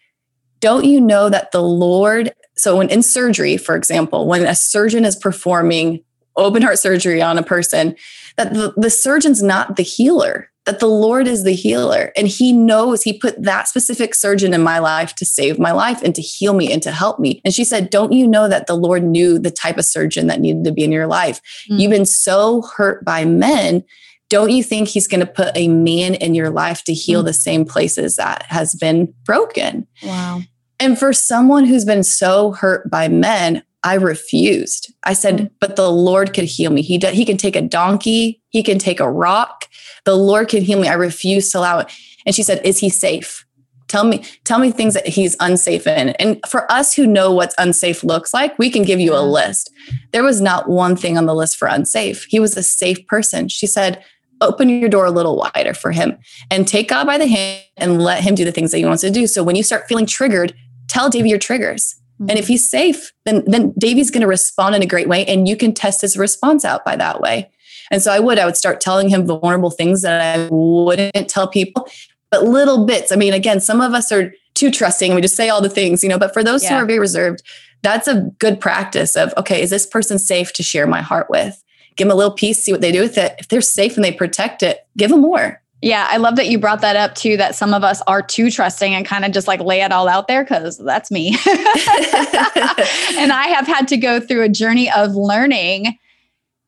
don't 0.62 0.84
you 0.84 1.00
know 1.00 1.28
that 1.28 1.50
the 1.50 1.60
Lord, 1.60 2.32
so 2.56 2.78
when 2.78 2.88
in 2.88 3.02
surgery, 3.02 3.56
for 3.56 3.74
example, 3.74 4.28
when 4.28 4.46
a 4.46 4.54
surgeon 4.54 5.04
is 5.04 5.16
performing 5.16 6.04
open 6.36 6.62
heart 6.62 6.78
surgery 6.78 7.20
on 7.20 7.36
a 7.36 7.42
person, 7.42 7.96
that 8.36 8.54
the, 8.54 8.72
the 8.76 8.88
surgeon's 8.88 9.42
not 9.42 9.74
the 9.74 9.82
healer, 9.82 10.51
that 10.64 10.78
the 10.78 10.86
Lord 10.86 11.26
is 11.26 11.44
the 11.44 11.52
healer. 11.52 12.12
And 12.16 12.28
he 12.28 12.52
knows 12.52 13.02
he 13.02 13.18
put 13.18 13.42
that 13.42 13.68
specific 13.68 14.14
surgeon 14.14 14.54
in 14.54 14.62
my 14.62 14.78
life 14.78 15.14
to 15.16 15.24
save 15.24 15.58
my 15.58 15.72
life 15.72 16.02
and 16.02 16.14
to 16.14 16.22
heal 16.22 16.54
me 16.54 16.72
and 16.72 16.82
to 16.82 16.92
help 16.92 17.18
me. 17.18 17.40
And 17.44 17.52
she 17.52 17.64
said, 17.64 17.90
Don't 17.90 18.12
you 18.12 18.26
know 18.26 18.48
that 18.48 18.66
the 18.66 18.76
Lord 18.76 19.02
knew 19.02 19.38
the 19.38 19.50
type 19.50 19.78
of 19.78 19.84
surgeon 19.84 20.28
that 20.28 20.40
needed 20.40 20.64
to 20.64 20.72
be 20.72 20.84
in 20.84 20.92
your 20.92 21.06
life? 21.06 21.40
Mm-hmm. 21.68 21.80
You've 21.80 21.90
been 21.90 22.06
so 22.06 22.62
hurt 22.62 23.04
by 23.04 23.24
men 23.24 23.84
don't 24.32 24.50
you 24.50 24.62
think 24.62 24.88
he's 24.88 25.06
going 25.06 25.20
to 25.20 25.26
put 25.26 25.54
a 25.54 25.68
man 25.68 26.14
in 26.14 26.34
your 26.34 26.48
life 26.48 26.84
to 26.84 26.94
heal 26.94 27.20
mm. 27.20 27.26
the 27.26 27.34
same 27.34 27.66
places 27.66 28.16
that 28.16 28.44
has 28.44 28.74
been 28.74 29.12
broken? 29.24 29.86
Wow. 30.02 30.40
And 30.80 30.98
for 30.98 31.12
someone 31.12 31.66
who's 31.66 31.84
been 31.84 32.02
so 32.02 32.52
hurt 32.52 32.90
by 32.90 33.08
men, 33.08 33.62
I 33.84 33.94
refused. 33.94 34.92
I 35.02 35.12
said, 35.12 35.36
mm. 35.36 35.50
but 35.60 35.76
the 35.76 35.90
Lord 35.90 36.34
could 36.34 36.44
heal 36.44 36.70
me. 36.70 36.82
He, 36.82 36.98
do, 36.98 37.08
he 37.08 37.24
can 37.24 37.36
take 37.36 37.56
a 37.56 37.62
donkey, 37.62 38.40
he 38.50 38.62
can 38.62 38.78
take 38.78 39.00
a 39.00 39.10
rock. 39.10 39.68
The 40.04 40.16
Lord 40.16 40.48
can 40.48 40.62
heal 40.62 40.80
me. 40.80 40.88
I 40.88 40.94
refuse 40.94 41.50
to 41.50 41.58
allow 41.58 41.78
it. 41.80 41.90
And 42.26 42.34
she 42.34 42.42
said, 42.42 42.64
Is 42.64 42.78
he 42.78 42.88
safe? 42.88 43.44
Tell 43.88 44.04
me, 44.04 44.24
tell 44.44 44.58
me 44.58 44.70
things 44.70 44.94
that 44.94 45.06
he's 45.06 45.36
unsafe 45.38 45.86
in. 45.86 46.10
And 46.10 46.40
for 46.48 46.70
us 46.72 46.94
who 46.94 47.06
know 47.06 47.30
what 47.30 47.52
unsafe 47.58 48.02
looks 48.02 48.32
like, 48.32 48.58
we 48.58 48.70
can 48.70 48.84
give 48.84 49.00
you 49.00 49.14
a 49.14 49.20
list. 49.20 49.70
There 50.12 50.22
was 50.22 50.40
not 50.40 50.68
one 50.68 50.96
thing 50.96 51.18
on 51.18 51.26
the 51.26 51.34
list 51.34 51.58
for 51.58 51.68
unsafe. 51.68 52.24
He 52.24 52.40
was 52.40 52.56
a 52.56 52.62
safe 52.62 53.06
person. 53.06 53.48
She 53.48 53.66
said, 53.66 54.02
open 54.42 54.68
your 54.68 54.88
door 54.88 55.06
a 55.06 55.10
little 55.10 55.36
wider 55.36 55.74
for 55.74 55.92
him 55.92 56.18
and 56.50 56.66
take 56.66 56.88
God 56.88 57.06
by 57.06 57.18
the 57.18 57.26
hand 57.26 57.64
and 57.76 58.02
let 58.02 58.22
him 58.22 58.34
do 58.34 58.44
the 58.44 58.52
things 58.52 58.70
that 58.72 58.78
he 58.78 58.84
wants 58.84 59.02
to 59.02 59.10
do. 59.10 59.26
So 59.26 59.42
when 59.42 59.56
you 59.56 59.62
start 59.62 59.86
feeling 59.88 60.06
triggered, 60.06 60.54
tell 60.88 61.08
Davey 61.08 61.30
your 61.30 61.38
triggers. 61.38 61.94
Mm-hmm. 62.20 62.30
And 62.30 62.38
if 62.38 62.48
he's 62.48 62.68
safe, 62.68 63.12
then 63.24 63.44
then 63.46 63.72
Davey's 63.78 64.10
going 64.10 64.22
to 64.22 64.26
respond 64.26 64.74
in 64.74 64.82
a 64.82 64.86
great 64.86 65.08
way 65.08 65.24
and 65.26 65.48
you 65.48 65.56
can 65.56 65.72
test 65.72 66.00
his 66.00 66.16
response 66.16 66.64
out 66.64 66.84
by 66.84 66.96
that 66.96 67.20
way. 67.20 67.50
And 67.90 68.02
so 68.02 68.12
I 68.12 68.18
would 68.18 68.38
I 68.38 68.46
would 68.46 68.56
start 68.56 68.80
telling 68.80 69.08
him 69.08 69.26
vulnerable 69.26 69.70
things 69.70 70.02
that 70.02 70.20
I 70.20 70.48
wouldn't 70.50 71.28
tell 71.28 71.48
people, 71.48 71.88
but 72.30 72.44
little 72.44 72.86
bits. 72.86 73.12
I 73.12 73.16
mean, 73.16 73.32
again, 73.32 73.60
some 73.60 73.80
of 73.80 73.92
us 73.92 74.12
are 74.12 74.32
too 74.54 74.70
trusting 74.70 75.10
and 75.10 75.16
we 75.16 75.22
just 75.22 75.36
say 75.36 75.48
all 75.48 75.62
the 75.62 75.68
things, 75.68 76.02
you 76.02 76.08
know, 76.08 76.18
but 76.18 76.32
for 76.32 76.44
those 76.44 76.62
yeah. 76.62 76.70
who 76.70 76.74
are 76.76 76.86
very 76.86 76.98
reserved, 76.98 77.42
that's 77.82 78.08
a 78.08 78.30
good 78.38 78.60
practice 78.60 79.16
of 79.16 79.34
okay, 79.36 79.62
is 79.62 79.70
this 79.70 79.86
person 79.86 80.18
safe 80.18 80.52
to 80.54 80.62
share 80.62 80.86
my 80.86 81.00
heart 81.00 81.28
with? 81.30 81.62
Give 81.96 82.08
them 82.08 82.14
a 82.14 82.18
little 82.18 82.32
piece, 82.32 82.62
see 82.62 82.72
what 82.72 82.80
they 82.80 82.92
do 82.92 83.00
with 83.00 83.18
it. 83.18 83.34
If 83.38 83.48
they're 83.48 83.60
safe 83.60 83.96
and 83.96 84.04
they 84.04 84.12
protect 84.12 84.62
it, 84.62 84.86
give 84.96 85.10
them 85.10 85.20
more. 85.20 85.61
Yeah, 85.82 86.06
I 86.08 86.18
love 86.18 86.36
that 86.36 86.48
you 86.48 86.60
brought 86.60 86.80
that 86.82 86.94
up 86.94 87.16
too. 87.16 87.36
That 87.36 87.56
some 87.56 87.74
of 87.74 87.82
us 87.82 88.00
are 88.06 88.22
too 88.22 88.52
trusting 88.52 88.94
and 88.94 89.04
kind 89.04 89.24
of 89.24 89.32
just 89.32 89.48
like 89.48 89.60
lay 89.60 89.82
it 89.82 89.90
all 89.90 90.08
out 90.08 90.28
there 90.28 90.44
because 90.44 90.78
that's 90.78 91.10
me. 91.10 91.30
and 91.46 93.32
I 93.32 93.52
have 93.54 93.66
had 93.66 93.88
to 93.88 93.96
go 93.96 94.20
through 94.20 94.42
a 94.44 94.48
journey 94.48 94.90
of 94.90 95.16
learning 95.16 95.98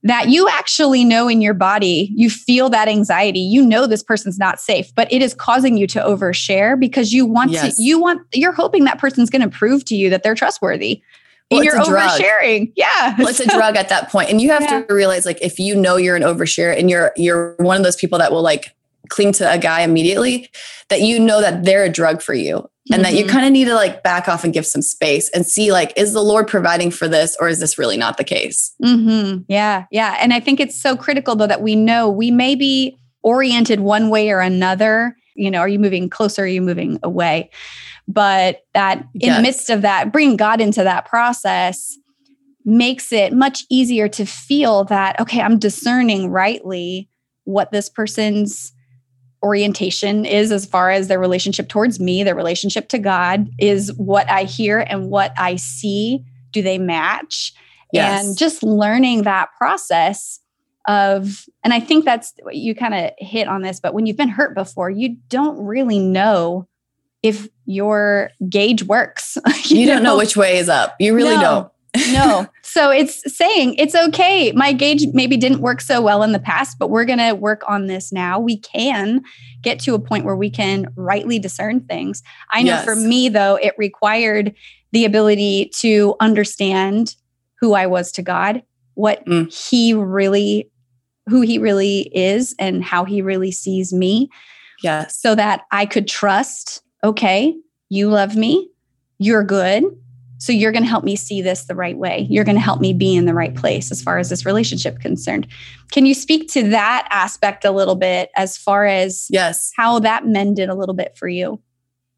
that 0.02 0.28
you 0.28 0.48
actually 0.48 1.04
know 1.04 1.28
in 1.28 1.40
your 1.40 1.54
body, 1.54 2.12
you 2.14 2.28
feel 2.28 2.68
that 2.70 2.88
anxiety. 2.88 3.38
You 3.38 3.64
know 3.64 3.86
this 3.86 4.02
person's 4.02 4.38
not 4.38 4.60
safe, 4.60 4.92
but 4.94 5.10
it 5.10 5.22
is 5.22 5.32
causing 5.32 5.76
you 5.78 5.86
to 5.86 6.00
overshare 6.00 6.78
because 6.78 7.12
you 7.12 7.24
want 7.24 7.52
yes. 7.52 7.76
to, 7.76 7.82
you 7.82 8.00
want, 8.00 8.20
you're 8.34 8.52
hoping 8.52 8.84
that 8.84 8.98
person's 8.98 9.30
going 9.30 9.42
to 9.42 9.48
prove 9.48 9.84
to 9.86 9.94
you 9.94 10.10
that 10.10 10.22
they're 10.22 10.34
trustworthy. 10.34 11.02
Well, 11.50 11.60
and 11.60 11.64
you're 11.64 11.76
oversharing. 11.76 12.72
Yeah. 12.74 13.14
Well, 13.16 13.28
it's 13.28 13.40
a 13.40 13.48
drug 13.48 13.76
at 13.76 13.88
that 13.90 14.10
point. 14.10 14.28
And 14.28 14.40
you 14.40 14.50
have 14.50 14.62
yeah. 14.62 14.82
to 14.82 14.94
realize 14.94 15.24
like 15.24 15.40
if 15.40 15.58
you 15.58 15.74
know 15.74 15.96
you're 15.96 16.16
an 16.16 16.22
overshare 16.22 16.76
and 16.76 16.90
you're 16.90 17.12
you're 17.16 17.54
one 17.58 17.76
of 17.76 17.84
those 17.84 17.96
people 17.96 18.18
that 18.18 18.32
will 18.32 18.42
like 18.42 18.74
cling 19.10 19.32
to 19.32 19.50
a 19.50 19.58
guy 19.58 19.82
immediately, 19.82 20.50
that 20.88 21.00
you 21.02 21.18
know 21.18 21.40
that 21.40 21.64
they're 21.64 21.84
a 21.84 21.88
drug 21.88 22.22
for 22.22 22.34
you 22.34 22.68
and 22.90 22.96
mm-hmm. 22.96 23.02
that 23.02 23.14
you 23.14 23.24
mm-hmm. 23.24 23.32
kind 23.32 23.46
of 23.46 23.52
need 23.52 23.64
to 23.64 23.74
like 23.74 24.02
back 24.02 24.28
off 24.28 24.44
and 24.44 24.52
give 24.52 24.66
some 24.66 24.82
space 24.82 25.30
and 25.30 25.46
see 25.46 25.72
like 25.72 25.92
is 25.96 26.12
the 26.12 26.22
lord 26.22 26.46
providing 26.46 26.90
for 26.90 27.08
this 27.08 27.36
or 27.40 27.48
is 27.48 27.60
this 27.60 27.78
really 27.78 27.96
not 27.96 28.16
the 28.16 28.24
case 28.24 28.74
mm-hmm. 28.82 29.42
yeah 29.48 29.86
yeah 29.90 30.16
and 30.20 30.32
i 30.32 30.40
think 30.40 30.60
it's 30.60 30.80
so 30.80 30.96
critical 30.96 31.34
though 31.34 31.46
that 31.46 31.62
we 31.62 31.74
know 31.74 32.08
we 32.08 32.30
may 32.30 32.54
be 32.54 32.98
oriented 33.22 33.80
one 33.80 34.10
way 34.10 34.30
or 34.30 34.40
another 34.40 35.16
you 35.34 35.50
know 35.50 35.60
are 35.60 35.68
you 35.68 35.78
moving 35.78 36.10
closer 36.10 36.42
are 36.42 36.46
you 36.46 36.62
moving 36.62 36.98
away 37.02 37.50
but 38.06 38.60
that 38.74 38.98
in 39.14 39.28
yes. 39.28 39.36
the 39.36 39.42
midst 39.42 39.70
of 39.70 39.82
that 39.82 40.12
bringing 40.12 40.36
god 40.36 40.60
into 40.60 40.82
that 40.84 41.06
process 41.06 41.96
makes 42.66 43.12
it 43.12 43.32
much 43.32 43.64
easier 43.70 44.08
to 44.08 44.26
feel 44.26 44.84
that 44.84 45.18
okay 45.18 45.40
i'm 45.40 45.58
discerning 45.58 46.28
rightly 46.28 47.08
what 47.44 47.72
this 47.72 47.88
person's 47.88 48.73
orientation 49.44 50.24
is 50.24 50.50
as 50.50 50.64
far 50.66 50.90
as 50.90 51.08
their 51.08 51.20
relationship 51.20 51.68
towards 51.68 52.00
me, 52.00 52.24
their 52.24 52.34
relationship 52.34 52.88
to 52.88 52.98
God, 52.98 53.48
is 53.58 53.92
what 53.96 54.28
I 54.30 54.44
hear 54.44 54.80
and 54.80 55.10
what 55.10 55.32
I 55.38 55.56
see. 55.56 56.24
Do 56.50 56.62
they 56.62 56.78
match? 56.78 57.52
Yes. 57.92 58.24
And 58.24 58.36
just 58.36 58.62
learning 58.62 59.22
that 59.22 59.50
process 59.56 60.40
of, 60.88 61.46
and 61.62 61.72
I 61.72 61.80
think 61.80 62.04
that's 62.04 62.32
what 62.42 62.56
you 62.56 62.74
kind 62.74 62.94
of 62.94 63.10
hit 63.18 63.46
on 63.46 63.62
this, 63.62 63.80
but 63.80 63.94
when 63.94 64.06
you've 64.06 64.16
been 64.16 64.28
hurt 64.28 64.54
before, 64.54 64.90
you 64.90 65.16
don't 65.28 65.64
really 65.64 65.98
know 65.98 66.66
if 67.22 67.48
your 67.66 68.30
gauge 68.48 68.82
works. 68.82 69.38
you, 69.64 69.80
you 69.80 69.86
don't 69.86 70.02
know? 70.02 70.10
know 70.10 70.18
which 70.18 70.36
way 70.36 70.58
is 70.58 70.68
up. 70.68 70.94
You 70.98 71.14
really 71.14 71.36
no. 71.36 71.42
don't 71.42 71.73
no. 72.10 72.46
So 72.62 72.90
it's 72.90 73.22
saying 73.36 73.74
it's 73.74 73.94
okay. 73.94 74.52
My 74.52 74.72
gauge 74.72 75.06
maybe 75.12 75.36
didn't 75.36 75.60
work 75.60 75.80
so 75.80 76.02
well 76.02 76.22
in 76.22 76.32
the 76.32 76.38
past, 76.38 76.78
but 76.78 76.90
we're 76.90 77.04
going 77.04 77.18
to 77.18 77.34
work 77.34 77.62
on 77.68 77.86
this 77.86 78.12
now. 78.12 78.40
We 78.40 78.58
can 78.58 79.22
get 79.62 79.78
to 79.80 79.94
a 79.94 79.98
point 79.98 80.24
where 80.24 80.36
we 80.36 80.50
can 80.50 80.88
rightly 80.96 81.38
discern 81.38 81.80
things. 81.80 82.22
I 82.50 82.62
know 82.62 82.74
yes. 82.74 82.84
for 82.84 82.96
me, 82.96 83.28
though, 83.28 83.56
it 83.56 83.74
required 83.78 84.54
the 84.92 85.04
ability 85.04 85.70
to 85.76 86.16
understand 86.20 87.16
who 87.60 87.74
I 87.74 87.86
was 87.86 88.12
to 88.12 88.22
God, 88.22 88.62
what 88.94 89.24
mm. 89.26 89.52
He 89.52 89.94
really, 89.94 90.70
who 91.28 91.42
He 91.42 91.58
really 91.58 92.10
is, 92.14 92.54
and 92.58 92.82
how 92.84 93.04
He 93.04 93.22
really 93.22 93.52
sees 93.52 93.92
me. 93.92 94.30
Yes. 94.82 95.16
So 95.16 95.34
that 95.34 95.62
I 95.70 95.86
could 95.86 96.08
trust, 96.08 96.82
okay, 97.02 97.56
you 97.88 98.08
love 98.08 98.36
me, 98.36 98.68
you're 99.18 99.44
good 99.44 99.84
so 100.44 100.52
you're 100.52 100.72
going 100.72 100.82
to 100.82 100.88
help 100.88 101.04
me 101.04 101.16
see 101.16 101.40
this 101.40 101.64
the 101.64 101.74
right 101.74 101.96
way. 101.96 102.26
You're 102.28 102.44
going 102.44 102.56
to 102.56 102.60
help 102.60 102.78
me 102.78 102.92
be 102.92 103.16
in 103.16 103.24
the 103.24 103.32
right 103.32 103.54
place 103.54 103.90
as 103.90 104.02
far 104.02 104.18
as 104.18 104.28
this 104.28 104.44
relationship 104.44 105.00
concerned. 105.00 105.46
Can 105.90 106.04
you 106.04 106.12
speak 106.12 106.50
to 106.52 106.68
that 106.68 107.08
aspect 107.10 107.64
a 107.64 107.70
little 107.70 107.94
bit 107.94 108.30
as 108.36 108.58
far 108.58 108.84
as 108.84 109.26
yes, 109.30 109.72
how 109.74 110.00
that 110.00 110.26
mended 110.26 110.68
a 110.68 110.74
little 110.74 110.94
bit 110.94 111.16
for 111.16 111.28
you? 111.28 111.62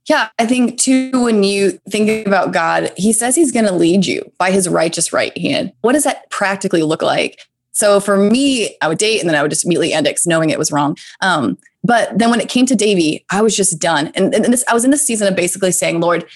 Yeah, 0.09 0.29
I 0.41 0.47
think 0.47 0.81
too, 0.81 1.23
when 1.23 1.45
you 1.45 1.79
think 1.89 2.27
about 2.27 2.53
God, 2.53 2.93
He 2.97 3.13
says 3.13 3.37
He's 3.37 3.53
going 3.53 3.67
to 3.67 3.73
lead 3.73 4.07
you 4.07 4.29
by 4.39 4.51
His 4.51 4.69
righteous 4.69 5.13
right 5.13 5.37
hand. 5.39 5.73
What 5.83 5.93
does 5.93 6.03
that 6.03 6.29
practically 6.31 6.83
look 6.83 7.03
like? 7.03 7.47
So 7.71 8.01
for 8.01 8.17
me, 8.17 8.77
I 8.83 8.89
would 8.89 8.99
date 8.99 9.21
and 9.21 9.29
then 9.29 9.37
I 9.37 9.43
would 9.43 9.53
just 9.53 9.65
immediately 9.65 9.93
end 9.93 10.09
it 10.09 10.19
knowing 10.27 10.51
it 10.51 10.59
was 10.59 10.73
wrong. 10.73 10.97
Um, 11.21 11.59
but 11.85 12.19
then 12.19 12.31
when 12.31 12.41
it 12.41 12.49
came 12.49 12.67
to 12.67 12.75
Davey, 12.75 13.25
I 13.31 13.41
was 13.41 13.57
just 13.57 13.79
done. 13.79 14.11
And, 14.17 14.35
and 14.35 14.47
this, 14.47 14.65
I 14.67 14.75
was 14.75 14.85
in 14.85 14.91
the 14.91 14.97
season 14.97 15.29
of 15.29 15.37
basically 15.37 15.71
saying, 15.71 16.01
Lord, 16.01 16.27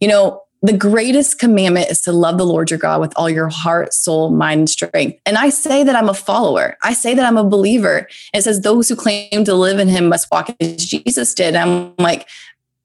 you 0.00 0.08
know, 0.08 0.42
the 0.62 0.76
greatest 0.76 1.38
commandment 1.38 1.90
is 1.90 2.00
to 2.02 2.12
love 2.12 2.36
the 2.36 2.46
Lord 2.46 2.70
your 2.70 2.78
God 2.78 3.00
with 3.00 3.12
all 3.16 3.30
your 3.30 3.48
heart, 3.48 3.94
soul, 3.94 4.30
mind, 4.30 4.60
and 4.60 4.70
strength. 4.70 5.20
And 5.24 5.36
I 5.38 5.50
say 5.50 5.84
that 5.84 5.94
I'm 5.94 6.08
a 6.08 6.14
follower. 6.14 6.76
I 6.82 6.94
say 6.94 7.14
that 7.14 7.24
I'm 7.24 7.36
a 7.36 7.44
believer. 7.44 8.08
And 8.32 8.40
it 8.40 8.42
says 8.42 8.60
those 8.60 8.88
who 8.88 8.96
claim 8.96 9.44
to 9.44 9.54
live 9.54 9.78
in 9.78 9.88
him 9.88 10.08
must 10.08 10.30
walk 10.32 10.54
as 10.60 10.84
Jesus 10.84 11.32
did. 11.34 11.54
I'm 11.54 11.94
like, 11.96 12.28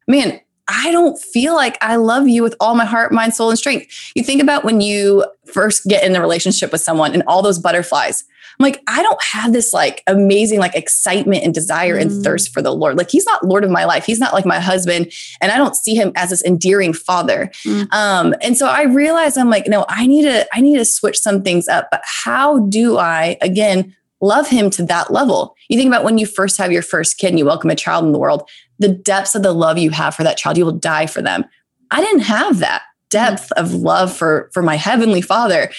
man, 0.08 0.40
I 0.68 0.92
don't 0.92 1.20
feel 1.20 1.56
like 1.56 1.78
I 1.82 1.98
love 1.98 2.28
you 2.28 2.42
with 2.44 2.56
all 2.60 2.76
my 2.76 2.86
heart, 2.86 3.12
mind, 3.12 3.34
soul, 3.34 3.50
and 3.50 3.60
strength. 3.60 4.12
You 4.16 4.24
think 4.24 4.42
about 4.42 4.64
when 4.64 4.82
you 4.82 5.26
first 5.46 5.86
get 5.86 6.04
in 6.04 6.16
a 6.16 6.22
relationship 6.22 6.72
with 6.72 6.82
someone 6.82 7.14
and 7.14 7.24
all 7.28 7.42
those 7.42 7.60
butterflies. 7.60 8.24
I'm 8.60 8.64
like, 8.64 8.82
I 8.88 9.02
don't 9.02 9.22
have 9.24 9.52
this 9.52 9.74
like 9.74 10.04
amazing 10.08 10.60
like 10.60 10.76
excitement 10.76 11.44
and 11.44 11.54
desire 11.54 11.98
mm. 11.98 12.02
and 12.02 12.24
thirst 12.24 12.54
for 12.54 12.62
the 12.62 12.72
Lord. 12.72 12.98
Like 12.98 13.10
he's 13.10 13.26
not 13.26 13.44
Lord 13.44 13.64
of 13.64 13.72
my 13.72 13.86
life. 13.86 14.06
He's 14.06 14.20
not 14.20 14.34
like 14.34 14.46
my 14.46 14.60
husband. 14.60 15.12
And 15.42 15.52
I 15.52 15.58
don't 15.58 15.76
see 15.76 15.96
him 15.96 16.12
as 16.16 16.30
this 16.30 16.44
endearing 16.44 16.94
father. 16.94 17.50
Mm. 17.66 17.92
Um, 17.92 18.36
and 18.42 18.58
so 18.58 18.68
I 18.68 18.84
realized 18.84 19.38
I'm 19.38 19.50
like, 19.50 19.68
no, 19.68 19.86
I 19.90 20.06
need 20.06 20.24
to, 20.24 20.48
I 20.54 20.62
need 20.62 20.78
to 20.78 20.86
switch 20.86 21.20
some 21.20 21.42
things 21.42 21.68
up. 21.68 21.88
But 21.90 22.02
how 22.04 22.60
do 22.68 22.98
I 22.98 23.38
again 23.42 23.96
love 24.24 24.48
him 24.48 24.70
to 24.72 24.86
that 24.86 25.12
level? 25.12 25.56
You 25.70 25.78
think 25.78 25.88
about 25.88 26.04
when 26.04 26.18
you 26.18 26.26
first 26.26 26.58
have 26.58 26.72
your 26.72 26.82
first 26.82 27.18
kid 27.18 27.30
and 27.30 27.40
you 27.40 27.46
welcome 27.46 27.70
a 27.70 27.76
child 27.76 28.06
in 28.06 28.12
the 28.12 28.20
world, 28.20 28.50
the 28.80 28.88
depths 28.88 29.36
of 29.36 29.44
the 29.44 29.54
love 29.54 29.78
you 29.78 29.92
have 29.92 30.16
for 30.16 30.24
that 30.24 30.38
child, 30.38 30.58
you 30.58 30.66
will 30.66 30.72
die 30.72 31.06
for 31.06 31.22
them. 31.22 31.46
I 31.92 32.02
didn't 32.02 32.22
have 32.22 32.60
that 32.60 32.84
depth 33.14 33.52
of 33.52 33.76
love 33.76 34.12
for 34.12 34.50
for 34.52 34.64
my 34.64 34.76
heavenly 34.76 35.22
father. 35.22 35.72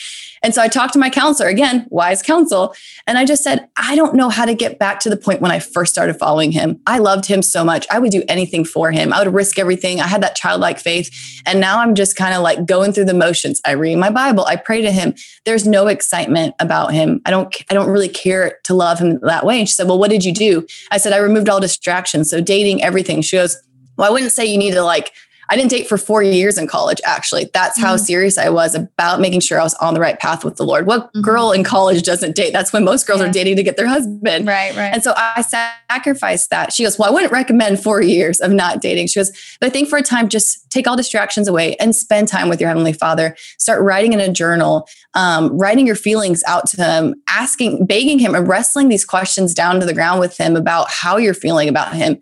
And 0.42 0.54
so 0.54 0.62
i 0.62 0.68
talked 0.68 0.92
to 0.92 0.98
my 0.98 1.10
counselor 1.10 1.48
again 1.48 1.86
wise 1.88 2.22
counsel 2.22 2.74
and 3.06 3.16
i 3.18 3.24
just 3.24 3.42
said 3.42 3.66
i 3.76 3.96
don't 3.96 4.14
know 4.14 4.28
how 4.28 4.44
to 4.44 4.54
get 4.54 4.78
back 4.78 5.00
to 5.00 5.10
the 5.10 5.16
point 5.16 5.40
when 5.40 5.50
i 5.50 5.58
first 5.58 5.92
started 5.92 6.14
following 6.14 6.52
him. 6.52 6.80
I 6.86 6.98
loved 6.98 7.26
him 7.26 7.42
so 7.42 7.64
much. 7.64 7.86
I 7.90 7.98
would 7.98 8.12
do 8.12 8.22
anything 8.28 8.64
for 8.64 8.92
him. 8.92 9.12
I 9.12 9.24
would 9.24 9.34
risk 9.34 9.58
everything. 9.58 10.00
I 10.00 10.06
had 10.06 10.22
that 10.22 10.36
childlike 10.36 10.78
faith. 10.78 11.08
And 11.46 11.60
now 11.60 11.80
i'm 11.80 11.94
just 11.94 12.14
kind 12.14 12.34
of 12.34 12.42
like 12.42 12.66
going 12.66 12.92
through 12.92 13.06
the 13.06 13.14
motions. 13.26 13.60
I 13.64 13.72
read 13.72 13.96
my 13.96 14.10
bible. 14.10 14.44
I 14.44 14.56
pray 14.56 14.82
to 14.82 14.92
him. 14.92 15.14
There's 15.44 15.66
no 15.66 15.88
excitement 15.88 16.54
about 16.60 16.92
him. 16.92 17.20
I 17.26 17.30
don't 17.30 17.50
i 17.70 17.74
don't 17.74 17.90
really 17.90 18.12
care 18.26 18.58
to 18.64 18.74
love 18.74 18.98
him 19.00 19.18
that 19.22 19.44
way. 19.44 19.58
And 19.58 19.68
she 19.68 19.74
said 19.74 19.88
well 19.88 19.98
what 19.98 20.10
did 20.10 20.24
you 20.24 20.32
do? 20.32 20.66
I 20.92 20.98
said 20.98 21.12
i 21.12 21.16
removed 21.18 21.48
all 21.48 21.60
distractions. 21.60 22.30
So 22.30 22.40
dating 22.40 22.82
everything. 22.82 23.22
She 23.22 23.36
goes 23.36 23.56
well, 23.96 24.08
I 24.08 24.12
wouldn't 24.12 24.32
say 24.32 24.44
you 24.44 24.58
need 24.58 24.72
to 24.72 24.82
like 24.82 25.12
I 25.48 25.56
didn't 25.56 25.70
date 25.70 25.88
for 25.88 25.98
four 25.98 26.22
years 26.22 26.58
in 26.58 26.66
college, 26.66 27.00
actually. 27.04 27.50
That's 27.52 27.78
how 27.78 27.96
mm-hmm. 27.96 28.04
serious 28.04 28.38
I 28.38 28.48
was 28.48 28.74
about 28.74 29.20
making 29.20 29.40
sure 29.40 29.60
I 29.60 29.62
was 29.62 29.74
on 29.74 29.94
the 29.94 30.00
right 30.00 30.18
path 30.18 30.44
with 30.44 30.56
the 30.56 30.64
Lord. 30.64 30.86
What 30.86 31.08
mm-hmm. 31.08 31.20
girl 31.20 31.52
in 31.52 31.64
college 31.64 32.02
doesn't 32.02 32.34
date? 32.34 32.52
That's 32.52 32.72
when 32.72 32.84
most 32.84 33.06
girls 33.06 33.20
yeah. 33.20 33.28
are 33.28 33.32
dating 33.32 33.56
to 33.56 33.62
get 33.62 33.76
their 33.76 33.86
husband. 33.86 34.46
Right, 34.46 34.74
right. 34.76 34.92
And 34.92 35.02
so 35.02 35.12
I 35.16 35.42
sacrificed 35.42 36.50
that. 36.50 36.72
She 36.72 36.84
goes, 36.84 36.98
Well, 36.98 37.08
I 37.08 37.12
wouldn't 37.12 37.32
recommend 37.32 37.82
four 37.82 38.02
years 38.02 38.40
of 38.40 38.52
not 38.52 38.80
dating. 38.80 39.08
She 39.08 39.20
goes, 39.20 39.30
But 39.60 39.66
I 39.66 39.70
think 39.70 39.88
for 39.88 39.98
a 39.98 40.02
time, 40.02 40.28
just 40.28 40.70
take 40.70 40.86
all 40.86 40.96
distractions 40.96 41.48
away 41.48 41.76
and 41.76 41.94
spend 41.94 42.28
time 42.28 42.48
with 42.48 42.60
your 42.60 42.68
Heavenly 42.68 42.92
Father. 42.92 43.36
Start 43.58 43.82
writing 43.82 44.12
in 44.12 44.20
a 44.20 44.32
journal, 44.32 44.88
um, 45.14 45.56
writing 45.56 45.86
your 45.86 45.96
feelings 45.96 46.42
out 46.46 46.66
to 46.68 46.82
Him, 46.82 47.14
asking, 47.28 47.86
begging 47.86 48.18
Him, 48.18 48.34
and 48.34 48.48
wrestling 48.48 48.88
these 48.88 49.04
questions 49.04 49.54
down 49.54 49.80
to 49.80 49.86
the 49.86 49.94
ground 49.94 50.20
with 50.20 50.36
Him 50.36 50.56
about 50.56 50.90
how 50.90 51.16
you're 51.16 51.34
feeling 51.34 51.68
about 51.68 51.94
Him. 51.94 52.20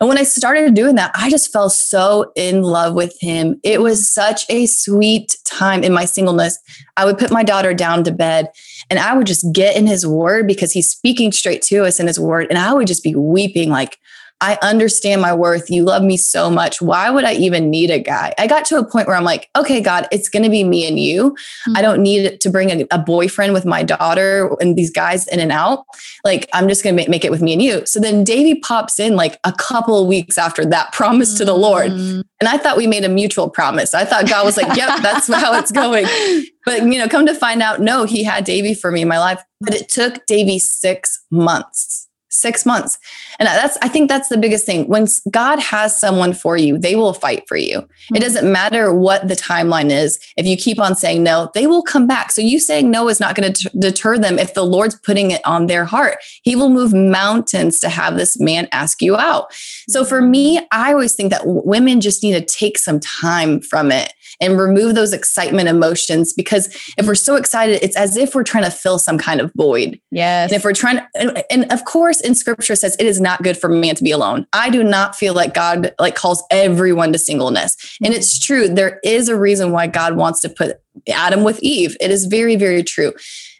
And 0.00 0.08
when 0.08 0.18
I 0.18 0.24
started 0.24 0.74
doing 0.74 0.96
that, 0.96 1.10
I 1.14 1.30
just 1.30 1.52
fell 1.52 1.70
so 1.70 2.32
in 2.36 2.62
love 2.62 2.94
with 2.94 3.16
him. 3.20 3.58
It 3.62 3.80
was 3.80 4.08
such 4.08 4.44
a 4.50 4.66
sweet 4.66 5.36
time 5.44 5.82
in 5.82 5.92
my 5.92 6.04
singleness. 6.04 6.58
I 6.96 7.04
would 7.04 7.18
put 7.18 7.30
my 7.30 7.42
daughter 7.42 7.72
down 7.72 8.04
to 8.04 8.12
bed 8.12 8.48
and 8.90 8.98
I 8.98 9.16
would 9.16 9.26
just 9.26 9.46
get 9.52 9.76
in 9.76 9.86
his 9.86 10.06
word 10.06 10.46
because 10.46 10.72
he's 10.72 10.90
speaking 10.90 11.32
straight 11.32 11.62
to 11.62 11.84
us 11.84 11.98
in 11.98 12.06
his 12.06 12.20
word. 12.20 12.46
And 12.50 12.58
I 12.58 12.74
would 12.74 12.86
just 12.86 13.02
be 13.02 13.14
weeping, 13.14 13.70
like, 13.70 13.98
I 14.40 14.58
understand 14.60 15.22
my 15.22 15.32
worth. 15.32 15.70
You 15.70 15.84
love 15.84 16.02
me 16.02 16.18
so 16.18 16.50
much. 16.50 16.82
Why 16.82 17.08
would 17.08 17.24
I 17.24 17.32
even 17.34 17.70
need 17.70 17.90
a 17.90 17.98
guy? 17.98 18.34
I 18.38 18.46
got 18.46 18.66
to 18.66 18.78
a 18.78 18.84
point 18.84 19.06
where 19.06 19.16
I'm 19.16 19.24
like, 19.24 19.48
okay, 19.56 19.80
God, 19.80 20.06
it's 20.12 20.28
going 20.28 20.42
to 20.42 20.50
be 20.50 20.62
me 20.62 20.86
and 20.86 21.00
you. 21.00 21.30
Mm-hmm. 21.30 21.76
I 21.76 21.82
don't 21.82 22.02
need 22.02 22.40
to 22.42 22.50
bring 22.50 22.70
a, 22.70 22.86
a, 22.90 22.98
boyfriend 22.98 23.54
with 23.54 23.64
my 23.64 23.82
daughter 23.82 24.54
and 24.60 24.76
these 24.76 24.90
guys 24.90 25.26
in 25.28 25.40
and 25.40 25.52
out. 25.52 25.84
Like, 26.22 26.48
I'm 26.52 26.68
just 26.68 26.84
going 26.84 26.96
to 26.96 27.08
make, 27.08 27.24
it 27.24 27.30
with 27.30 27.40
me 27.40 27.54
and 27.54 27.62
you. 27.62 27.86
So 27.86 27.98
then 27.98 28.24
Davey 28.24 28.60
pops 28.60 29.00
in 29.00 29.16
like 29.16 29.38
a 29.44 29.52
couple 29.52 29.98
of 29.98 30.06
weeks 30.06 30.36
after 30.36 30.66
that 30.66 30.92
promise 30.92 31.30
mm-hmm. 31.30 31.38
to 31.38 31.44
the 31.46 31.54
Lord. 31.54 31.92
Mm-hmm. 31.92 32.20
And 32.40 32.48
I 32.48 32.58
thought 32.58 32.76
we 32.76 32.86
made 32.86 33.04
a 33.04 33.08
mutual 33.08 33.48
promise. 33.48 33.94
I 33.94 34.04
thought 34.04 34.28
God 34.28 34.44
was 34.44 34.58
like, 34.58 34.76
yep, 34.76 34.98
that's 35.02 35.32
how 35.32 35.58
it's 35.58 35.72
going. 35.72 36.04
But, 36.66 36.82
you 36.82 36.98
know, 36.98 37.08
come 37.08 37.24
to 37.26 37.34
find 37.34 37.62
out, 37.62 37.80
no, 37.80 38.04
he 38.04 38.22
had 38.22 38.44
Davey 38.44 38.74
for 38.74 38.92
me 38.92 39.02
in 39.02 39.08
my 39.08 39.18
life. 39.18 39.42
But 39.62 39.74
it 39.74 39.88
took 39.88 40.26
Davey 40.26 40.58
six 40.58 41.24
months 41.30 42.05
six 42.36 42.66
months. 42.66 42.98
And 43.38 43.46
that's, 43.46 43.76
I 43.82 43.88
think 43.88 44.08
that's 44.08 44.28
the 44.28 44.38
biggest 44.38 44.66
thing. 44.66 44.86
When 44.88 45.06
God 45.30 45.58
has 45.58 45.98
someone 45.98 46.32
for 46.32 46.56
you, 46.56 46.78
they 46.78 46.94
will 46.94 47.12
fight 47.12 47.48
for 47.48 47.56
you. 47.56 47.80
Mm-hmm. 47.80 48.16
It 48.16 48.20
doesn't 48.20 48.50
matter 48.50 48.92
what 48.92 49.28
the 49.28 49.34
timeline 49.34 49.90
is. 49.90 50.18
If 50.36 50.46
you 50.46 50.56
keep 50.56 50.78
on 50.78 50.94
saying 50.94 51.22
no, 51.22 51.50
they 51.54 51.66
will 51.66 51.82
come 51.82 52.06
back. 52.06 52.30
So 52.30 52.40
you 52.40 52.58
saying 52.58 52.90
no 52.90 53.08
is 53.08 53.20
not 53.20 53.34
going 53.34 53.52
to 53.52 53.70
deter 53.78 54.18
them 54.18 54.38
if 54.38 54.54
the 54.54 54.64
Lord's 54.64 54.96
putting 54.96 55.30
it 55.30 55.40
on 55.44 55.66
their 55.66 55.84
heart. 55.84 56.18
He 56.42 56.56
will 56.56 56.70
move 56.70 56.92
mountains 56.92 57.80
to 57.80 57.88
have 57.88 58.16
this 58.16 58.38
man 58.38 58.68
ask 58.72 59.02
you 59.02 59.16
out. 59.16 59.52
So 59.88 60.04
for 60.04 60.20
me, 60.20 60.60
I 60.72 60.92
always 60.92 61.14
think 61.14 61.30
that 61.30 61.42
women 61.44 62.00
just 62.00 62.22
need 62.22 62.32
to 62.32 62.44
take 62.44 62.78
some 62.78 63.00
time 63.00 63.60
from 63.60 63.90
it 63.90 64.12
and 64.40 64.58
remove 64.58 64.94
those 64.94 65.12
excitement 65.12 65.68
emotions 65.68 66.32
because 66.32 66.66
if 66.98 67.06
we're 67.06 67.14
so 67.14 67.36
excited, 67.36 67.82
it's 67.82 67.96
as 67.96 68.16
if 68.16 68.34
we're 68.34 68.44
trying 68.44 68.64
to 68.64 68.70
fill 68.70 68.98
some 68.98 69.18
kind 69.18 69.40
of 69.40 69.52
void. 69.56 70.00
Yes. 70.10 70.50
And 70.50 70.56
if 70.58 70.64
we're 70.64 70.72
trying 70.72 70.96
to, 70.96 71.06
and, 71.14 71.44
and 71.50 71.72
of 71.72 71.84
course, 71.84 72.20
in 72.20 72.34
scripture 72.34 72.76
says 72.76 72.96
it 72.98 73.06
is 73.06 73.20
not 73.20 73.42
good 73.42 73.56
for 73.56 73.68
man 73.68 73.94
to 73.94 74.04
be 74.04 74.10
alone. 74.10 74.46
I 74.52 74.70
do 74.70 74.82
not 74.82 75.16
feel 75.16 75.34
like 75.34 75.54
God 75.54 75.94
like 75.98 76.14
calls 76.14 76.42
everyone 76.50 77.12
to 77.12 77.18
singleness. 77.18 77.76
And 78.02 78.14
it's 78.14 78.38
true. 78.38 78.68
There 78.68 79.00
is 79.04 79.28
a 79.28 79.38
reason 79.38 79.72
why 79.72 79.86
God 79.86 80.16
wants 80.16 80.40
to 80.40 80.48
put 80.48 80.80
Adam 81.08 81.44
with 81.44 81.62
Eve. 81.62 81.96
It 82.00 82.10
is 82.10 82.26
very, 82.26 82.56
very 82.56 82.82
true. 82.82 83.12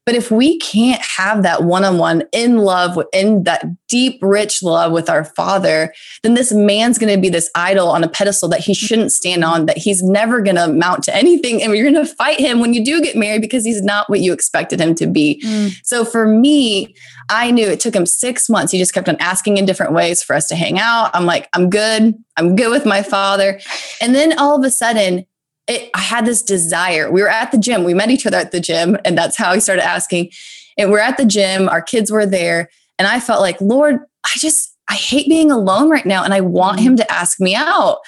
But 0.07 0.15
if 0.15 0.31
we 0.31 0.59
can't 0.59 1.03
have 1.03 1.43
that 1.43 1.65
one 1.65 1.85
on 1.85 1.99
one 1.99 2.23
in 2.33 2.59
love, 2.59 2.97
in 3.13 3.43
that 3.43 3.65
deep, 3.89 4.21
rich 4.23 4.63
love 4.63 4.93
with 4.93 5.11
our 5.11 5.25
father, 5.25 5.93
then 6.23 6.35
this 6.35 6.53
man's 6.53 6.97
going 6.97 7.13
to 7.13 7.21
be 7.21 7.29
this 7.29 7.51
idol 7.57 7.89
on 7.89 8.05
a 8.05 8.09
pedestal 8.09 8.49
that 8.51 8.61
he 8.61 8.73
shouldn't 8.73 9.11
stand 9.11 9.43
on, 9.43 9.67
that 9.67 9.77
he's 9.77 10.05
never 10.05 10.41
going 10.41 10.55
to 10.55 10.69
mount 10.69 11.03
to 11.05 11.15
anything. 11.15 11.61
And 11.61 11.75
you're 11.77 11.91
going 11.91 12.07
to 12.07 12.15
fight 12.15 12.39
him 12.39 12.61
when 12.61 12.73
you 12.73 12.85
do 12.85 13.03
get 13.03 13.17
married 13.17 13.43
because 13.43 13.65
he's 13.65 13.83
not 13.83 14.09
what 14.09 14.21
you 14.21 14.33
expected 14.33 14.81
him 14.81 14.95
to 14.95 15.09
be. 15.09 15.43
Mm. 15.45 15.77
So 15.83 16.05
for 16.05 16.29
me, 16.29 16.95
I 17.29 17.51
knew 17.51 17.67
it 17.67 17.81
took 17.81 17.97
him 17.97 18.07
six 18.07 18.49
months. 18.49 18.71
He 18.71 18.79
just 18.79 18.95
kept 18.95 19.09
on 19.09 19.17
asking 19.19 19.57
in 19.57 19.65
different 19.65 19.93
ways 19.93 20.23
for 20.23 20.37
us 20.37 20.47
to 20.49 20.55
hang 20.55 20.79
out. 20.79 21.11
I'm 21.15 21.27
like, 21.27 21.49
I'm 21.53 21.69
good. 21.69 22.15
I'm 22.37 22.55
good 22.55 22.71
with 22.71 22.87
my 22.87 23.03
father. 23.03 23.59
And 24.01 24.15
then 24.15 24.39
all 24.39 24.57
of 24.57 24.65
a 24.65 24.71
sudden, 24.71 25.27
it, 25.69 25.91
I 25.95 26.01
had 26.01 26.27
this 26.27 26.43
desire. 26.43 27.11
We 27.11 27.23
were 27.23 27.29
at 27.29 27.51
the 27.53 27.59
gym. 27.59 27.85
We 27.85 27.95
met 27.95 28.11
each 28.11 28.27
other 28.27 28.37
at 28.37 28.53
the 28.53 28.61
gym, 28.61 28.97
and 29.05 29.19
that's 29.19 29.37
how 29.37 29.51
I 29.51 29.59
started 29.59 29.85
asking. 29.85 30.31
And 30.79 30.91
we're 30.91 31.01
at 31.01 31.17
the 31.17 31.25
gym. 31.25 31.69
Our 31.69 31.83
kids 31.83 32.11
were 32.11 32.27
there, 32.27 32.69
and 32.99 33.09
I 33.09 33.21
felt 33.21 33.41
like, 33.41 33.61
Lord, 33.61 33.97
I 34.25 34.31
just 34.37 34.77
I 34.89 34.95
hate 34.95 35.29
being 35.29 35.51
alone 35.51 35.91
right 35.91 36.07
now, 36.07 36.23
and 36.23 36.33
I 36.33 36.41
want 36.41 36.79
mm-hmm. 36.79 36.89
Him 36.89 36.97
to 36.97 37.13
ask 37.13 37.41
me 37.41 37.55
out. 37.55 37.99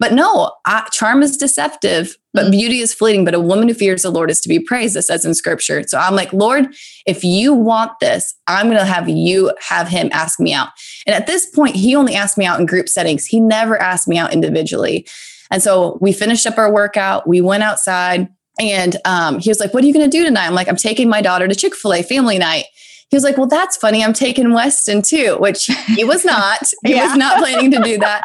But 0.00 0.12
no, 0.12 0.52
I, 0.64 0.86
charm 0.92 1.24
is 1.24 1.36
deceptive, 1.36 2.16
but 2.32 2.42
mm-hmm. 2.42 2.50
beauty 2.52 2.78
is 2.78 2.94
fleeting. 2.94 3.24
But 3.24 3.34
a 3.34 3.40
woman 3.40 3.66
who 3.66 3.74
fears 3.74 4.02
the 4.02 4.10
Lord 4.10 4.30
is 4.30 4.40
to 4.42 4.48
be 4.48 4.60
praised. 4.60 4.96
It 4.96 5.02
says 5.02 5.24
in 5.24 5.34
Scripture. 5.34 5.82
So 5.88 5.98
I'm 5.98 6.14
like, 6.14 6.32
Lord, 6.32 6.68
if 7.04 7.24
you 7.24 7.52
want 7.52 7.92
this, 8.00 8.32
I'm 8.46 8.66
going 8.66 8.78
to 8.78 8.84
have 8.84 9.08
you 9.08 9.52
have 9.68 9.88
Him 9.88 10.08
ask 10.12 10.38
me 10.38 10.52
out. 10.52 10.68
And 11.04 11.16
at 11.16 11.26
this 11.26 11.46
point, 11.46 11.74
He 11.74 11.96
only 11.96 12.14
asked 12.14 12.38
me 12.38 12.46
out 12.46 12.60
in 12.60 12.66
group 12.66 12.88
settings. 12.88 13.26
He 13.26 13.40
never 13.40 13.76
asked 13.80 14.06
me 14.06 14.18
out 14.18 14.32
individually. 14.32 15.04
And 15.50 15.62
so 15.62 15.98
we 16.00 16.12
finished 16.12 16.46
up 16.46 16.58
our 16.58 16.72
workout. 16.72 17.26
We 17.26 17.40
went 17.40 17.62
outside 17.62 18.28
and 18.60 18.96
um, 19.04 19.38
he 19.38 19.50
was 19.50 19.60
like, 19.60 19.72
What 19.72 19.84
are 19.84 19.86
you 19.86 19.94
going 19.94 20.08
to 20.08 20.16
do 20.16 20.24
tonight? 20.24 20.46
I'm 20.46 20.54
like, 20.54 20.68
I'm 20.68 20.76
taking 20.76 21.08
my 21.08 21.22
daughter 21.22 21.48
to 21.48 21.54
Chick 21.54 21.74
fil 21.74 21.94
A 21.94 22.02
family 22.02 22.38
night. 22.38 22.64
He 23.10 23.16
was 23.16 23.24
like, 23.24 23.36
Well, 23.36 23.46
that's 23.46 23.76
funny. 23.76 24.04
I'm 24.04 24.12
taking 24.12 24.52
Weston 24.52 25.02
too, 25.02 25.36
which 25.38 25.66
he 25.86 26.04
was 26.04 26.24
not. 26.24 26.60
he 26.84 26.94
yeah. 26.94 27.08
was 27.08 27.16
not 27.16 27.38
planning 27.38 27.70
to 27.72 27.82
do 27.82 27.98
that. 27.98 28.24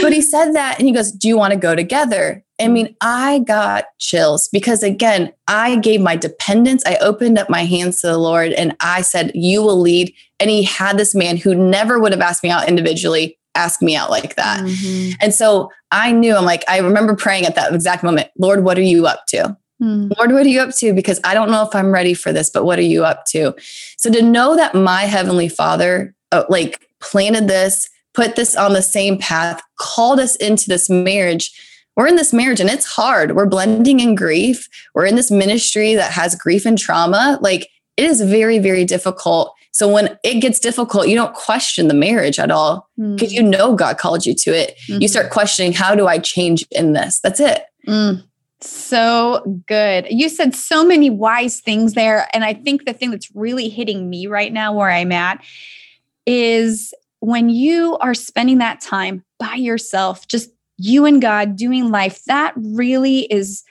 But 0.00 0.12
he 0.12 0.22
said 0.22 0.52
that 0.52 0.78
and 0.78 0.86
he 0.86 0.94
goes, 0.94 1.12
Do 1.12 1.28
you 1.28 1.36
want 1.36 1.52
to 1.52 1.58
go 1.58 1.74
together? 1.74 2.42
I 2.60 2.68
mean, 2.68 2.94
I 3.00 3.40
got 3.40 3.86
chills 3.98 4.48
because 4.48 4.82
again, 4.82 5.32
I 5.48 5.76
gave 5.76 6.00
my 6.00 6.14
dependence. 6.14 6.84
I 6.86 6.96
opened 6.96 7.36
up 7.36 7.50
my 7.50 7.64
hands 7.64 8.00
to 8.00 8.06
the 8.06 8.18
Lord 8.18 8.52
and 8.52 8.76
I 8.80 9.02
said, 9.02 9.32
You 9.34 9.62
will 9.62 9.80
lead. 9.80 10.14
And 10.40 10.48
he 10.50 10.62
had 10.62 10.96
this 10.96 11.14
man 11.14 11.36
who 11.36 11.54
never 11.54 11.98
would 11.98 12.12
have 12.12 12.20
asked 12.20 12.42
me 12.42 12.50
out 12.50 12.68
individually 12.68 13.38
ask 13.54 13.80
me 13.82 13.96
out 13.96 14.10
like 14.10 14.36
that. 14.36 14.60
Mm-hmm. 14.60 15.12
And 15.20 15.34
so 15.34 15.70
I 15.92 16.12
knew, 16.12 16.34
I'm 16.36 16.44
like, 16.44 16.64
I 16.68 16.78
remember 16.78 17.14
praying 17.14 17.44
at 17.44 17.54
that 17.54 17.72
exact 17.72 18.02
moment, 18.02 18.28
Lord, 18.38 18.64
what 18.64 18.78
are 18.78 18.82
you 18.82 19.06
up 19.06 19.26
to? 19.28 19.56
Mm. 19.82 20.16
Lord, 20.16 20.32
what 20.32 20.46
are 20.46 20.48
you 20.48 20.60
up 20.60 20.74
to? 20.76 20.92
Because 20.92 21.20
I 21.24 21.34
don't 21.34 21.50
know 21.50 21.62
if 21.62 21.74
I'm 21.74 21.92
ready 21.92 22.14
for 22.14 22.32
this, 22.32 22.50
but 22.50 22.64
what 22.64 22.78
are 22.78 22.82
you 22.82 23.04
up 23.04 23.24
to? 23.26 23.54
So 23.96 24.10
to 24.10 24.22
know 24.22 24.56
that 24.56 24.74
my 24.74 25.02
heavenly 25.02 25.48
father, 25.48 26.14
uh, 26.32 26.44
like, 26.48 26.88
planted 27.00 27.48
this, 27.48 27.88
put 28.14 28.36
this 28.36 28.56
on 28.56 28.72
the 28.72 28.82
same 28.82 29.18
path, 29.18 29.60
called 29.78 30.20
us 30.20 30.36
into 30.36 30.68
this 30.68 30.88
marriage. 30.88 31.50
We're 31.96 32.06
in 32.06 32.16
this 32.16 32.32
marriage 32.32 32.60
and 32.60 32.70
it's 32.70 32.86
hard. 32.86 33.36
We're 33.36 33.46
blending 33.46 34.00
in 34.00 34.14
grief. 34.14 34.68
We're 34.94 35.06
in 35.06 35.16
this 35.16 35.30
ministry 35.30 35.94
that 35.94 36.12
has 36.12 36.34
grief 36.34 36.66
and 36.66 36.78
trauma. 36.78 37.38
Like, 37.40 37.68
it 37.96 38.04
is 38.04 38.20
very, 38.20 38.58
very 38.58 38.84
difficult 38.84 39.54
so 39.74 39.88
when 39.88 40.16
it 40.22 40.38
gets 40.38 40.60
difficult, 40.60 41.08
you 41.08 41.16
don't 41.16 41.34
question 41.34 41.88
the 41.88 41.94
marriage 41.94 42.38
at 42.38 42.52
all 42.52 42.88
because 42.96 43.32
mm. 43.32 43.34
you 43.34 43.42
know 43.42 43.74
God 43.74 43.98
called 43.98 44.24
you 44.24 44.32
to 44.32 44.50
it. 44.56 44.78
Mm-hmm. 44.86 45.02
You 45.02 45.08
start 45.08 45.30
questioning, 45.30 45.72
how 45.72 45.96
do 45.96 46.06
I 46.06 46.18
change 46.18 46.64
in 46.70 46.92
this? 46.92 47.18
That's 47.18 47.40
it. 47.40 47.64
Mm. 47.88 48.22
So 48.60 49.62
good. 49.66 50.06
You 50.08 50.28
said 50.28 50.54
so 50.54 50.84
many 50.84 51.10
wise 51.10 51.60
things 51.60 51.94
there. 51.94 52.28
And 52.32 52.44
I 52.44 52.54
think 52.54 52.86
the 52.86 52.92
thing 52.92 53.10
that's 53.10 53.34
really 53.34 53.68
hitting 53.68 54.08
me 54.08 54.28
right 54.28 54.52
now 54.52 54.72
where 54.72 54.88
I'm 54.88 55.10
at 55.10 55.44
is 56.24 56.94
when 57.18 57.48
you 57.48 57.98
are 57.98 58.14
spending 58.14 58.58
that 58.58 58.80
time 58.80 59.24
by 59.40 59.54
yourself, 59.54 60.28
just 60.28 60.50
you 60.78 61.04
and 61.04 61.20
God 61.20 61.56
doing 61.56 61.90
life, 61.90 62.22
that 62.26 62.54
really 62.56 63.22
is 63.22 63.64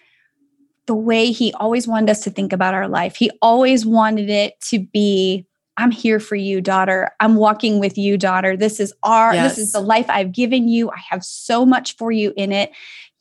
the 0.86 0.96
way 0.96 1.32
He 1.32 1.54
always 1.54 1.88
wanted 1.88 2.10
us 2.10 2.26
to 2.26 2.30
think 2.30 2.52
about 2.52 2.74
our 2.74 2.90
life. 2.90 3.16
He 3.16 3.32
always 3.42 3.86
wanted 3.86 4.30
it 4.30 4.60
to 4.68 4.80
be 4.80 5.48
I'm 5.78 5.92
here 5.92 6.20
for 6.20 6.36
you, 6.36 6.62
daughter. 6.62 7.12
I'm 7.20 7.36
walking 7.36 7.80
with 7.80 7.98
you, 7.98 8.18
daughter. 8.18 8.56
This 8.56 8.80
is 8.80 8.94
our, 9.04 9.34
yes. 9.34 9.56
this 9.56 9.68
is 9.68 9.72
the 9.72 9.80
life 9.80 10.06
I've 10.10 10.32
given 10.32 10.68
you. 10.68 10.90
I 10.92 11.00
have 11.10 11.24
so 11.24 11.66
much 11.66 11.96
for 11.96 12.12
you 12.12 12.34
in 12.38 12.52
it. 12.52 12.72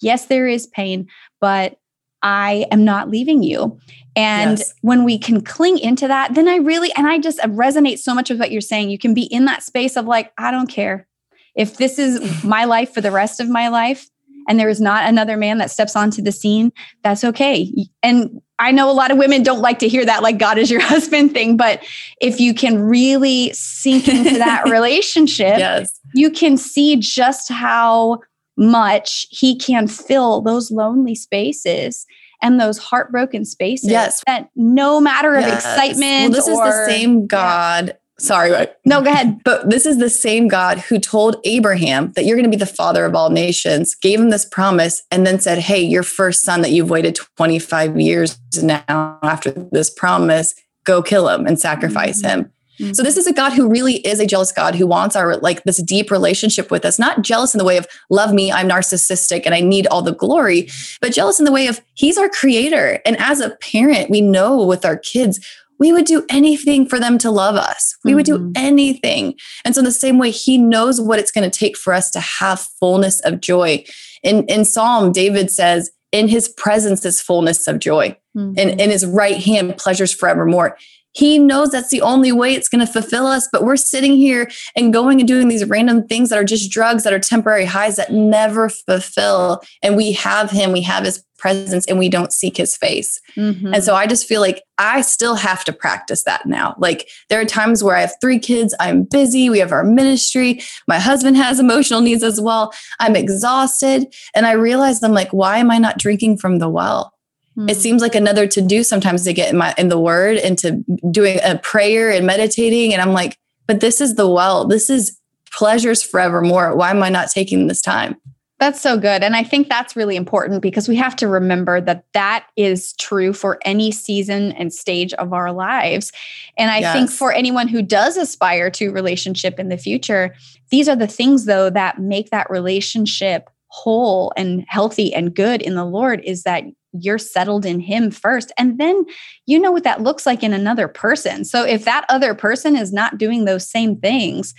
Yes, 0.01 0.27
there 0.27 0.47
is 0.47 0.67
pain, 0.67 1.09
but 1.41 1.79
I 2.23 2.67
am 2.71 2.85
not 2.85 3.09
leaving 3.09 3.43
you. 3.43 3.79
And 4.15 4.59
yes. 4.59 4.75
when 4.83 5.05
we 5.05 5.19
can 5.19 5.41
cling 5.41 5.79
into 5.79 6.07
that, 6.07 6.35
then 6.35 6.47
I 6.47 6.57
really, 6.57 6.93
and 6.97 7.07
I 7.07 7.19
just 7.19 7.39
resonate 7.39 7.99
so 7.99 8.15
much 8.15 8.31
with 8.31 8.39
what 8.39 8.53
you're 8.53 8.61
saying. 8.61 8.91
You 8.91 8.99
can 8.99 9.15
be 9.15 9.23
in 9.23 9.47
that 9.47 9.63
space 9.63 9.97
of 9.97 10.07
like, 10.07 10.33
I 10.37 10.51
don't 10.51 10.69
care. 10.69 11.09
If 11.55 11.79
this 11.79 11.99
is 11.99 12.45
my 12.45 12.65
life 12.65 12.93
for 12.93 13.01
the 13.01 13.11
rest 13.11 13.41
of 13.41 13.49
my 13.49 13.69
life, 13.69 14.09
and 14.49 14.59
there 14.59 14.69
is 14.69 14.81
not 14.81 15.09
another 15.09 15.37
man 15.37 15.59
that 15.59 15.71
steps 15.71 15.97
onto 15.97 16.23
the 16.23 16.33
scene, 16.33 16.73
that's 17.03 17.25
okay. 17.25 17.73
And 18.03 18.41
I 18.59 18.71
know 18.71 18.91
a 18.91 18.93
lot 18.93 19.11
of 19.11 19.19
women 19.19 19.43
don't 19.43 19.61
like 19.61 19.79
to 19.81 19.89
hear 19.89 20.05
that, 20.05 20.23
like 20.23 20.39
God 20.39 20.59
is 20.59 20.71
your 20.71 20.81
husband 20.83 21.33
thing. 21.33 21.57
But 21.57 21.83
if 22.21 22.41
you 22.41 22.55
can 22.55 22.81
really 22.81 23.53
sink 23.53 24.09
into 24.09 24.39
that 24.39 24.65
relationship, 24.71 25.59
yes. 25.59 25.99
you 26.15 26.31
can 26.31 26.57
see 26.57 26.97
just 26.97 27.51
how 27.51 28.21
much 28.57 29.27
he 29.31 29.57
can 29.57 29.89
fill 29.89 30.43
those 30.43 30.71
lonely 30.71 31.15
spaces 31.15 32.07
and 32.43 32.61
those 32.61 32.79
heartbroken 32.79 33.45
spaces. 33.45 33.91
Yes. 33.91 34.23
That 34.27 34.51
no 34.57 35.01
matter 35.01 35.39
yes. 35.39 35.49
of 35.49 35.55
excitement. 35.55 36.23
Well, 36.23 36.31
this 36.31 36.49
or, 36.49 36.53
is 36.53 36.59
the 36.59 36.87
same 36.87 37.27
God. 37.27 37.97
Sorry. 38.23 38.69
No, 38.85 39.03
go 39.03 39.11
ahead. 39.11 39.43
But 39.45 39.69
this 39.69 39.85
is 39.85 39.99
the 39.99 40.09
same 40.09 40.47
God 40.47 40.79
who 40.79 41.01
told 41.01 41.37
Abraham 41.45 42.13
that 42.13 42.25
you're 42.25 42.37
going 42.37 42.49
to 42.49 42.57
be 42.57 42.57
the 42.57 42.67
father 42.67 43.05
of 43.05 43.17
all 43.17 43.31
nations, 43.31 43.97
gave 43.97 44.21
him 44.21 44.31
this 44.31 44.45
promise, 44.45 45.03
and 45.11 45.27
then 45.27 45.41
said, 45.41 45.59
Hey, 45.59 45.83
your 45.83 46.05
first 46.05 46.43
son 46.43 46.63
that 46.63 46.71
you've 46.71 46.89
waited 46.89 47.19
25 47.37 48.01
years 48.01 48.39
now 48.63 49.19
after 49.25 49.51
this 49.51 49.91
promise, 49.91 50.55
go 50.85 51.03
kill 51.03 51.29
him 51.29 51.47
and 51.47 51.59
sacrifice 51.59 52.23
mm-hmm. 52.23 52.43
him. 52.43 52.53
Mm-hmm. 52.81 52.93
So 52.95 53.03
this 53.03 53.17
is 53.17 53.27
a 53.27 53.33
God 53.33 53.53
who 53.53 53.69
really 53.69 53.97
is 53.97 54.19
a 54.19 54.27
jealous 54.27 54.51
God 54.51 54.75
who 54.75 54.87
wants 54.87 55.15
our 55.15 55.37
like 55.37 55.65
this 55.65 55.83
deep 55.83 56.11
relationship 56.11 56.71
with 56.71 56.85
us, 56.85 56.99
not 56.99 57.23
jealous 57.23 57.55
in 57.55 57.59
the 57.59 57.65
way 57.65 57.77
of 57.77 57.87
love 58.09 58.33
me, 58.33 58.51
I'm 58.51 58.69
narcissistic 58.69 59.43
and 59.45 59.55
I 59.55 59.61
need 59.61 59.87
all 59.89 60.01
the 60.01 60.15
glory, 60.15 60.69
but 61.01 61.13
jealous 61.13 61.39
in 61.39 61.45
the 61.45 61.53
way 61.53 61.67
of 61.67 61.81
he's 61.95 62.17
our 62.17 62.29
creator. 62.29 63.01
And 63.05 63.17
as 63.19 63.41
a 63.41 63.51
parent, 63.57 64.11
we 64.11 64.21
know 64.21 64.65
with 64.65 64.85
our 64.85 64.97
kids, 64.97 65.45
we 65.83 65.93
would 65.93 66.05
do 66.05 66.25
anything 66.31 66.87
for 66.87 67.01
them 67.01 67.19
to 67.19 67.29
love 67.29 67.57
us. 67.57 67.97
We 68.05 68.11
mm-hmm. 68.11 68.17
would 68.17 68.27
do 68.27 68.39
mm-hmm. 68.39 68.53
anything. 68.55 69.35
And 69.65 69.75
so 69.75 69.81
in 69.81 69.85
the 69.85 69.91
same 69.91 70.17
way, 70.17 70.31
he 70.31 70.57
knows 70.57 71.01
what 71.01 71.19
it's 71.19 71.33
going 71.33 71.51
to 71.51 71.59
take 71.59 71.77
for 71.77 71.93
us 71.93 72.09
to 72.13 72.21
have 72.21 72.61
fullness 72.79 73.19
of 73.23 73.41
joy. 73.41 73.85
In 74.23 74.45
in 74.47 74.65
Psalm, 74.65 75.11
David 75.11 75.51
says, 75.51 75.91
in 76.13 76.29
his 76.29 76.49
presence 76.49 77.05
is 77.05 77.21
fullness 77.21 77.67
of 77.67 77.81
joy. 77.81 78.17
Mm-hmm. 78.37 78.53
And 78.59 78.81
in 78.81 78.91
his 78.91 79.05
right 79.05 79.39
hand, 79.43 79.77
pleasures 79.77 80.15
forevermore. 80.15 80.79
He 81.13 81.39
knows 81.39 81.71
that's 81.71 81.91
the 81.91 82.03
only 82.03 82.33
way 82.33 82.55
it's 82.55 82.69
going 82.69 82.85
to 82.85 82.93
fulfill 82.93 83.27
us. 83.27 83.49
But 83.53 83.65
we're 83.65 83.77
sitting 83.77 84.17
here 84.17 84.51
and 84.77 84.93
going 84.93 85.21
and 85.21 85.29
doing 85.29 85.49
these 85.49 85.65
random 85.65 86.07
things 86.07 86.31
that 86.31 86.39
are 86.39 86.45
just 86.45 86.71
drugs 86.71 87.05
that 87.05 87.13
are 87.13 87.19
temporary 87.19 87.65
highs 87.65 87.97
that 87.97 88.13
never 88.13 88.69
fulfill. 88.69 89.63
And 89.83 89.97
we 89.97 90.13
have 90.13 90.51
him, 90.51 90.73
we 90.73 90.83
have 90.83 91.05
his 91.05 91.25
presence, 91.39 91.85
and 91.87 91.99
we 91.99 92.09
don't 92.09 92.33
seek 92.33 92.57
his 92.57 92.77
face. 92.77 93.21
Mm-hmm. 93.37 93.75
And 93.75 93.83
so 93.83 93.97
I 93.97 94.07
just 94.07 94.27
feel 94.27 94.41
like 94.41 94.63
I 94.79 95.01
still 95.01 95.35
have 95.35 95.65
to 95.65 95.73
practice 95.73 96.23
that 96.23 96.47
now. 96.47 96.77
Like 96.79 97.09
there 97.29 97.41
are 97.41 97.45
times 97.45 97.83
where 97.83 97.97
I 97.97 98.01
have 98.01 98.15
three 98.21 98.39
kids, 98.39 98.75
I'm 98.79 99.03
busy, 99.03 99.51
we 99.51 99.59
have 99.59 99.73
our 99.73 99.83
ministry, 99.83 100.61
my 100.87 101.01
husband 101.01 101.37
has 101.37 101.59
emotional 101.59 102.01
needs 102.01 102.23
as 102.23 102.41
well. 102.41 102.73
I'm 103.01 103.17
exhausted. 103.17 104.15
And 104.37 104.47
I 104.47 104.53
realize 104.53 105.03
I'm 105.03 105.13
like, 105.13 105.31
why 105.31 105.59
am 105.59 105.71
I 105.71 105.79
not 105.79 105.99
drinking 105.99 106.39
from 106.39 106.59
the 106.59 106.69
well? 106.69 107.12
Mm-hmm. 107.57 107.69
It 107.69 107.77
hmm. 107.77 107.81
seems 107.81 108.03
like 108.03 108.15
another 108.15 108.47
to 108.47 108.61
do 108.61 108.83
sometimes 108.83 109.25
to 109.25 109.33
get 109.33 109.51
in 109.51 109.59
my 109.59 109.75
in 109.77 109.89
the 109.89 109.99
word 109.99 110.39
and 110.39 110.59
to 110.59 110.83
doing 111.11 111.39
a 111.43 111.59
prayer 111.59 112.11
and 112.11 112.27
meditating. 112.27 112.93
And 112.93 113.03
I'm 113.03 113.13
like, 113.13 113.39
but 113.67 113.81
this 113.81 114.01
is 114.01 114.15
the 114.15 114.29
well. 114.29 114.67
This 114.67 114.89
is 114.89 115.19
pleasures 115.53 116.03
forevermore. 116.03 116.75
Why 116.75 116.91
am 116.91 117.03
I 117.03 117.11
not 117.11 117.31
taking 117.31 117.67
this 117.67 117.83
time? 117.83 118.17
That's 118.63 118.81
so 118.81 118.97
good. 118.97 119.25
And 119.25 119.35
I 119.35 119.43
think 119.43 119.69
that's 119.69 119.97
really 119.97 120.15
important 120.15 120.63
because 120.63 120.89
we 120.89 120.95
have 120.95 121.17
to 121.17 121.27
remember 121.27 121.81
that 121.81 122.05
that 122.15 122.47
is 122.57 122.93
true 122.93 123.33
for 123.33 123.59
any 123.65 123.91
season 123.91 124.53
and 124.53 124.73
stage 124.73 125.13
of 125.15 125.33
our 125.33 125.53
lives. 125.53 126.13
And 126.57 126.71
I 126.71 126.79
yes. 126.79 126.93
think 126.95 127.11
for 127.11 127.33
anyone 127.33 127.67
who 127.67 127.83
does 127.83 128.17
aspire 128.17 128.71
to 128.71 128.93
relationship 128.93 129.59
in 129.59 129.69
the 129.69 129.77
future, 129.77 130.37
these 130.71 130.89
are 130.89 130.95
the 130.95 131.09
things 131.09 131.47
though 131.47 131.71
that 131.71 131.99
make 131.99 132.31
that 132.31 132.51
relationship 132.51 133.51
whole 133.67 134.33
and 134.37 134.65
healthy 134.69 135.13
and 135.13 135.35
good 135.35 135.61
in 135.61 135.75
the 135.75 135.85
Lord 135.85 136.21
is 136.23 136.45
that 136.45 136.63
you're 136.93 137.19
settled 137.19 137.65
in 137.65 137.81
him 137.81 138.11
first. 138.11 138.53
And 138.59 138.79
then 138.79 139.05
you 139.47 139.59
know 139.59 139.73
what 139.73 139.85
that 139.85 140.03
looks 140.03 140.27
like 140.27 140.43
in 140.43 140.53
another 140.53 140.89
person. 140.89 141.45
So 141.45 141.65
if 141.65 141.85
that 141.85 142.05
other 142.09 142.35
person 142.35 142.77
is 142.77 142.93
not 142.93 143.19
doing 143.19 143.45
those 143.45 143.69
same 143.69 143.97
things 143.97 144.55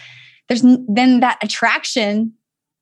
there's 0.47 0.63
then 0.87 1.19
that 1.21 1.37
attraction 1.41 2.33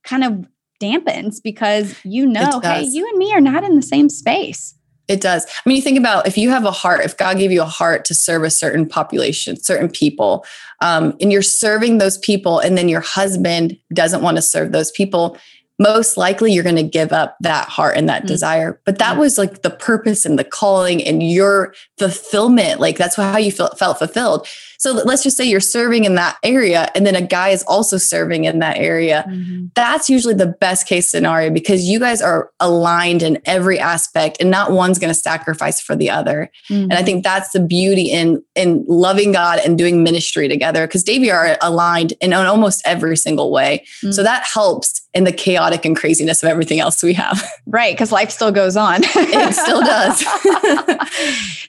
kind 0.04 0.24
of 0.24 0.46
dampens 0.82 1.36
because 1.42 1.94
you 2.04 2.26
know 2.26 2.60
hey 2.62 2.82
you 2.82 3.06
and 3.08 3.18
me 3.18 3.32
are 3.32 3.40
not 3.40 3.64
in 3.64 3.76
the 3.76 3.82
same 3.82 4.08
space. 4.08 4.74
It 5.08 5.20
does. 5.20 5.44
I 5.46 5.68
mean, 5.68 5.76
you 5.76 5.82
think 5.82 5.98
about 5.98 6.28
if 6.28 6.38
you 6.38 6.48
have 6.50 6.64
a 6.64 6.70
heart, 6.70 7.04
if 7.04 7.16
God 7.16 7.36
gave 7.36 7.50
you 7.50 7.60
a 7.60 7.66
heart 7.66 8.04
to 8.06 8.14
serve 8.14 8.44
a 8.44 8.50
certain 8.50 8.86
population, 8.88 9.56
certain 9.56 9.90
people, 9.90 10.46
um, 10.80 11.16
and 11.20 11.32
you're 11.32 11.42
serving 11.42 11.98
those 11.98 12.18
people, 12.18 12.60
and 12.60 12.78
then 12.78 12.88
your 12.88 13.00
husband 13.00 13.76
doesn't 13.92 14.22
want 14.22 14.36
to 14.36 14.42
serve 14.42 14.70
those 14.70 14.92
people, 14.92 15.36
most 15.78 16.16
likely 16.16 16.52
you're 16.52 16.64
going 16.64 16.76
to 16.76 16.82
give 16.82 17.12
up 17.12 17.36
that 17.40 17.68
heart 17.68 17.96
and 17.96 18.08
that 18.08 18.20
mm-hmm. 18.20 18.28
desire. 18.28 18.80
But 18.84 18.98
that 18.98 19.12
mm-hmm. 19.12 19.20
was 19.20 19.38
like 19.38 19.62
the 19.62 19.70
purpose 19.70 20.24
and 20.24 20.38
the 20.38 20.44
calling 20.44 21.02
and 21.02 21.22
your 21.22 21.74
fulfillment. 21.98 22.80
Like 22.80 22.98
that's 22.98 23.16
how 23.16 23.38
you 23.38 23.52
felt, 23.52 23.78
felt 23.78 23.98
fulfilled. 23.98 24.46
So 24.82 24.90
let's 24.90 25.22
just 25.22 25.36
say 25.36 25.44
you're 25.44 25.60
serving 25.60 26.06
in 26.06 26.16
that 26.16 26.38
area 26.42 26.90
and 26.96 27.06
then 27.06 27.14
a 27.14 27.22
guy 27.22 27.50
is 27.50 27.62
also 27.68 27.98
serving 27.98 28.46
in 28.46 28.58
that 28.58 28.78
area. 28.78 29.24
Mm-hmm. 29.28 29.66
That's 29.76 30.10
usually 30.10 30.34
the 30.34 30.48
best 30.48 30.88
case 30.88 31.08
scenario 31.08 31.50
because 31.50 31.84
you 31.84 32.00
guys 32.00 32.20
are 32.20 32.50
aligned 32.58 33.22
in 33.22 33.40
every 33.44 33.78
aspect 33.78 34.38
and 34.40 34.50
not 34.50 34.72
one's 34.72 34.98
going 34.98 35.14
to 35.14 35.14
sacrifice 35.14 35.80
for 35.80 35.94
the 35.94 36.10
other. 36.10 36.50
Mm-hmm. 36.68 36.82
And 36.82 36.92
I 36.94 36.96
mm-hmm. 36.96 37.04
think 37.04 37.22
that's 37.22 37.50
the 37.50 37.60
beauty 37.60 38.10
in 38.10 38.42
in 38.56 38.84
loving 38.88 39.30
God 39.30 39.60
and 39.64 39.78
doing 39.78 40.02
ministry 40.02 40.48
together 40.48 40.84
because 40.88 41.04
Davey 41.04 41.30
are 41.30 41.56
aligned 41.60 42.14
in 42.20 42.32
almost 42.32 42.82
every 42.84 43.16
single 43.16 43.52
way. 43.52 43.84
Mm-hmm. 44.02 44.10
So 44.10 44.24
that 44.24 44.42
helps 44.52 45.00
in 45.14 45.22
the 45.22 45.32
chaotic 45.32 45.84
and 45.84 45.94
craziness 45.94 46.42
of 46.42 46.48
everything 46.48 46.80
else 46.80 47.04
we 47.04 47.14
have. 47.14 47.40
Right, 47.64 47.94
because 47.94 48.10
life 48.10 48.30
still 48.30 48.50
goes 48.50 48.76
on. 48.76 49.02
it 49.04 49.54
still 49.54 49.80
does. 49.80 50.18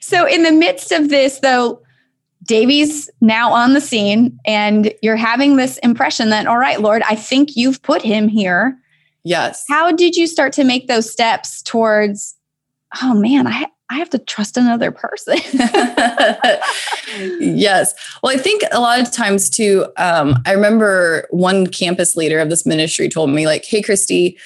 so 0.00 0.26
in 0.26 0.42
the 0.42 0.50
midst 0.50 0.90
of 0.90 1.08
this 1.08 1.38
though, 1.38 1.83
Davey's 2.44 3.10
now 3.20 3.52
on 3.52 3.72
the 3.72 3.80
scene, 3.80 4.38
and 4.44 4.92
you're 5.02 5.16
having 5.16 5.56
this 5.56 5.78
impression 5.78 6.30
that, 6.30 6.46
all 6.46 6.58
right, 6.58 6.80
Lord, 6.80 7.02
I 7.08 7.14
think 7.14 7.56
you've 7.56 7.82
put 7.82 8.02
him 8.02 8.28
here. 8.28 8.78
Yes. 9.22 9.64
How 9.68 9.90
did 9.90 10.16
you 10.16 10.26
start 10.26 10.52
to 10.54 10.64
make 10.64 10.86
those 10.86 11.10
steps 11.10 11.62
towards, 11.62 12.36
oh 13.02 13.14
man, 13.14 13.46
I, 13.46 13.66
I 13.90 13.94
have 13.94 14.10
to 14.10 14.18
trust 14.18 14.56
another 14.56 14.90
person? 14.90 15.38
yes. 17.40 17.94
Well, 18.22 18.32
I 18.32 18.38
think 18.38 18.62
a 18.72 18.80
lot 18.80 19.00
of 19.00 19.10
times 19.10 19.48
too, 19.48 19.86
um, 19.96 20.42
I 20.44 20.52
remember 20.52 21.26
one 21.30 21.66
campus 21.68 22.16
leader 22.16 22.38
of 22.38 22.50
this 22.50 22.66
ministry 22.66 23.08
told 23.08 23.30
me, 23.30 23.46
like, 23.46 23.64
hey, 23.64 23.80
Kristi, 23.80 24.36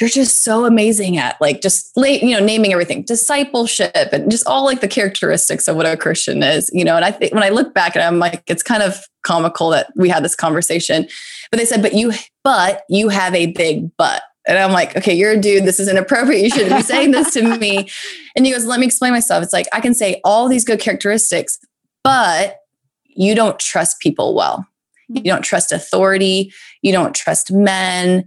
you're 0.00 0.08
just 0.10 0.42
so 0.42 0.64
amazing 0.64 1.18
at 1.18 1.40
like 1.40 1.60
just 1.60 1.92
you 1.96 2.34
know 2.36 2.44
naming 2.44 2.72
everything 2.72 3.02
discipleship 3.02 4.08
and 4.12 4.30
just 4.30 4.46
all 4.46 4.64
like 4.64 4.80
the 4.80 4.88
characteristics 4.88 5.68
of 5.68 5.76
what 5.76 5.86
a 5.86 5.96
christian 5.96 6.42
is 6.42 6.70
you 6.72 6.84
know 6.84 6.96
and 6.96 7.04
i 7.04 7.10
think 7.10 7.32
when 7.34 7.42
i 7.42 7.48
look 7.48 7.74
back 7.74 7.96
at 7.96 8.02
it 8.02 8.06
i'm 8.06 8.18
like 8.18 8.42
it's 8.46 8.62
kind 8.62 8.82
of 8.82 9.04
comical 9.22 9.70
that 9.70 9.92
we 9.96 10.08
had 10.08 10.24
this 10.24 10.34
conversation 10.34 11.06
but 11.50 11.58
they 11.58 11.66
said 11.66 11.82
but 11.82 11.92
you 11.92 12.12
but 12.42 12.82
you 12.88 13.08
have 13.08 13.34
a 13.34 13.46
big 13.52 13.94
butt 13.96 14.22
and 14.46 14.58
i'm 14.58 14.72
like 14.72 14.96
okay 14.96 15.14
you're 15.14 15.32
a 15.32 15.40
dude 15.40 15.64
this 15.64 15.78
is 15.78 15.88
inappropriate 15.88 16.42
you 16.42 16.50
shouldn't 16.50 16.76
be 16.76 16.82
saying 16.82 17.10
this 17.10 17.34
to 17.34 17.56
me. 17.58 17.88
And 18.36 18.46
he 18.46 18.52
goes 18.52 18.64
let 18.64 18.78
me 18.78 18.86
explain 18.86 19.12
myself. 19.12 19.42
It's 19.42 19.52
like 19.52 19.66
i 19.72 19.80
can 19.80 19.92
say 19.92 20.20
all 20.24 20.48
these 20.48 20.64
good 20.64 20.80
characteristics 20.80 21.58
but 22.04 22.58
you 23.04 23.34
don't 23.34 23.58
trust 23.58 24.00
people 24.00 24.34
well. 24.34 24.66
You 25.08 25.16
mm-hmm. 25.16 25.28
don't 25.28 25.42
trust 25.42 25.72
authority 25.72 26.52
you 26.80 26.92
don't 26.92 27.14
trust 27.14 27.52
men 27.52 28.24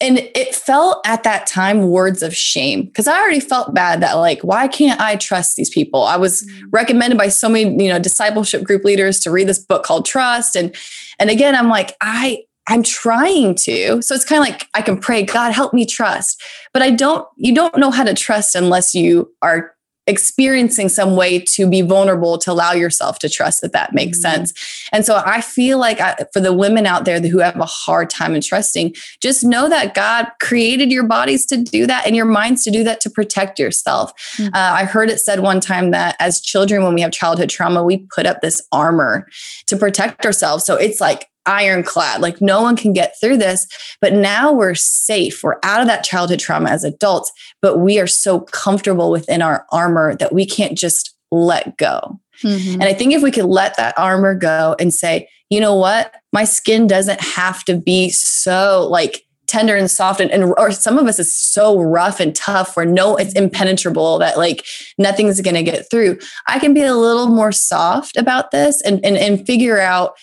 and 0.00 0.18
it 0.18 0.54
felt 0.54 1.00
at 1.04 1.24
that 1.24 1.46
time 1.46 1.88
words 1.88 2.22
of 2.22 2.34
shame 2.34 2.82
because 2.82 3.08
I 3.08 3.18
already 3.18 3.40
felt 3.40 3.74
bad 3.74 4.00
that 4.00 4.14
like 4.14 4.40
why 4.42 4.68
can't 4.68 5.00
I 5.00 5.16
trust 5.16 5.56
these 5.56 5.70
people? 5.70 6.04
I 6.04 6.16
was 6.16 6.42
mm. 6.42 6.62
recommended 6.70 7.18
by 7.18 7.28
so 7.28 7.48
many 7.48 7.84
you 7.84 7.90
know 7.90 7.98
discipleship 7.98 8.64
group 8.64 8.84
leaders 8.84 9.20
to 9.20 9.30
read 9.30 9.48
this 9.48 9.58
book 9.58 9.84
called 9.84 10.06
Trust 10.06 10.56
and 10.56 10.74
and 11.18 11.30
again 11.30 11.54
I'm 11.54 11.68
like 11.68 11.96
I 12.00 12.44
I'm 12.70 12.82
trying 12.82 13.54
to. 13.54 14.02
So 14.02 14.14
it's 14.14 14.26
kind 14.26 14.42
of 14.42 14.48
like 14.48 14.68
I 14.74 14.82
can 14.82 14.98
pray 14.98 15.22
God 15.22 15.52
help 15.52 15.72
me 15.72 15.86
trust. 15.86 16.42
But 16.72 16.82
I 16.82 16.90
don't 16.90 17.26
you 17.36 17.54
don't 17.54 17.76
know 17.78 17.90
how 17.90 18.04
to 18.04 18.14
trust 18.14 18.54
unless 18.54 18.94
you 18.94 19.32
are 19.42 19.74
experiencing 20.08 20.88
some 20.88 21.14
way 21.14 21.38
to 21.38 21.68
be 21.68 21.82
vulnerable 21.82 22.38
to 22.38 22.50
allow 22.50 22.72
yourself 22.72 23.18
to 23.18 23.28
trust 23.28 23.60
that 23.60 23.72
that 23.72 23.92
makes 23.92 24.18
mm-hmm. 24.18 24.36
sense 24.36 24.88
and 24.92 25.04
so 25.04 25.22
i 25.26 25.40
feel 25.40 25.78
like 25.78 26.00
I, 26.00 26.16
for 26.32 26.40
the 26.40 26.52
women 26.52 26.86
out 26.86 27.04
there 27.04 27.20
who 27.20 27.38
have 27.38 27.56
a 27.56 27.66
hard 27.66 28.08
time 28.08 28.34
in 28.34 28.40
trusting 28.40 28.94
just 29.20 29.44
know 29.44 29.68
that 29.68 29.94
god 29.94 30.28
created 30.40 30.90
your 30.90 31.04
bodies 31.04 31.44
to 31.46 31.56
do 31.58 31.86
that 31.86 32.06
and 32.06 32.16
your 32.16 32.24
minds 32.24 32.64
to 32.64 32.70
do 32.70 32.82
that 32.84 33.00
to 33.02 33.10
protect 33.10 33.58
yourself 33.58 34.12
mm-hmm. 34.36 34.54
uh, 34.54 34.72
i 34.72 34.84
heard 34.84 35.10
it 35.10 35.20
said 35.20 35.40
one 35.40 35.60
time 35.60 35.90
that 35.90 36.16
as 36.18 36.40
children 36.40 36.82
when 36.82 36.94
we 36.94 37.02
have 37.02 37.12
childhood 37.12 37.50
trauma 37.50 37.84
we 37.84 37.98
put 38.14 38.26
up 38.26 38.40
this 38.40 38.66
armor 38.72 39.28
to 39.66 39.76
protect 39.76 40.24
ourselves 40.24 40.64
so 40.64 40.74
it's 40.74 41.00
like 41.00 41.28
ironclad. 41.48 42.20
Like 42.20 42.40
no 42.40 42.62
one 42.62 42.76
can 42.76 42.92
get 42.92 43.14
through 43.20 43.38
this. 43.38 43.66
But 44.00 44.12
now 44.12 44.52
we're 44.52 44.74
safe. 44.74 45.42
We're 45.42 45.58
out 45.62 45.80
of 45.80 45.86
that 45.88 46.04
childhood 46.04 46.38
trauma 46.38 46.70
as 46.70 46.84
adults, 46.84 47.32
but 47.60 47.78
we 47.78 47.98
are 47.98 48.06
so 48.06 48.40
comfortable 48.40 49.10
within 49.10 49.42
our 49.42 49.66
armor 49.72 50.14
that 50.16 50.32
we 50.32 50.46
can't 50.46 50.76
just 50.76 51.14
let 51.30 51.76
go. 51.78 52.20
Mm-hmm. 52.42 52.74
And 52.74 52.84
I 52.84 52.94
think 52.94 53.12
if 53.12 53.22
we 53.22 53.32
could 53.32 53.46
let 53.46 53.76
that 53.76 53.98
armor 53.98 54.34
go 54.34 54.76
and 54.78 54.94
say, 54.94 55.28
you 55.50 55.60
know 55.60 55.74
what, 55.74 56.14
my 56.32 56.44
skin 56.44 56.86
doesn't 56.86 57.20
have 57.20 57.64
to 57.64 57.76
be 57.76 58.10
so 58.10 58.86
like 58.90 59.24
tender 59.48 59.74
and 59.74 59.90
soft 59.90 60.20
and, 60.20 60.30
and 60.30 60.54
or 60.58 60.70
some 60.70 60.98
of 60.98 61.06
us 61.06 61.18
is 61.18 61.34
so 61.34 61.80
rough 61.80 62.20
and 62.20 62.36
tough 62.36 62.76
where 62.76 62.84
no 62.84 63.16
it's 63.16 63.32
impenetrable 63.32 64.18
that 64.18 64.36
like 64.36 64.64
nothing's 64.98 65.40
going 65.40 65.54
to 65.54 65.62
get 65.62 65.90
through 65.90 66.18
i 66.46 66.58
can 66.58 66.74
be 66.74 66.82
a 66.82 66.94
little 66.94 67.28
more 67.28 67.50
soft 67.50 68.18
about 68.18 68.50
this 68.50 68.82
and, 68.82 69.02
and 69.02 69.16
and 69.16 69.46
figure 69.46 69.80
out 69.80 70.18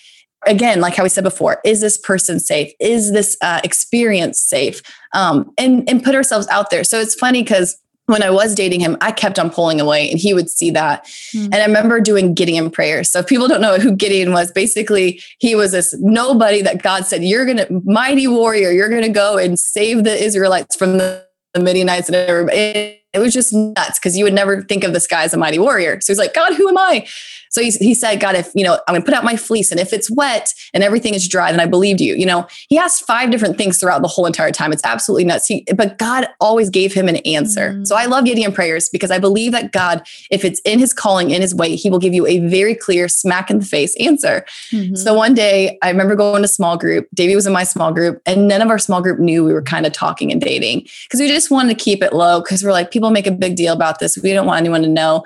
again, 0.45 0.81
like 0.81 0.95
how 0.95 1.03
we 1.03 1.09
said 1.09 1.23
before, 1.23 1.59
is 1.63 1.81
this 1.81 1.97
person 1.97 2.39
safe? 2.39 2.73
Is 2.79 3.11
this 3.11 3.37
uh, 3.41 3.61
experience 3.63 4.39
safe? 4.39 4.81
Um, 5.13 5.51
and 5.57 5.87
and 5.89 6.03
put 6.03 6.15
ourselves 6.15 6.47
out 6.47 6.69
there. 6.69 6.83
So 6.83 6.99
it's 6.99 7.15
funny 7.15 7.43
because 7.43 7.77
when 8.07 8.21
I 8.21 8.29
was 8.29 8.53
dating 8.53 8.81
him, 8.81 8.97
I 9.01 9.11
kept 9.11 9.39
on 9.39 9.49
pulling 9.49 9.81
away 9.81 10.09
and 10.09 10.19
he 10.19 10.33
would 10.33 10.49
see 10.49 10.69
that. 10.71 11.05
Mm-hmm. 11.05 11.45
And 11.45 11.55
I 11.55 11.65
remember 11.65 11.99
doing 11.99 12.33
Gideon 12.33 12.69
prayers. 12.69 13.09
So 13.09 13.19
if 13.19 13.27
people 13.27 13.47
don't 13.47 13.61
know 13.61 13.79
who 13.79 13.95
Gideon 13.95 14.31
was, 14.31 14.51
basically 14.51 15.21
he 15.39 15.55
was 15.55 15.71
this 15.71 15.95
nobody 15.99 16.61
that 16.61 16.83
God 16.83 17.05
said, 17.05 17.23
You're 17.23 17.45
gonna 17.45 17.67
mighty 17.83 18.27
warrior, 18.27 18.71
you're 18.71 18.89
gonna 18.89 19.09
go 19.09 19.37
and 19.37 19.59
save 19.59 20.03
the 20.03 20.23
Israelites 20.23 20.75
from 20.75 20.97
the, 20.97 21.25
the 21.53 21.59
Midianites 21.59 22.07
and 22.07 22.15
everybody. 22.15 22.57
It, 22.57 23.01
it 23.13 23.19
was 23.19 23.33
just 23.33 23.53
nuts 23.53 23.97
because 23.97 24.17
you 24.17 24.25
would 24.25 24.33
never 24.33 24.61
think 24.61 24.83
of 24.83 24.91
this 24.91 25.07
guy 25.07 25.23
as 25.23 25.33
a 25.33 25.37
mighty 25.37 25.57
warrior. 25.57 26.01
So 26.01 26.11
he's 26.11 26.19
like, 26.19 26.33
God, 26.33 26.53
who 26.53 26.67
am 26.67 26.77
I? 26.77 27.07
So 27.55 27.61
he, 27.61 27.71
he 27.71 27.93
said, 27.93 28.19
God, 28.19 28.35
if, 28.35 28.51
you 28.53 28.65
know, 28.65 28.73
I'm 28.85 28.93
going 28.93 29.01
to 29.01 29.05
put 29.05 29.13
out 29.13 29.23
my 29.23 29.37
fleece 29.37 29.71
and 29.71 29.79
if 29.79 29.93
it's 29.93 30.11
wet 30.11 30.53
and 30.73 30.83
everything 30.83 31.13
is 31.13 31.25
dry, 31.25 31.51
then 31.51 31.61
I 31.61 31.65
believed 31.65 32.01
you. 32.01 32.13
You 32.13 32.25
know, 32.25 32.47
he 32.67 32.77
asked 32.77 33.05
five 33.05 33.31
different 33.31 33.57
things 33.57 33.79
throughout 33.79 34.01
the 34.01 34.09
whole 34.09 34.25
entire 34.25 34.51
time. 34.51 34.73
It's 34.73 34.83
absolutely 34.83 35.23
nuts. 35.23 35.47
He, 35.47 35.65
but 35.73 35.97
God 35.97 36.27
always 36.41 36.69
gave 36.69 36.93
him 36.93 37.07
an 37.07 37.15
answer. 37.17 37.69
Mm-hmm. 37.69 37.85
So 37.85 37.95
I 37.95 38.07
love 38.07 38.25
Gideon 38.25 38.51
prayers 38.51 38.89
because 38.89 39.09
I 39.09 39.19
believe 39.19 39.53
that 39.53 39.71
God, 39.71 40.05
if 40.29 40.43
it's 40.43 40.59
in 40.65 40.79
his 40.79 40.91
calling, 40.91 41.31
in 41.31 41.41
his 41.41 41.55
way, 41.55 41.77
he 41.77 41.89
will 41.89 41.97
give 41.97 42.13
you 42.13 42.27
a 42.27 42.39
very 42.39 42.75
clear 42.75 43.07
smack 43.07 43.49
in 43.49 43.59
the 43.59 43.65
face 43.65 43.95
answer. 44.01 44.45
Mm-hmm. 44.71 44.95
So 44.95 45.13
one 45.13 45.33
day 45.33 45.77
I 45.81 45.89
remember 45.89 46.15
going 46.15 46.41
to 46.41 46.49
small 46.49 46.77
group. 46.77 47.07
Davey 47.13 47.35
was 47.35 47.47
in 47.47 47.53
my 47.53 47.63
small 47.63 47.93
group 47.93 48.21
and 48.25 48.49
none 48.49 48.61
of 48.61 48.69
our 48.69 48.79
small 48.79 49.01
group 49.01 49.17
knew 49.17 49.45
we 49.45 49.53
were 49.53 49.61
kind 49.61 49.85
of 49.85 49.93
talking 49.93 50.29
and 50.29 50.41
dating 50.41 50.87
because 51.05 51.21
we 51.21 51.29
just 51.29 51.49
wanted 51.49 51.77
to 51.77 51.81
keep 51.81 52.03
it 52.03 52.11
low 52.11 52.41
because 52.41 52.65
we're 52.65 52.73
like, 52.73 52.91
people 52.91 53.11
make 53.11 53.27
a 53.27 53.31
big 53.31 53.55
deal 53.55 53.71
about 53.71 53.99
this. 53.99 54.17
We 54.17 54.33
don't 54.33 54.45
want 54.45 54.59
anyone 54.59 54.81
to 54.81 54.89
know. 54.89 55.23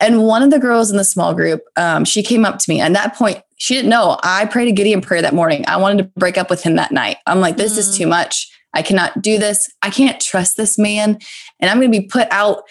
And 0.00 0.22
one 0.22 0.42
of 0.42 0.50
the 0.50 0.58
girls 0.58 0.90
in 0.90 0.96
the 0.96 1.04
small 1.04 1.34
group, 1.34 1.62
um, 1.76 2.04
she 2.04 2.22
came 2.22 2.44
up 2.44 2.58
to 2.58 2.70
me. 2.70 2.80
And 2.80 2.96
at 2.96 3.02
that 3.02 3.16
point, 3.16 3.42
she 3.56 3.74
didn't 3.74 3.90
know. 3.90 4.18
I 4.22 4.46
prayed 4.46 4.68
a 4.68 4.72
Gideon 4.72 5.00
prayer 5.00 5.22
that 5.22 5.34
morning. 5.34 5.64
I 5.66 5.76
wanted 5.76 5.98
to 5.98 6.10
break 6.18 6.38
up 6.38 6.50
with 6.50 6.62
him 6.62 6.76
that 6.76 6.92
night. 6.92 7.16
I'm 7.26 7.40
like, 7.40 7.56
this 7.56 7.74
mm. 7.74 7.78
is 7.78 7.96
too 7.96 8.06
much. 8.06 8.48
I 8.74 8.82
cannot 8.82 9.20
do 9.20 9.38
this. 9.38 9.68
I 9.82 9.90
can't 9.90 10.20
trust 10.20 10.56
this 10.56 10.78
man. 10.78 11.18
And 11.58 11.70
I'm 11.70 11.78
going 11.78 11.90
to 11.90 12.00
be 12.00 12.06
put 12.06 12.28
out 12.30 12.62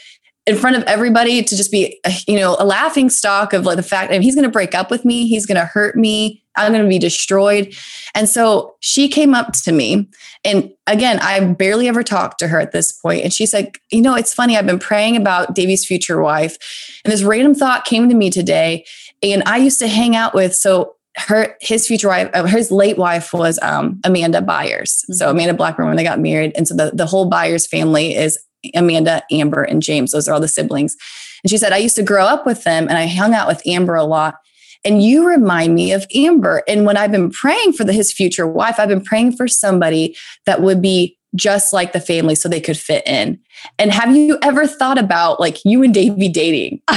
in 0.45 0.55
front 0.55 0.77
of 0.77 0.83
everybody 0.83 1.43
to 1.43 1.57
just 1.57 1.71
be, 1.71 1.99
you 2.27 2.39
know, 2.39 2.55
a 2.57 2.65
laughing 2.65 3.09
stock 3.09 3.51
of 3.51 3.65
like 3.65 3.75
the 3.75 3.83
fact 3.83 4.11
that 4.11 4.21
he's 4.21 4.35
going 4.35 4.45
to 4.45 4.51
break 4.51 4.73
up 4.73 4.89
with 4.89 5.03
me. 5.03 5.27
He's 5.27 5.45
going 5.45 5.59
to 5.59 5.65
hurt 5.65 5.97
me. 5.97 6.41
I'm 6.57 6.71
going 6.71 6.83
to 6.83 6.89
be 6.89 6.99
destroyed. 6.99 7.73
And 8.15 8.27
so 8.27 8.75
she 8.79 9.07
came 9.07 9.33
up 9.33 9.53
to 9.53 9.71
me. 9.71 10.09
And 10.43 10.71
again, 10.87 11.19
I 11.21 11.39
barely 11.53 11.87
ever 11.87 12.03
talked 12.03 12.39
to 12.39 12.47
her 12.47 12.59
at 12.59 12.71
this 12.71 12.91
point. 12.91 13.23
And 13.23 13.33
she 13.33 13.45
said, 13.45 13.73
You 13.91 14.01
know, 14.01 14.15
it's 14.15 14.33
funny. 14.33 14.57
I've 14.57 14.65
been 14.65 14.79
praying 14.79 15.15
about 15.15 15.55
Davey's 15.55 15.85
future 15.85 16.21
wife. 16.21 16.57
And 17.05 17.11
this 17.11 17.23
random 17.23 17.55
thought 17.55 17.85
came 17.85 18.09
to 18.09 18.15
me 18.15 18.29
today. 18.29 18.85
And 19.23 19.43
I 19.45 19.57
used 19.57 19.79
to 19.79 19.87
hang 19.87 20.15
out 20.15 20.33
with, 20.33 20.55
so 20.55 20.95
her 21.17 21.57
his 21.61 21.87
future 21.87 22.07
wife 22.07 22.29
uh, 22.33 22.43
his 22.43 22.71
late 22.71 22.97
wife 22.97 23.33
was 23.33 23.57
um, 23.61 23.99
amanda 24.03 24.41
byers 24.41 25.03
mm-hmm. 25.03 25.13
so 25.13 25.31
amanda 25.31 25.53
blackburn 25.53 25.87
when 25.87 25.97
they 25.97 26.03
got 26.03 26.19
married 26.19 26.51
and 26.55 26.67
so 26.67 26.75
the, 26.75 26.91
the 26.93 27.05
whole 27.05 27.25
byers 27.25 27.65
family 27.65 28.15
is 28.15 28.37
amanda 28.75 29.23
amber 29.31 29.63
and 29.63 29.81
james 29.81 30.11
those 30.11 30.27
are 30.27 30.33
all 30.33 30.39
the 30.39 30.47
siblings 30.47 30.95
and 31.43 31.49
she 31.49 31.57
said 31.57 31.73
i 31.73 31.77
used 31.77 31.95
to 31.95 32.03
grow 32.03 32.25
up 32.25 32.45
with 32.45 32.63
them 32.63 32.87
and 32.87 32.97
i 32.97 33.07
hung 33.07 33.33
out 33.33 33.47
with 33.47 33.65
amber 33.65 33.95
a 33.95 34.03
lot 34.03 34.35
and 34.83 35.01
you 35.01 35.27
remind 35.27 35.75
me 35.75 35.91
of 35.91 36.05
Amber. 36.13 36.63
And 36.67 36.85
when 36.85 36.97
I've 36.97 37.11
been 37.11 37.31
praying 37.31 37.73
for 37.73 37.83
the, 37.83 37.93
his 37.93 38.11
future 38.11 38.47
wife, 38.47 38.79
I've 38.79 38.89
been 38.89 39.03
praying 39.03 39.35
for 39.35 39.47
somebody 39.47 40.15
that 40.45 40.61
would 40.61 40.81
be 40.81 41.17
just 41.35 41.73
like 41.73 41.93
the 41.93 41.99
family 41.99 42.35
so 42.35 42.49
they 42.49 42.61
could 42.61 42.77
fit 42.77 43.05
in. 43.07 43.39
And 43.77 43.91
have 43.91 44.15
you 44.15 44.37
ever 44.41 44.65
thought 44.65 44.97
about 44.97 45.39
like 45.39 45.63
you 45.65 45.83
and 45.83 45.93
Davey 45.93 46.29
dating? 46.29 46.81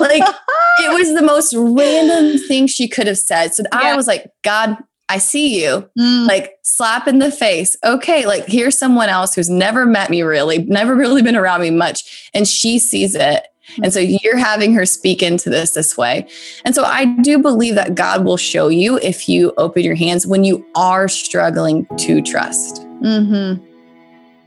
like 0.00 0.22
it 0.80 0.92
was 0.92 1.14
the 1.14 1.22
most 1.22 1.54
random 1.56 2.38
thing 2.46 2.66
she 2.66 2.88
could 2.88 3.06
have 3.06 3.18
said. 3.18 3.54
So 3.54 3.64
yeah. 3.72 3.78
I 3.78 3.96
was 3.96 4.06
like, 4.06 4.30
God, 4.42 4.76
I 5.08 5.18
see 5.18 5.62
you. 5.62 5.88
Mm. 5.98 6.26
Like 6.26 6.52
slap 6.62 7.08
in 7.08 7.18
the 7.18 7.30
face. 7.30 7.76
Okay, 7.84 8.26
like 8.26 8.46
here's 8.46 8.78
someone 8.78 9.08
else 9.08 9.34
who's 9.34 9.48
never 9.48 9.86
met 9.86 10.10
me 10.10 10.22
really, 10.22 10.58
never 10.64 10.94
really 10.94 11.22
been 11.22 11.36
around 11.36 11.62
me 11.62 11.70
much. 11.70 12.30
And 12.34 12.46
she 12.46 12.78
sees 12.78 13.14
it. 13.14 13.46
And 13.82 13.92
so 13.92 14.00
you're 14.00 14.36
having 14.36 14.72
her 14.74 14.86
speak 14.86 15.22
into 15.22 15.50
this 15.50 15.72
this 15.72 15.96
way. 15.96 16.26
And 16.64 16.74
so 16.74 16.84
I 16.84 17.04
do 17.22 17.38
believe 17.38 17.74
that 17.74 17.94
God 17.94 18.24
will 18.24 18.36
show 18.36 18.68
you 18.68 18.98
if 18.98 19.28
you 19.28 19.52
open 19.56 19.82
your 19.82 19.94
hands 19.94 20.26
when 20.26 20.44
you 20.44 20.66
are 20.74 21.08
struggling 21.08 21.86
to 21.98 22.22
trust. 22.22 22.82
Mm-hmm. 23.02 23.67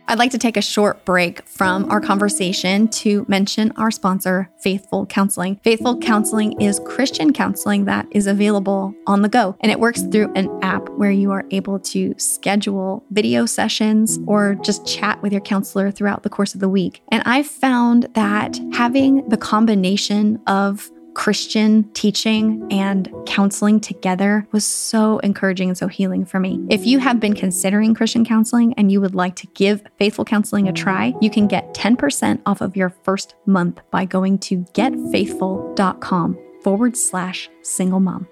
I'd 0.07 0.19
like 0.19 0.31
to 0.31 0.37
take 0.37 0.57
a 0.57 0.61
short 0.61 1.05
break 1.05 1.47
from 1.47 1.89
our 1.89 2.01
conversation 2.01 2.87
to 2.89 3.25
mention 3.27 3.71
our 3.77 3.91
sponsor, 3.91 4.49
Faithful 4.59 5.05
Counseling. 5.05 5.57
Faithful 5.63 5.97
Counseling 5.99 6.59
is 6.59 6.81
Christian 6.85 7.31
counseling 7.33 7.85
that 7.85 8.07
is 8.11 8.27
available 8.27 8.93
on 9.07 9.21
the 9.21 9.29
go, 9.29 9.55
and 9.61 9.71
it 9.71 9.79
works 9.79 10.01
through 10.01 10.31
an 10.33 10.49
app 10.61 10.89
where 10.89 11.11
you 11.11 11.31
are 11.31 11.45
able 11.51 11.79
to 11.79 12.13
schedule 12.17 13.03
video 13.11 13.45
sessions 13.45 14.19
or 14.27 14.55
just 14.55 14.85
chat 14.85 15.21
with 15.21 15.31
your 15.31 15.41
counselor 15.41 15.91
throughout 15.91 16.23
the 16.23 16.29
course 16.29 16.53
of 16.53 16.59
the 16.59 16.69
week. 16.69 17.01
And 17.09 17.23
I've 17.25 17.47
found 17.47 18.07
that 18.13 18.59
having 18.73 19.27
the 19.29 19.37
combination 19.37 20.41
of 20.47 20.89
Christian 21.13 21.83
teaching 21.93 22.67
and 22.71 23.11
counseling 23.25 23.79
together 23.79 24.47
was 24.51 24.65
so 24.65 25.19
encouraging 25.19 25.69
and 25.69 25.77
so 25.77 25.87
healing 25.87 26.25
for 26.25 26.39
me. 26.39 26.59
If 26.69 26.85
you 26.85 26.99
have 26.99 27.19
been 27.19 27.33
considering 27.33 27.93
Christian 27.93 28.25
counseling 28.25 28.73
and 28.75 28.91
you 28.91 29.01
would 29.01 29.15
like 29.15 29.35
to 29.37 29.47
give 29.47 29.83
Faithful 29.97 30.25
Counseling 30.25 30.67
a 30.67 30.73
try, 30.73 31.13
you 31.21 31.29
can 31.29 31.47
get 31.47 31.73
10% 31.73 32.41
off 32.45 32.61
of 32.61 32.75
your 32.77 32.89
first 33.03 33.35
month 33.45 33.81
by 33.91 34.05
going 34.05 34.39
to 34.39 34.59
getfaithful.com 34.73 36.39
forward 36.63 36.95
slash 36.95 37.49
single 37.61 37.99
mom. 37.99 38.27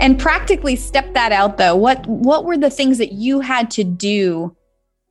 And 0.00 0.18
practically 0.18 0.76
step 0.76 1.12
that 1.12 1.30
out 1.30 1.58
though. 1.58 1.76
What 1.76 2.06
what 2.06 2.46
were 2.46 2.56
the 2.56 2.70
things 2.70 2.96
that 2.98 3.12
you 3.12 3.40
had 3.40 3.70
to 3.72 3.84
do 3.84 4.56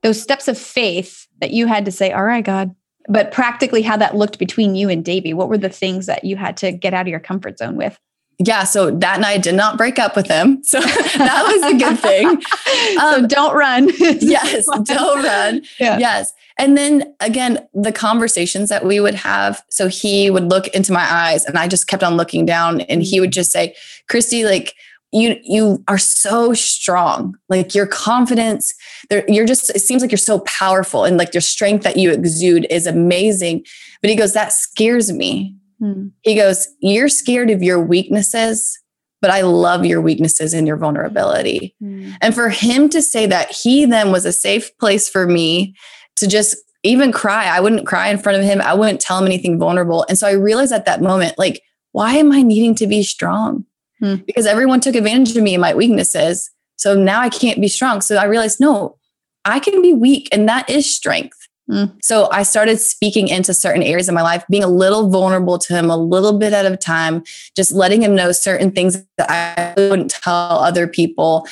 those 0.03 0.21
steps 0.21 0.47
of 0.47 0.57
faith 0.57 1.27
that 1.41 1.51
you 1.51 1.67
had 1.67 1.85
to 1.85 1.91
say, 1.91 2.11
all 2.11 2.23
right, 2.23 2.43
God, 2.43 2.75
but 3.07 3.31
practically 3.31 3.81
how 3.81 3.97
that 3.97 4.15
looked 4.15 4.39
between 4.39 4.75
you 4.75 4.89
and 4.89 5.03
Davey. 5.03 5.33
What 5.33 5.49
were 5.49 5.57
the 5.57 5.69
things 5.69 6.05
that 6.05 6.23
you 6.23 6.37
had 6.37 6.57
to 6.57 6.71
get 6.71 6.93
out 6.93 7.01
of 7.01 7.07
your 7.07 7.19
comfort 7.19 7.57
zone 7.57 7.75
with? 7.75 7.99
Yeah, 8.41 8.63
so 8.63 8.89
that 8.89 9.19
night 9.19 9.33
I 9.33 9.37
did 9.37 9.55
not 9.55 9.77
break 9.77 9.99
up 9.99 10.15
with 10.15 10.27
him. 10.27 10.63
So 10.63 10.79
that 10.81 11.43
was 11.45 11.73
a 11.73 11.77
good 11.77 11.99
thing. 11.99 12.41
Um, 12.99 13.21
so 13.21 13.27
don't 13.27 13.55
run. 13.55 13.89
yes, 13.99 14.65
don't 14.83 15.23
run. 15.23 15.61
Yeah. 15.79 15.97
Yes. 15.97 16.33
And 16.57 16.77
then 16.77 17.13
again, 17.19 17.67
the 17.73 17.91
conversations 17.91 18.69
that 18.69 18.85
we 18.85 18.99
would 18.99 19.15
have. 19.15 19.63
So 19.69 19.87
he 19.87 20.29
would 20.29 20.49
look 20.49 20.67
into 20.69 20.91
my 20.91 21.05
eyes 21.11 21.45
and 21.45 21.57
I 21.57 21.67
just 21.67 21.87
kept 21.87 22.03
on 22.03 22.15
looking 22.15 22.45
down 22.45 22.81
and 22.81 23.03
he 23.03 23.19
would 23.19 23.31
just 23.31 23.51
say, 23.51 23.75
Kristi, 24.09 24.43
like, 24.43 24.75
you 25.11 25.39
you 25.43 25.83
are 25.87 25.97
so 25.97 26.53
strong. 26.53 27.35
Like 27.47 27.73
your 27.73 27.87
confidence 27.87 28.73
you're 29.27 29.45
just 29.45 29.69
it 29.71 29.79
seems 29.79 30.01
like 30.01 30.11
you're 30.11 30.17
so 30.17 30.39
powerful 30.39 31.03
and 31.03 31.17
like 31.17 31.33
your 31.33 31.41
strength 31.41 31.83
that 31.83 31.97
you 31.97 32.11
exude 32.11 32.67
is 32.69 32.85
amazing. 32.85 33.65
But 34.01 34.09
he 34.09 34.15
goes 34.15 34.33
that 34.33 34.53
scares 34.53 35.11
me. 35.11 35.55
Hmm. 35.79 36.07
he 36.23 36.35
goes 36.35 36.67
you're 36.81 37.07
scared 37.07 37.49
of 37.49 37.63
your 37.63 37.79
weaknesses 37.79 38.77
but 39.21 39.31
i 39.31 39.39
love 39.39 39.85
your 39.85 40.01
weaknesses 40.01 40.53
and 40.53 40.67
your 40.67 40.75
vulnerability. 40.75 41.73
Hmm. 41.79 42.11
and 42.21 42.35
for 42.35 42.49
him 42.49 42.89
to 42.89 43.01
say 43.01 43.25
that 43.25 43.49
he 43.49 43.85
then 43.85 44.11
was 44.11 44.25
a 44.25 44.33
safe 44.33 44.77
place 44.77 45.07
for 45.07 45.25
me 45.25 45.73
to 46.17 46.27
just 46.27 46.57
even 46.83 47.11
cry. 47.11 47.45
I 47.45 47.59
wouldn't 47.59 47.87
cry 47.87 48.07
in 48.07 48.17
front 48.17 48.39
of 48.39 48.45
him. 48.45 48.61
I 48.61 48.73
wouldn't 48.73 49.01
tell 49.01 49.19
him 49.19 49.25
anything 49.25 49.57
vulnerable. 49.57 50.05
And 50.07 50.17
so 50.17 50.27
i 50.27 50.31
realized 50.31 50.73
at 50.73 50.85
that 50.85 51.01
moment 51.01 51.37
like 51.37 51.61
why 51.91 52.13
am 52.15 52.31
i 52.31 52.41
needing 52.41 52.75
to 52.75 52.87
be 52.87 53.03
strong 53.03 53.65
hmm. 53.99 54.15
because 54.25 54.45
everyone 54.45 54.79
took 54.79 54.95
advantage 54.95 55.35
of 55.35 55.43
me 55.43 55.53
and 55.53 55.61
my 55.61 55.73
weaknesses. 55.73 56.49
So 56.77 56.93
now 56.95 57.19
I 57.19 57.29
can't 57.29 57.59
be 57.59 57.67
strong. 57.67 58.01
So 58.01 58.15
I 58.15 58.25
realized, 58.25 58.59
no, 58.59 58.97
I 59.45 59.59
can 59.59 59.81
be 59.81 59.93
weak 59.93 60.29
and 60.31 60.47
that 60.47 60.69
is 60.69 60.93
strength. 60.93 61.35
Mm. 61.69 61.93
So 62.01 62.29
I 62.31 62.43
started 62.43 62.79
speaking 62.79 63.27
into 63.27 63.53
certain 63.53 63.83
areas 63.83 64.09
of 64.09 64.15
my 64.15 64.23
life, 64.23 64.43
being 64.49 64.63
a 64.63 64.67
little 64.67 65.09
vulnerable 65.09 65.59
to 65.59 65.73
him 65.73 65.89
a 65.91 65.97
little 65.97 66.37
bit 66.39 66.51
at 66.51 66.65
a 66.65 66.75
time, 66.75 67.23
just 67.55 67.71
letting 67.71 68.01
him 68.01 68.15
know 68.15 68.31
certain 68.31 68.71
things 68.71 69.03
that 69.17 69.29
I 69.29 69.79
wouldn't 69.79 70.09
tell 70.09 70.33
other 70.33 70.87
people. 70.87 71.47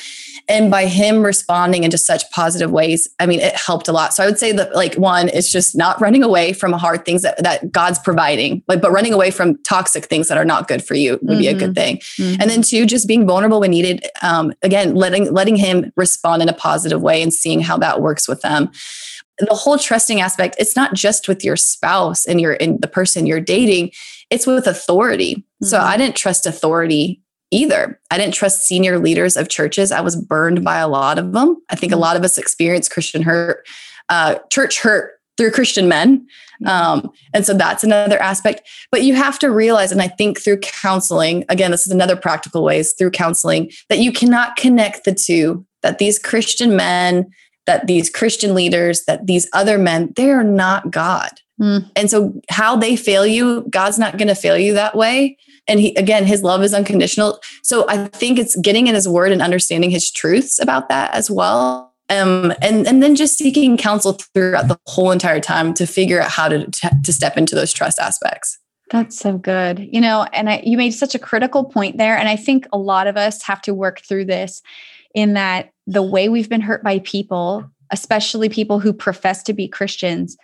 And 0.48 0.70
by 0.70 0.86
him 0.86 1.22
responding 1.22 1.84
in 1.84 1.90
just 1.90 2.06
such 2.06 2.28
positive 2.30 2.70
ways, 2.70 3.08
I 3.18 3.26
mean, 3.26 3.40
it 3.40 3.54
helped 3.54 3.86
a 3.86 3.92
lot. 3.92 4.14
So 4.14 4.22
I 4.22 4.26
would 4.26 4.38
say 4.38 4.52
that 4.52 4.74
like 4.74 4.94
one 4.94 5.28
is 5.28 5.52
just 5.52 5.76
not 5.76 6.00
running 6.00 6.22
away 6.22 6.52
from 6.54 6.72
hard 6.72 7.04
things 7.04 7.22
that, 7.22 7.42
that 7.42 7.70
God's 7.70 7.98
providing, 7.98 8.62
like, 8.66 8.80
but 8.80 8.90
running 8.90 9.12
away 9.12 9.30
from 9.30 9.62
toxic 9.62 10.06
things 10.06 10.28
that 10.28 10.38
are 10.38 10.44
not 10.44 10.66
good 10.66 10.82
for 10.82 10.94
you 10.94 11.12
would 11.12 11.22
mm-hmm. 11.22 11.38
be 11.38 11.48
a 11.48 11.54
good 11.54 11.74
mm-hmm. 11.74 11.74
thing. 11.74 11.96
Mm-hmm. 11.98 12.40
And 12.40 12.50
then 12.50 12.62
two, 12.62 12.86
just 12.86 13.06
being 13.06 13.26
vulnerable 13.26 13.60
when 13.60 13.70
needed. 13.70 14.04
Um, 14.22 14.52
again, 14.62 14.94
letting, 14.94 15.32
letting 15.32 15.56
him 15.56 15.92
respond 15.96 16.42
in 16.42 16.48
a 16.48 16.54
positive 16.54 17.02
way 17.02 17.22
and 17.22 17.32
seeing 17.32 17.60
how 17.60 17.76
that 17.78 18.00
works 18.00 18.26
with 18.26 18.40
them 18.40 18.70
the 19.38 19.54
whole 19.54 19.78
trusting 19.78 20.20
aspect 20.20 20.56
it's 20.58 20.74
not 20.74 20.94
just 20.94 21.28
with 21.28 21.44
your 21.44 21.56
spouse 21.56 22.26
and 22.26 22.40
your 22.40 22.54
in 22.54 22.80
the 22.80 22.88
person 22.88 23.26
you're 23.26 23.40
dating 23.40 23.90
it's 24.30 24.46
with 24.46 24.66
authority 24.66 25.36
mm-hmm. 25.36 25.66
so 25.66 25.78
i 25.78 25.96
didn't 25.96 26.16
trust 26.16 26.46
authority 26.46 27.22
either. 27.50 28.00
I 28.10 28.18
didn't 28.18 28.34
trust 28.34 28.66
senior 28.66 28.98
leaders 28.98 29.36
of 29.36 29.48
churches. 29.48 29.92
I 29.92 30.00
was 30.00 30.16
burned 30.16 30.64
by 30.64 30.78
a 30.78 30.88
lot 30.88 31.18
of 31.18 31.32
them. 31.32 31.56
I 31.70 31.76
think 31.76 31.92
a 31.92 31.96
lot 31.96 32.16
of 32.16 32.24
us 32.24 32.38
experience 32.38 32.88
christian 32.88 33.22
hurt 33.22 33.66
uh, 34.08 34.36
church 34.50 34.80
hurt 34.80 35.12
through 35.36 35.52
christian 35.52 35.88
men. 35.88 36.26
Um, 36.66 37.10
and 37.32 37.46
so 37.46 37.54
that's 37.54 37.84
another 37.84 38.18
aspect. 38.18 38.68
But 38.90 39.02
you 39.02 39.14
have 39.14 39.38
to 39.40 39.50
realize 39.50 39.92
and 39.92 40.02
i 40.02 40.08
think 40.08 40.40
through 40.40 40.58
counseling 40.58 41.44
again 41.48 41.70
this 41.70 41.86
is 41.86 41.92
another 41.92 42.16
practical 42.16 42.64
ways 42.64 42.94
through 42.98 43.10
counseling 43.10 43.70
that 43.88 43.98
you 43.98 44.12
cannot 44.12 44.56
connect 44.56 45.04
the 45.04 45.14
two 45.14 45.64
that 45.82 45.98
these 45.98 46.18
christian 46.18 46.76
men 46.76 47.26
that 47.68 47.86
these 47.86 48.08
Christian 48.08 48.54
leaders, 48.54 49.04
that 49.04 49.26
these 49.26 49.46
other 49.52 49.76
men, 49.76 50.10
they 50.16 50.30
are 50.30 50.42
not 50.42 50.90
God. 50.90 51.30
Mm. 51.60 51.90
And 51.96 52.10
so 52.10 52.40
how 52.50 52.76
they 52.76 52.96
fail 52.96 53.26
you, 53.26 53.66
God's 53.70 53.98
not 53.98 54.16
going 54.16 54.28
to 54.28 54.34
fail 54.34 54.56
you 54.56 54.74
that 54.74 54.96
way. 54.96 55.36
And 55.66 55.80
he, 55.80 55.94
again, 55.96 56.24
his 56.24 56.42
love 56.42 56.62
is 56.62 56.72
unconditional. 56.72 57.40
So 57.62 57.86
I 57.88 58.06
think 58.06 58.38
it's 58.38 58.56
getting 58.56 58.86
in 58.86 58.94
his 58.94 59.08
word 59.08 59.32
and 59.32 59.42
understanding 59.42 59.90
his 59.90 60.10
truths 60.10 60.60
about 60.60 60.88
that 60.88 61.12
as 61.14 61.30
well. 61.30 61.92
Um, 62.10 62.54
and, 62.62 62.86
and 62.86 63.02
then 63.02 63.16
just 63.16 63.36
seeking 63.36 63.76
counsel 63.76 64.14
throughout 64.34 64.68
the 64.68 64.78
whole 64.86 65.10
entire 65.10 65.40
time 65.40 65.74
to 65.74 65.86
figure 65.86 66.22
out 66.22 66.30
how 66.30 66.48
to, 66.48 66.66
to 67.04 67.12
step 67.12 67.36
into 67.36 67.54
those 67.54 67.72
trust 67.72 67.98
aspects. 67.98 68.58
That's 68.90 69.18
so 69.18 69.36
good. 69.36 69.86
You 69.92 70.00
know, 70.00 70.26
and 70.32 70.48
I, 70.48 70.62
you 70.64 70.78
made 70.78 70.92
such 70.92 71.14
a 71.14 71.18
critical 71.18 71.64
point 71.64 71.98
there. 71.98 72.16
And 72.16 72.28
I 72.28 72.36
think 72.36 72.66
a 72.72 72.78
lot 72.78 73.06
of 73.06 73.18
us 73.18 73.42
have 73.42 73.60
to 73.62 73.74
work 73.74 74.00
through 74.00 74.24
this 74.24 74.62
in 75.14 75.34
that 75.34 75.70
the 75.86 76.02
way 76.02 76.30
we've 76.30 76.48
been 76.48 76.62
hurt 76.62 76.82
by 76.82 77.00
people, 77.00 77.70
especially 77.90 78.48
people 78.48 78.80
who 78.80 78.94
profess 78.94 79.42
to 79.42 79.52
be 79.52 79.68
Christians, 79.68 80.38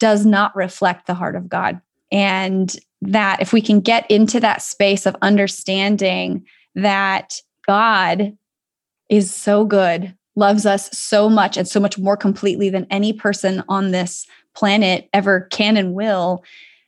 does 0.00 0.26
not 0.26 0.56
reflect 0.56 1.06
the 1.06 1.14
heart 1.14 1.36
of 1.36 1.48
God. 1.48 1.80
And 2.10 2.74
that 3.02 3.40
if 3.40 3.52
we 3.52 3.62
can 3.62 3.80
get 3.80 4.10
into 4.10 4.40
that 4.40 4.62
space 4.62 5.06
of 5.06 5.16
understanding 5.22 6.44
that 6.74 7.40
God 7.66 8.36
is 9.08 9.32
so 9.32 9.64
good, 9.64 10.14
loves 10.34 10.66
us 10.66 10.90
so 10.96 11.28
much 11.28 11.56
and 11.56 11.68
so 11.68 11.78
much 11.78 11.98
more 11.98 12.16
completely 12.16 12.70
than 12.70 12.86
any 12.90 13.12
person 13.12 13.62
on 13.68 13.90
this 13.90 14.26
planet 14.56 15.08
ever 15.12 15.42
can 15.52 15.76
and 15.76 15.94
will, 15.94 16.44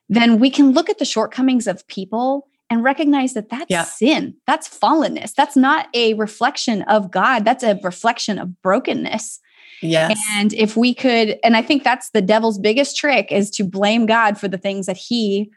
then 0.09 0.39
we 0.39 0.51
can 0.51 0.73
look 0.73 0.91
at 0.91 0.99
the 0.99 1.05
shortcomings 1.05 1.67
of 1.67 1.87
people 1.87 2.49
and 2.69 2.83
recognize 2.83 3.35
that 3.35 3.51
that's 3.51 3.67
yeah. 3.69 3.85
sin. 3.85 4.35
That's 4.47 4.69
fallenness. 4.69 5.35
That's 5.35 5.57
not 5.57 5.89
a 5.95 6.15
reflection 6.15 6.83
of 6.83 7.11
God. 7.11 7.45
That's 7.45 7.63
a 7.63 7.79
reflection 7.83 8.39
of 8.39 8.63
brokenness. 8.63 9.41
Yes. 9.83 10.19
And 10.31 10.53
if 10.55 10.77
we 10.77 10.95
could, 10.95 11.39
and 11.43 11.57
I 11.57 11.63
think 11.63 11.83
that's 11.83 12.11
the 12.11 12.23
devil's 12.23 12.59
biggest 12.59 12.97
trick 12.97 13.33
is 13.33 13.51
to 13.53 13.65
blame 13.65 14.07
God 14.07 14.39
for 14.39 14.49
the 14.49 14.59
things 14.59 14.87
that 14.87 14.97
he 14.97 15.51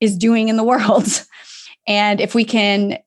is 0.00 0.16
doing 0.16 0.48
in 0.48 0.56
the 0.56 0.64
world. 0.64 1.24
and 1.86 2.20
if 2.20 2.34
we 2.34 2.44
can, 2.44 2.98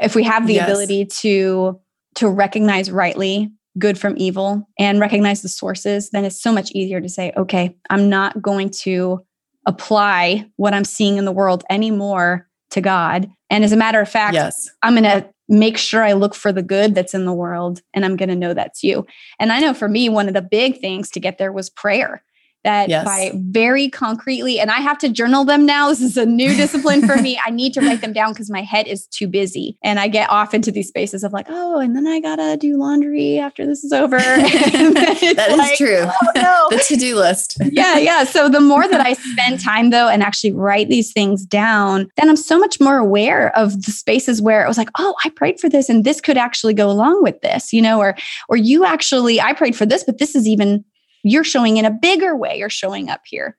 if 0.00 0.14
we 0.14 0.24
have 0.24 0.46
the 0.46 0.54
yes. 0.54 0.68
ability 0.68 1.06
to 1.06 1.80
to 2.16 2.28
recognize 2.28 2.90
rightly 2.90 3.50
good 3.78 3.96
from 3.96 4.14
evil 4.16 4.68
and 4.78 4.98
recognize 4.98 5.42
the 5.42 5.48
sources, 5.48 6.10
then 6.10 6.24
it's 6.24 6.42
so 6.42 6.52
much 6.52 6.72
easier 6.72 7.00
to 7.00 7.08
say, 7.08 7.32
okay, 7.36 7.76
I'm 7.90 8.08
not 8.08 8.42
going 8.42 8.70
to 8.70 9.20
apply 9.66 10.50
what 10.56 10.74
I'm 10.74 10.84
seeing 10.84 11.16
in 11.16 11.24
the 11.24 11.32
world 11.32 11.62
anymore 11.70 12.48
to 12.70 12.80
God. 12.80 13.30
And 13.50 13.62
as 13.62 13.72
a 13.72 13.76
matter 13.76 14.00
of 14.00 14.08
fact, 14.08 14.34
yes. 14.34 14.68
I'm 14.82 14.94
going 14.94 15.04
to 15.04 15.30
make 15.48 15.78
sure 15.78 16.02
I 16.02 16.12
look 16.12 16.34
for 16.34 16.52
the 16.52 16.62
good 16.62 16.94
that's 16.94 17.14
in 17.14 17.24
the 17.24 17.32
world 17.32 17.80
and 17.94 18.04
I'm 18.04 18.16
going 18.16 18.28
to 18.28 18.36
know 18.36 18.54
that's 18.54 18.82
you. 18.82 19.06
And 19.40 19.50
I 19.50 19.60
know 19.60 19.72
for 19.72 19.88
me, 19.88 20.08
one 20.08 20.28
of 20.28 20.34
the 20.34 20.42
big 20.42 20.80
things 20.80 21.10
to 21.10 21.20
get 21.20 21.38
there 21.38 21.52
was 21.52 21.70
prayer 21.70 22.22
that 22.64 22.88
yes. 22.88 23.04
by 23.04 23.32
very 23.34 23.88
concretely, 23.88 24.60
and 24.60 24.70
I 24.70 24.80
have 24.80 24.98
to 24.98 25.08
journal 25.08 25.44
them 25.44 25.64
now. 25.64 25.88
This 25.88 26.00
is 26.00 26.16
a 26.16 26.26
new 26.26 26.54
discipline 26.56 27.06
for 27.06 27.16
me. 27.16 27.40
I 27.44 27.50
need 27.50 27.72
to 27.74 27.80
write 27.80 28.00
them 28.00 28.12
down 28.12 28.32
because 28.32 28.50
my 28.50 28.62
head 28.62 28.86
is 28.86 29.06
too 29.06 29.28
busy. 29.28 29.78
And 29.82 29.98
I 29.98 30.08
get 30.08 30.28
off 30.30 30.54
into 30.54 30.70
these 30.70 30.88
spaces 30.88 31.24
of 31.24 31.32
like, 31.32 31.46
oh, 31.48 31.78
and 31.78 31.94
then 31.94 32.06
I 32.06 32.20
gotta 32.20 32.56
do 32.56 32.76
laundry 32.76 33.38
after 33.38 33.66
this 33.66 33.84
is 33.84 33.92
over. 33.92 34.18
that 34.18 35.54
like, 35.56 35.72
is 35.72 35.78
true. 35.78 36.04
Oh, 36.04 36.30
no. 36.34 36.66
the 36.70 36.82
to-do 36.86 37.16
list. 37.16 37.58
yeah, 37.70 37.96
yeah. 37.98 38.24
So 38.24 38.48
the 38.48 38.60
more 38.60 38.88
that 38.88 39.00
I 39.00 39.14
spend 39.14 39.60
time 39.60 39.90
though 39.90 40.08
and 40.08 40.22
actually 40.22 40.52
write 40.52 40.88
these 40.88 41.12
things 41.12 41.44
down, 41.44 42.08
then 42.16 42.28
I'm 42.28 42.36
so 42.36 42.58
much 42.58 42.80
more 42.80 42.98
aware 42.98 43.56
of 43.56 43.84
the 43.84 43.92
spaces 43.92 44.42
where 44.42 44.64
it 44.64 44.68
was 44.68 44.78
like, 44.78 44.90
oh, 44.98 45.14
I 45.24 45.30
prayed 45.30 45.60
for 45.60 45.68
this 45.68 45.88
and 45.88 46.04
this 46.04 46.20
could 46.20 46.36
actually 46.36 46.74
go 46.74 46.90
along 46.90 47.22
with 47.22 47.40
this, 47.40 47.72
you 47.72 47.82
know, 47.82 47.98
or 47.98 48.16
or 48.48 48.56
you 48.56 48.84
actually 48.84 49.40
I 49.40 49.52
prayed 49.52 49.76
for 49.76 49.86
this, 49.86 50.04
but 50.04 50.18
this 50.18 50.34
is 50.34 50.46
even 50.46 50.84
you're 51.22 51.44
showing 51.44 51.76
in 51.76 51.84
a 51.84 51.90
bigger 51.90 52.36
way 52.36 52.56
you're 52.58 52.70
showing 52.70 53.10
up 53.10 53.22
here 53.24 53.56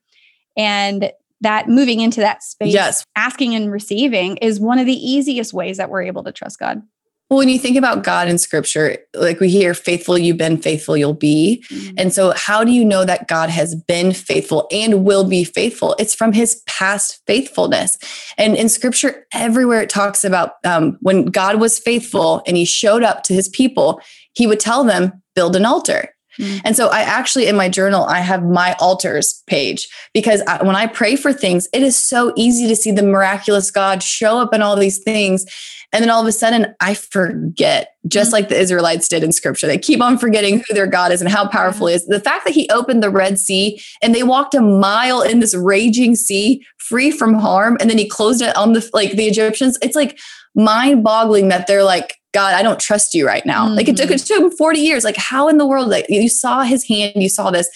and 0.57 1.12
that 1.41 1.70
moving 1.70 2.01
into 2.01 2.20
that 2.20 2.43
space 2.43 2.74
yes. 2.74 3.03
asking 3.16 3.55
and 3.55 3.72
receiving 3.72 4.38
is 4.38 4.60
one 4.60 4.80
of 4.80 4.86
the 4.86 4.93
easiest 4.93 5.53
ways 5.53 5.78
that 5.78 5.89
we're 5.89 6.03
able 6.03 6.24
to 6.24 6.32
trust 6.32 6.60
god 6.60 6.82
well, 7.30 7.38
when 7.38 7.49
you 7.49 7.60
think 7.60 7.78
about 7.78 8.03
God 8.03 8.28
in 8.28 8.39
scripture, 8.39 8.97
like 9.14 9.39
we 9.39 9.49
hear, 9.49 9.76
faithful 9.76 10.18
you've 10.18 10.38
been, 10.38 10.57
faithful 10.57 10.97
you'll 10.97 11.14
be. 11.14 11.64
Mm-hmm. 11.70 11.93
And 11.95 12.12
so, 12.12 12.34
how 12.36 12.64
do 12.64 12.72
you 12.72 12.84
know 12.84 13.05
that 13.05 13.28
God 13.28 13.51
has 13.51 13.76
been 13.76 14.14
faithful 14.14 14.68
and 14.72 15.05
will 15.05 15.24
be 15.24 15.43
faithful? 15.43 15.95
It's 15.99 16.16
from 16.16 16.34
his 16.34 16.64
past 16.66 17.22
faithfulness. 17.28 17.99
And 18.39 18.55
in 18.55 18.68
scripture, 18.68 19.28
everywhere 19.32 19.82
it 19.82 19.91
talks 19.91 20.24
about 20.24 20.53
um, 20.66 20.97
when 21.01 21.26
God 21.26 21.60
was 21.60 21.78
faithful 21.78 22.41
and 22.47 22.57
he 22.57 22.66
showed 22.66 23.03
up 23.03 23.22
to 23.24 23.34
his 23.34 23.47
people, 23.47 24.01
he 24.34 24.47
would 24.47 24.60
tell 24.60 24.84
them, 24.84 25.22
build 25.36 25.55
an 25.55 25.66
altar. 25.66 26.16
Mm. 26.39 26.61
And 26.65 26.75
so 26.75 26.87
I 26.87 27.01
actually, 27.01 27.47
in 27.47 27.55
my 27.55 27.69
journal, 27.69 28.05
I 28.05 28.19
have 28.19 28.43
my 28.43 28.75
altars 28.79 29.43
page 29.47 29.89
because 30.13 30.41
I, 30.47 30.63
when 30.63 30.75
I 30.75 30.87
pray 30.87 31.15
for 31.15 31.33
things, 31.33 31.67
it 31.73 31.83
is 31.83 31.97
so 31.97 32.33
easy 32.35 32.67
to 32.67 32.75
see 32.75 32.91
the 32.91 33.03
miraculous 33.03 33.71
God 33.71 34.01
show 34.01 34.39
up 34.39 34.53
in 34.53 34.61
all 34.61 34.75
these 34.75 34.99
things. 34.99 35.45
And 35.91 36.03
then 36.03 36.11
all 36.11 36.21
of 36.21 36.27
a 36.27 36.31
sudden, 36.31 36.73
I 36.79 36.93
forget, 36.93 37.95
just 38.07 38.29
mm. 38.29 38.33
like 38.33 38.49
the 38.49 38.59
Israelites 38.59 39.07
did 39.07 39.23
in 39.23 39.31
scripture. 39.31 39.67
They 39.67 39.77
keep 39.77 40.01
on 40.01 40.17
forgetting 40.17 40.63
who 40.67 40.73
their 40.73 40.87
God 40.87 41.11
is 41.11 41.21
and 41.21 41.29
how 41.29 41.47
powerful 41.47 41.87
he 41.87 41.95
is. 41.95 42.05
The 42.05 42.19
fact 42.19 42.45
that 42.45 42.53
he 42.53 42.69
opened 42.69 43.03
the 43.03 43.09
Red 43.09 43.39
Sea 43.39 43.81
and 44.01 44.13
they 44.13 44.23
walked 44.23 44.53
a 44.53 44.61
mile 44.61 45.21
in 45.21 45.39
this 45.39 45.55
raging 45.55 46.15
sea 46.15 46.65
free 46.77 47.11
from 47.11 47.35
harm, 47.35 47.77
and 47.79 47.89
then 47.89 47.97
he 47.97 48.07
closed 48.07 48.41
it 48.41 48.55
on 48.55 48.73
the 48.73 48.89
like 48.93 49.11
the 49.11 49.25
Egyptians, 49.25 49.77
it's 49.81 49.95
like 49.95 50.19
mind 50.55 51.03
boggling 51.03 51.49
that 51.49 51.67
they're 51.67 51.83
like, 51.83 52.18
God, 52.34 52.53
I 52.53 52.61
don't 52.61 52.80
trust 52.80 53.13
you 53.13 53.25
right 53.25 53.45
now. 53.45 53.65
Mm-hmm. 53.65 53.75
Like 53.75 53.88
it 53.88 53.97
took, 53.97 54.11
it 54.11 54.19
took 54.19 54.39
him 54.39 54.51
40 54.51 54.80
years. 54.80 55.03
Like, 55.03 55.17
how 55.17 55.47
in 55.47 55.57
the 55.57 55.65
world? 55.65 55.89
Like 55.89 56.05
you 56.09 56.30
saw 56.30 56.63
his 56.63 56.88
hand, 56.88 57.13
you 57.15 57.30
saw 57.30 57.51
this. 57.51 57.69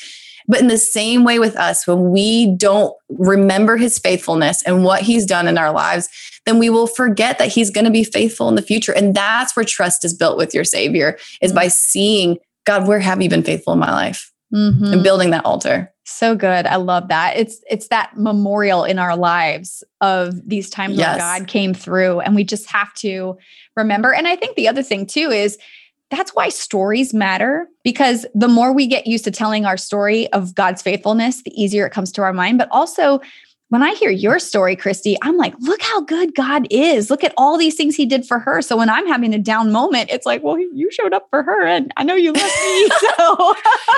But 0.48 0.60
in 0.60 0.68
the 0.68 0.78
same 0.78 1.24
way 1.24 1.40
with 1.40 1.56
us, 1.56 1.88
when 1.88 2.12
we 2.12 2.56
don't 2.58 2.94
remember 3.10 3.78
his 3.78 3.98
faithfulness 3.98 4.62
and 4.64 4.84
what 4.84 5.02
he's 5.02 5.26
done 5.26 5.48
in 5.48 5.58
our 5.58 5.72
lives, 5.72 6.10
then 6.46 6.60
we 6.60 6.70
will 6.70 6.88
forget 6.88 7.40
that 7.40 7.48
he's 7.48 7.70
going 7.70 7.86
to 7.86 7.92
be 7.92 8.04
faithful 8.04 8.50
in 8.50 8.56
the 8.56 8.62
future. 8.62 8.94
And 8.94 9.16
that's 9.16 9.56
where 9.56 9.64
trust 9.64 10.04
is 10.04 10.14
built 10.14 10.38
with 10.38 10.54
your 10.54 10.66
savior 10.66 11.18
is 11.42 11.52
mm-hmm. 11.52 11.60
by 11.60 11.68
seeing, 11.70 12.38
God, 12.66 12.88
where 12.88 13.00
have 13.00 13.22
you 13.22 13.30
been 13.30 13.44
faithful 13.44 13.74
in 13.74 13.80
my 13.80 13.92
life? 13.92 14.32
Mm-hmm. 14.54 14.86
And 14.86 15.04
building 15.04 15.32
that 15.32 15.46
altar. 15.46 15.92
So 16.06 16.36
good. 16.36 16.68
I 16.68 16.76
love 16.76 17.08
that. 17.08 17.38
It's 17.38 17.64
it's 17.72 17.88
that 17.88 18.18
memorial 18.18 18.84
in 18.84 19.00
our 19.00 19.16
lives 19.16 19.84
of 20.00 20.48
these 20.48 20.70
times 20.70 20.96
yes. 20.96 21.18
where 21.18 21.18
God 21.18 21.48
came 21.48 21.74
through 21.74 22.20
and 22.20 22.36
we 22.36 22.44
just 22.44 22.70
have 22.70 22.94
to 22.96 23.38
remember. 23.76 24.14
And 24.14 24.28
I 24.28 24.36
think 24.36 24.56
the 24.56 24.68
other 24.68 24.84
thing 24.84 25.06
too 25.06 25.30
is 25.32 25.58
that's 26.12 26.32
why 26.36 26.50
stories 26.50 27.14
matter 27.14 27.68
because 27.84 28.26
the 28.36 28.48
more 28.48 28.72
we 28.72 28.86
get 28.86 29.08
used 29.08 29.24
to 29.24 29.32
telling 29.32 29.66
our 29.66 29.78
story 29.78 30.32
of 30.32 30.54
God's 30.54 30.82
faithfulness, 30.82 31.42
the 31.44 31.52
easier 31.60 31.88
it 31.88 31.92
comes 31.92 32.12
to 32.14 32.22
our 32.22 32.34
mind, 32.34 32.60
but 32.60 32.68
also 32.72 33.20
when 33.70 33.82
I 33.82 33.96
hear 33.96 34.12
your 34.12 34.38
story, 34.38 34.76
Kristi, 34.76 35.16
I'm 35.24 35.36
like, 35.36 35.56
look 35.60 35.82
how 35.82 36.02
good 36.02 36.36
God 36.36 36.68
is. 36.70 37.10
Look 37.10 37.24
at 37.24 37.34
all 37.38 37.58
these 37.58 37.74
things 37.74 37.96
he 37.96 38.06
did 38.06 38.24
for 38.24 38.38
her. 38.38 38.62
So 38.62 38.78
when 38.78 38.88
I'm 38.88 39.08
having 39.08 39.34
a 39.34 39.40
down 39.40 39.72
moment, 39.72 40.12
it's 40.12 40.28
like, 40.28 40.44
well, 40.44 40.60
you 40.60 40.92
showed 40.92 41.12
up 41.12 41.26
for 41.32 41.42
her 41.42 41.66
and 41.66 41.92
I 41.98 42.04
know 42.04 42.14
you 42.14 42.34
love 42.34 42.44
me. 42.44 42.90
So 43.18 43.56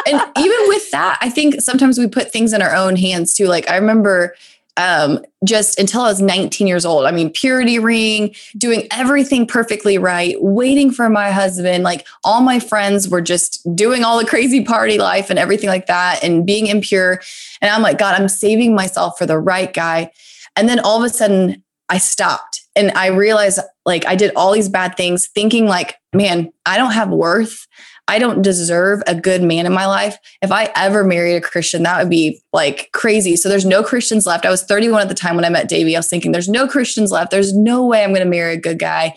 and 0.08 0.22
even 0.38 0.58
with 0.68 0.92
that, 0.92 1.18
I 1.20 1.30
think 1.30 1.60
sometimes 1.60 2.00
we 2.00 2.08
put 2.08 2.32
things 2.32 2.54
in 2.54 2.62
our 2.62 2.74
own 2.74 2.96
hands 2.96 3.34
too. 3.34 3.48
Like 3.48 3.70
I 3.70 3.76
remember 3.76 4.36
um, 4.78 5.24
just 5.46 5.80
until 5.80 6.02
I 6.02 6.10
was 6.10 6.22
19 6.22 6.68
years 6.68 6.86
old. 6.86 7.06
I 7.06 7.12
mean, 7.12 7.30
purity 7.30 7.80
ring, 7.80 8.36
doing 8.58 8.88
everything 8.92 9.48
perfectly 9.48 9.98
right, 9.98 10.36
waiting 10.42 10.92
for 10.92 11.10
my 11.10 11.32
husband. 11.32 11.84
Like 11.84 12.06
all 12.24 12.42
my 12.42 12.60
friends 12.60 13.08
were 13.08 13.22
just 13.22 13.66
doing 13.76 14.04
all 14.04 14.20
the 14.20 14.26
crazy 14.26 14.64
party 14.64 14.98
life 14.98 15.30
and 15.30 15.40
everything 15.40 15.70
like 15.70 15.86
that 15.88 16.24
and 16.24 16.46
being 16.46 16.68
impure. 16.68 17.22
And 17.62 17.72
I'm 17.72 17.82
like, 17.82 17.98
God, 17.98 18.20
I'm 18.20 18.28
saving 18.28 18.76
myself 18.76 19.18
for 19.18 19.26
the 19.26 19.40
right 19.40 19.72
guy. 19.72 20.12
And 20.56 20.68
then 20.68 20.80
all 20.80 20.98
of 20.98 21.04
a 21.04 21.14
sudden, 21.14 21.64
I 21.88 22.00
stopped 22.00 22.62
and 22.76 22.92
I 22.92 23.08
realized 23.08 23.60
like 23.86 24.06
I 24.08 24.16
did 24.16 24.32
all 24.36 24.52
these 24.52 24.70
bad 24.70 24.98
things, 24.98 25.28
thinking 25.28 25.68
like, 25.68 25.96
man, 26.14 26.52
I 26.66 26.78
don't 26.78 26.94
have 26.94 27.10
worth. 27.10 27.68
I 28.08 28.20
don't 28.20 28.42
deserve 28.42 29.02
a 29.08 29.16
good 29.16 29.42
man 29.42 29.66
in 29.66 29.74
my 29.74 29.88
life. 29.88 30.18
If 30.42 30.52
I 30.52 30.72
ever 30.76 31.04
married 31.04 31.36
a 31.36 31.42
Christian, 31.42 31.84
that 31.84 32.00
would 32.00 32.10
be 32.10 32.40
like 32.54 32.90
crazy. 32.94 33.36
So 33.36 33.50
there's 33.50 33.66
no 33.66 33.84
Christians 33.84 34.28
left. 34.28 34.46
I 34.46 34.52
was 34.52 34.64
31 34.64 35.02
at 35.02 35.10
the 35.10 35.16
time 35.16 35.36
when 35.36 35.46
I 35.46 35.50
met 35.50 35.70
Davey. 35.70 35.96
I 35.96 36.00
was 36.00 36.08
thinking, 36.08 36.32
there's 36.32 36.50
no 36.50 36.68
Christians 36.68 37.12
left. 37.12 37.32
There's 37.32 37.56
no 37.56 37.86
way 37.86 38.04
I'm 38.04 38.12
going 38.12 38.24
to 38.24 38.30
marry 38.30 38.54
a 38.54 38.60
good 38.60 38.78
guy. 38.78 39.16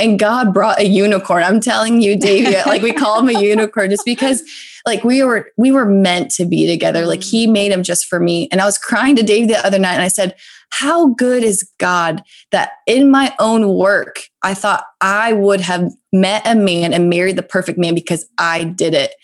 And 0.00 0.18
God 0.18 0.52
brought 0.52 0.80
a 0.80 0.88
unicorn. 0.88 1.44
I'm 1.44 1.60
telling 1.60 2.02
you, 2.02 2.18
Davey, 2.18 2.56
like 2.66 2.82
we 2.82 2.92
call 2.92 3.20
him 3.20 3.34
a 3.34 3.40
unicorn 3.40 3.90
just 3.90 4.04
because 4.04 4.42
like 4.84 5.04
we 5.04 5.22
were 5.22 5.50
we 5.56 5.70
were 5.70 5.86
meant 5.86 6.32
to 6.32 6.44
be 6.44 6.66
together. 6.66 7.06
Like 7.06 7.22
he 7.22 7.46
mm. 7.46 7.52
made 7.52 7.70
him 7.70 7.84
just 7.84 8.06
for 8.06 8.18
me. 8.18 8.48
And 8.50 8.60
I 8.60 8.64
was 8.64 8.76
crying 8.76 9.14
to 9.16 9.22
Dave 9.22 9.46
the 9.46 9.64
other 9.64 9.78
night 9.78 9.94
and 9.94 10.02
I 10.02 10.08
said, 10.08 10.34
how 10.70 11.08
good 11.14 11.44
is 11.44 11.70
God 11.78 12.24
that 12.50 12.72
in 12.86 13.08
my 13.08 13.32
own 13.38 13.74
work, 13.74 14.22
I 14.44 14.54
thought 14.54 14.84
I 15.00 15.32
would 15.32 15.60
have 15.62 15.90
met 16.12 16.46
a 16.46 16.54
man 16.54 16.92
and 16.92 17.08
married 17.08 17.36
the 17.36 17.42
perfect 17.42 17.78
man 17.78 17.94
because 17.94 18.26
I 18.38 18.64
did 18.64 18.92
it. 18.94 19.14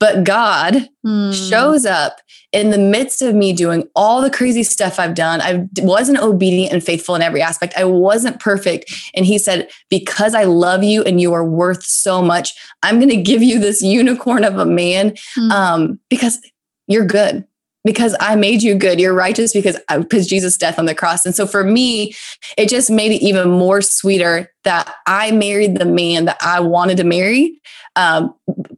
But 0.00 0.24
God 0.24 0.88
mm. 1.06 1.50
shows 1.50 1.84
up 1.84 2.20
in 2.52 2.70
the 2.70 2.78
midst 2.78 3.20
of 3.20 3.34
me 3.34 3.52
doing 3.52 3.86
all 3.94 4.22
the 4.22 4.30
crazy 4.30 4.62
stuff 4.62 4.98
I've 4.98 5.14
done. 5.14 5.42
I 5.42 5.68
wasn't 5.82 6.20
obedient 6.20 6.72
and 6.72 6.82
faithful 6.82 7.14
in 7.14 7.20
every 7.20 7.42
aspect. 7.42 7.74
I 7.76 7.84
wasn't 7.84 8.40
perfect. 8.40 8.90
And 9.14 9.26
He 9.26 9.36
said, 9.36 9.68
Because 9.90 10.34
I 10.34 10.44
love 10.44 10.82
you 10.82 11.02
and 11.04 11.20
you 11.20 11.34
are 11.34 11.44
worth 11.44 11.84
so 11.84 12.22
much, 12.22 12.54
I'm 12.82 12.98
going 12.98 13.10
to 13.10 13.16
give 13.16 13.42
you 13.42 13.58
this 13.58 13.82
unicorn 13.82 14.44
of 14.44 14.56
a 14.58 14.66
man 14.66 15.12
mm. 15.38 15.50
um, 15.50 16.00
because 16.08 16.40
you're 16.86 17.04
good 17.04 17.44
because 17.84 18.14
I 18.20 18.36
made 18.36 18.62
you 18.62 18.74
good. 18.74 19.00
You're 19.00 19.14
righteous 19.14 19.52
because 19.52 19.78
because 19.98 20.26
Jesus' 20.26 20.56
death 20.56 20.78
on 20.78 20.86
the 20.86 20.94
cross. 20.94 21.24
And 21.24 21.34
so 21.34 21.46
for 21.46 21.64
me, 21.64 22.14
it 22.56 22.68
just 22.68 22.90
made 22.90 23.12
it 23.12 23.22
even 23.22 23.50
more 23.50 23.80
sweeter 23.80 24.50
that 24.64 24.94
I 25.06 25.30
married 25.30 25.78
the 25.78 25.86
man 25.86 26.26
that 26.26 26.38
I 26.42 26.60
wanted 26.60 26.98
to 26.98 27.04
marry, 27.04 27.60
um, 27.96 28.34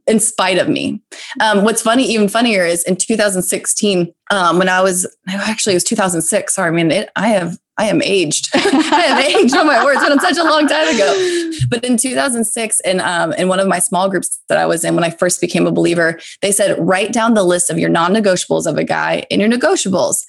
in 0.07 0.19
spite 0.19 0.57
of 0.57 0.67
me. 0.67 1.01
Um, 1.39 1.63
what's 1.63 1.81
funny, 1.81 2.05
even 2.11 2.27
funnier, 2.27 2.65
is 2.65 2.83
in 2.83 2.95
2016 2.95 4.13
um, 4.31 4.57
when 4.57 4.69
I 4.69 4.81
was 4.81 5.07
actually 5.27 5.73
it 5.73 5.77
was 5.77 5.83
2006. 5.83 6.55
Sorry, 6.55 6.67
I 6.67 6.71
mean 6.71 6.91
it, 6.91 7.09
I 7.15 7.29
have 7.29 7.57
I 7.77 7.85
am 7.85 8.01
aged. 8.03 8.49
I 8.53 8.59
have 8.59 9.25
aged. 9.25 9.55
on 9.55 9.65
my 9.65 9.83
words! 9.83 9.99
But 9.99 10.11
it's 10.11 10.23
such 10.23 10.37
a 10.37 10.43
long 10.43 10.67
time 10.67 10.93
ago. 10.93 11.51
But 11.69 11.83
in 11.83 11.97
2006, 11.97 12.79
in 12.81 12.99
um, 13.01 13.33
in 13.33 13.47
one 13.47 13.59
of 13.59 13.67
my 13.67 13.79
small 13.79 14.09
groups 14.09 14.39
that 14.49 14.57
I 14.57 14.65
was 14.65 14.83
in 14.83 14.95
when 14.95 15.03
I 15.03 15.09
first 15.09 15.41
became 15.41 15.65
a 15.65 15.71
believer, 15.71 16.19
they 16.41 16.51
said 16.51 16.75
write 16.79 17.13
down 17.13 17.33
the 17.33 17.43
list 17.43 17.69
of 17.69 17.79
your 17.79 17.89
non-negotiables 17.89 18.67
of 18.67 18.77
a 18.77 18.83
guy 18.83 19.25
and 19.31 19.41
your 19.41 19.49
negotiables. 19.49 20.25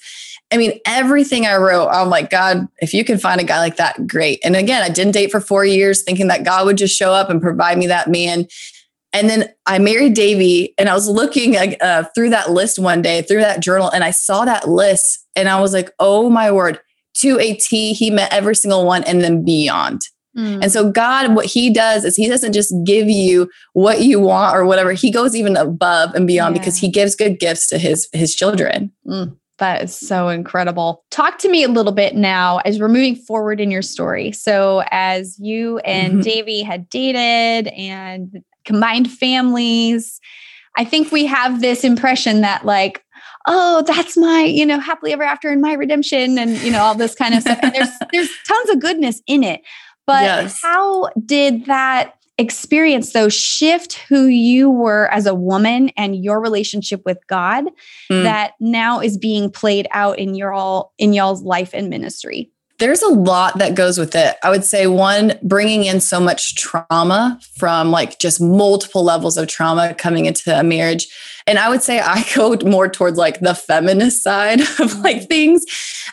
I 0.51 0.57
mean, 0.57 0.79
everything 0.85 1.47
I 1.47 1.57
wrote, 1.57 1.87
I'm 1.87 2.09
like, 2.09 2.29
God, 2.29 2.67
if 2.77 2.93
you 2.93 3.03
can 3.03 3.17
find 3.17 3.41
a 3.41 3.43
guy 3.43 3.57
like 3.57 3.77
that, 3.77 4.05
great. 4.05 4.39
And 4.43 4.55
again, 4.55 4.83
I 4.83 4.89
didn't 4.89 5.13
date 5.13 5.31
for 5.31 5.41
four 5.41 5.65
years, 5.65 6.03
thinking 6.03 6.27
that 6.27 6.43
God 6.43 6.65
would 6.65 6.77
just 6.77 6.95
show 6.95 7.11
up 7.11 7.29
and 7.29 7.41
provide 7.41 7.77
me 7.77 7.87
that 7.87 8.09
man. 8.09 8.47
And 9.15 9.29
then 9.29 9.49
I 9.65 9.79
married 9.79 10.13
Davey, 10.13 10.73
and 10.77 10.89
I 10.89 10.93
was 10.93 11.07
looking 11.07 11.55
uh, 11.55 12.03
through 12.13 12.31
that 12.31 12.51
list 12.51 12.77
one 12.77 13.01
day, 13.01 13.21
through 13.21 13.39
that 13.39 13.61
journal, 13.61 13.89
and 13.89 14.03
I 14.03 14.11
saw 14.11 14.43
that 14.43 14.67
list, 14.67 15.25
and 15.37 15.47
I 15.47 15.61
was 15.61 15.71
like, 15.71 15.89
"Oh 15.99 16.29
my 16.29 16.51
word!" 16.51 16.81
to 17.19 17.39
a 17.39 17.53
T. 17.53 17.93
He 17.93 18.11
met 18.11 18.33
every 18.33 18.55
single 18.55 18.85
one 18.85 19.05
and 19.05 19.21
then 19.21 19.45
beyond. 19.45 20.01
Mm. 20.37 20.63
And 20.63 20.71
so 20.71 20.91
God, 20.91 21.33
what 21.33 21.45
he 21.45 21.71
does 21.71 22.03
is 22.03 22.17
he 22.17 22.27
doesn't 22.27 22.51
just 22.51 22.73
give 22.85 23.09
you 23.09 23.49
what 23.71 24.01
you 24.01 24.19
want 24.19 24.53
or 24.53 24.65
whatever. 24.65 24.91
He 24.91 25.11
goes 25.11 25.33
even 25.33 25.55
above 25.55 26.13
and 26.13 26.27
beyond 26.27 26.55
yeah. 26.55 26.61
because 26.61 26.77
he 26.77 26.89
gives 26.89 27.15
good 27.15 27.39
gifts 27.39 27.67
to 27.69 27.77
his 27.77 28.09
his 28.11 28.35
children. 28.35 28.91
Mm. 29.07 29.37
That 29.59 29.83
is 29.83 29.95
so 29.95 30.27
incredible. 30.27 31.05
Talk 31.11 31.37
to 31.37 31.49
me 31.49 31.63
a 31.63 31.69
little 31.69 31.93
bit 31.93 32.15
now 32.15 32.57
as 32.65 32.77
we're 32.77 32.89
moving 32.89 33.15
forward 33.15 33.61
in 33.61 33.71
your 33.71 33.81
story. 33.81 34.33
So, 34.33 34.83
as 34.91 35.39
you 35.39 35.77
and 35.79 36.15
mm-hmm. 36.15 36.21
Davey 36.21 36.61
had 36.61 36.89
dated 36.89 37.67
and 37.67 38.43
combined 38.65 39.11
families, 39.11 40.19
I 40.77 40.85
think 40.85 41.11
we 41.11 41.25
have 41.25 41.61
this 41.61 41.83
impression 41.83 42.41
that, 42.41 42.65
like, 42.65 43.03
oh, 43.47 43.83
that's 43.85 44.17
my, 44.17 44.41
you 44.41 44.65
know, 44.65 44.79
happily 44.79 45.13
ever 45.13 45.23
after 45.23 45.49
and 45.49 45.61
my 45.61 45.73
redemption 45.73 46.37
and, 46.37 46.57
you 46.59 46.71
know, 46.71 46.81
all 46.81 46.95
this 46.95 47.15
kind 47.15 47.33
of 47.33 47.41
stuff. 47.41 47.59
And 47.61 47.73
there's 47.73 47.89
there's 48.11 48.29
tons 48.47 48.69
of 48.69 48.79
goodness 48.79 49.21
in 49.27 49.43
it. 49.43 49.61
But 50.07 50.23
yes. 50.23 50.59
how 50.61 51.09
did 51.25 51.65
that 51.65 52.15
experience 52.37 53.13
though 53.13 53.29
shift 53.29 53.93
who 54.09 54.25
you 54.25 54.69
were 54.69 55.07
as 55.07 55.25
a 55.25 55.33
woman 55.33 55.89
and 55.95 56.21
your 56.21 56.41
relationship 56.41 57.01
with 57.05 57.17
God 57.27 57.65
mm. 58.11 58.23
that 58.23 58.53
now 58.59 58.99
is 58.99 59.17
being 59.17 59.49
played 59.49 59.87
out 59.91 60.19
in 60.19 60.35
your 60.35 60.51
all 60.51 60.93
in 60.97 61.13
y'all's 61.13 61.43
life 61.43 61.71
and 61.73 61.89
ministry? 61.89 62.51
There's 62.77 63.01
a 63.01 63.09
lot 63.09 63.57
that 63.59 63.75
goes 63.75 63.97
with 63.97 64.15
it. 64.15 64.35
I 64.43 64.49
would 64.49 64.65
say 64.65 64.87
one, 64.87 65.39
bringing 65.41 65.85
in 65.85 66.01
so 66.01 66.19
much 66.19 66.55
trauma 66.55 67.39
from 67.57 67.91
like 67.91 68.19
just 68.19 68.41
multiple 68.41 69.03
levels 69.03 69.37
of 69.37 69.47
trauma 69.47 69.93
coming 69.93 70.25
into 70.25 70.57
a 70.57 70.63
marriage. 70.63 71.07
And 71.47 71.57
I 71.57 71.69
would 71.69 71.83
say 71.83 71.99
I 71.99 72.25
go 72.35 72.57
more 72.65 72.89
towards 72.89 73.17
like 73.17 73.39
the 73.39 73.55
feminist 73.55 74.23
side 74.23 74.61
of 74.61 74.99
like 74.99 75.17
mm-hmm. 75.17 75.25
things, 75.25 75.65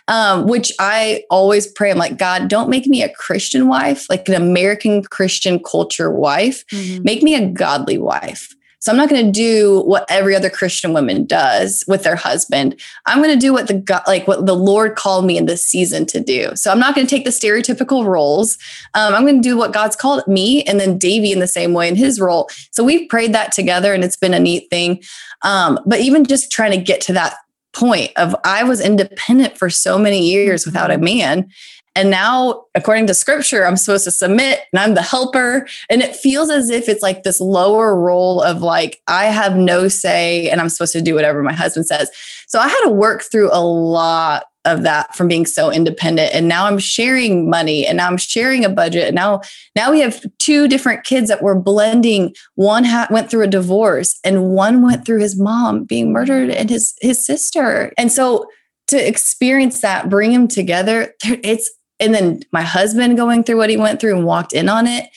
um, 0.09 0.47
which 0.47 0.73
I 0.79 1.25
always 1.31 1.67
pray. 1.67 1.91
I'm 1.91 1.99
like, 1.99 2.19
God, 2.19 2.49
don't 2.49 2.71
make 2.71 2.87
me 2.87 3.03
a 3.03 3.13
Christian 3.13 3.67
wife, 3.67 4.09
like 4.09 4.29
an 4.29 4.35
American 4.35 5.03
Christian 5.03 5.61
culture 5.63 6.11
wife. 6.11 6.65
Mm-hmm. 6.69 7.03
Make 7.03 7.23
me 7.23 7.35
a 7.35 7.49
godly 7.49 7.99
wife. 7.99 8.55
So 8.83 8.91
I'm 8.91 8.99
not 8.99 9.09
going 9.09 9.25
to 9.25 9.31
do 9.31 9.83
what 9.83 10.05
every 10.09 10.35
other 10.35 10.51
Christian 10.51 10.93
woman 10.93 11.25
does 11.25 11.85
with 11.87 12.03
their 12.03 12.17
husband. 12.17 12.75
I'm 13.07 13.19
going 13.23 13.31
to 13.31 13.39
do 13.39 13.53
what 13.53 13.69
the 13.69 13.75
God, 13.75 14.03
like 14.09 14.27
what 14.27 14.45
the 14.45 14.57
Lord 14.57 14.97
called 14.97 15.25
me 15.25 15.39
in 15.39 15.47
this 15.47 15.65
season 15.65 16.05
to 16.07 16.19
do. 16.21 16.51
So 16.57 16.73
I'm 16.73 16.81
not 16.81 16.97
going 16.97 17.07
to 17.07 17.11
take 17.11 17.25
the 17.25 17.31
stereotypical 17.31 18.05
roles. 18.05 18.59
Um, 18.95 19.15
I'm 19.15 19.23
going 19.23 19.41
to 19.41 19.49
do 19.49 19.57
what 19.57 19.73
God's 19.73 19.95
called 19.95 20.27
me, 20.27 20.65
and 20.65 20.81
then 20.81 20.99
Davey 20.99 21.31
in 21.31 21.39
the 21.39 21.47
same 21.47 21.75
way 21.75 21.87
in 21.87 21.95
his 21.95 22.21
role. 22.21 22.51
So 22.73 22.83
we've 22.83 23.09
prayed 23.09 23.33
that 23.35 23.53
together, 23.53 23.95
and 23.95 24.03
it's 24.03 24.17
been 24.17 24.35
a 24.35 24.41
neat 24.41 24.69
thing. 24.69 25.01
Um, 25.43 25.79
but 25.87 26.01
even 26.01 26.25
just 26.25 26.51
trying 26.51 26.73
to 26.73 26.77
get 26.77 27.01
to 27.03 27.13
that 27.13 27.37
point 27.73 28.11
of 28.17 28.35
I 28.45 28.65
was 28.65 28.81
independent 28.81 29.57
for 29.57 29.71
so 29.71 29.97
many 29.97 30.29
years 30.29 30.67
without 30.67 30.91
a 30.91 30.99
man. 30.99 31.49
And 31.95 32.11
now, 32.11 32.65
according 32.75 33.07
to 33.09 33.15
scripture, 33.15 33.67
I'm 33.67 33.77
supposed 33.77 34.05
to 34.05 34.11
submit 34.11 34.61
and 34.73 34.81
I'm 34.81 34.95
the 34.95 35.03
helper. 35.03 35.67
And 35.91 36.03
it 36.03 36.17
feels 36.17 36.49
as 36.51 36.71
if 36.71 36.89
it's 36.89 37.03
like 37.03 37.23
this 37.23 37.41
lower 37.41 37.95
role 37.95 38.41
of 38.41 38.63
like, 38.63 39.03
I 39.09 39.27
have 39.27 39.57
no 39.57 39.89
say 39.89 40.49
and 40.49 40.61
I'm 40.61 40.71
supposed 40.71 40.95
to 40.95 41.03
do 41.03 41.15
whatever 41.15 41.43
my 41.43 41.53
husband 41.53 41.87
says. 41.87 42.11
So 42.47 42.59
I 42.59 42.69
had 42.69 42.81
to 42.85 42.91
work 42.91 43.23
through 43.23 43.51
a 43.53 43.61
lot 43.61 44.45
of 44.65 44.83
that 44.85 45.15
from 45.17 45.29
being 45.29 45.45
so 45.45 45.73
independent 45.73 46.33
and 46.33 46.47
now 46.47 46.67
i'm 46.67 46.79
sharing 46.79 47.51
money 47.51 47.85
and 47.85 47.97
now 47.97 48.07
i'm 48.07 48.17
sharing 48.17 48.65
a 48.65 48.69
budget 48.69 49.09
and 49.09 49.15
now 49.17 49.41
now 49.75 49.91
we 49.91 50.01
have 50.01 50.25
two 50.39 50.69
different 50.69 51.03
kids 51.05 51.29
that 51.29 51.43
we're 51.43 51.59
blending 51.59 52.33
one 52.55 52.85
ha- 52.85 53.09
went 53.11 53.29
through 53.29 53.43
a 53.43 53.49
divorce 53.49 54.21
and 54.23 54.51
one 54.51 54.83
went 54.83 55.05
through 55.05 55.19
his 55.19 55.37
mom 55.39 55.83
being 55.85 56.13
murdered 56.13 56.49
and 56.49 56.71
his 56.71 56.95
his 57.01 57.25
sister 57.25 57.93
and 57.99 58.13
so 58.13 58.47
to 58.87 58.97
experience 58.97 59.81
that 59.81 60.09
bring 60.09 60.33
them 60.33 60.47
together 60.47 61.13
it's 61.25 61.69
and 62.03 62.15
then 62.15 62.43
my 62.53 62.63
husband 62.63 63.17
going 63.17 63.45
through 63.45 63.57
what 63.57 63.71
he 63.71 63.77
went 63.77 64.01
through 64.01 64.17
and 64.17 64.27
walked 64.27 64.53
in 64.53 64.69
on 64.69 64.87
it 64.87 65.09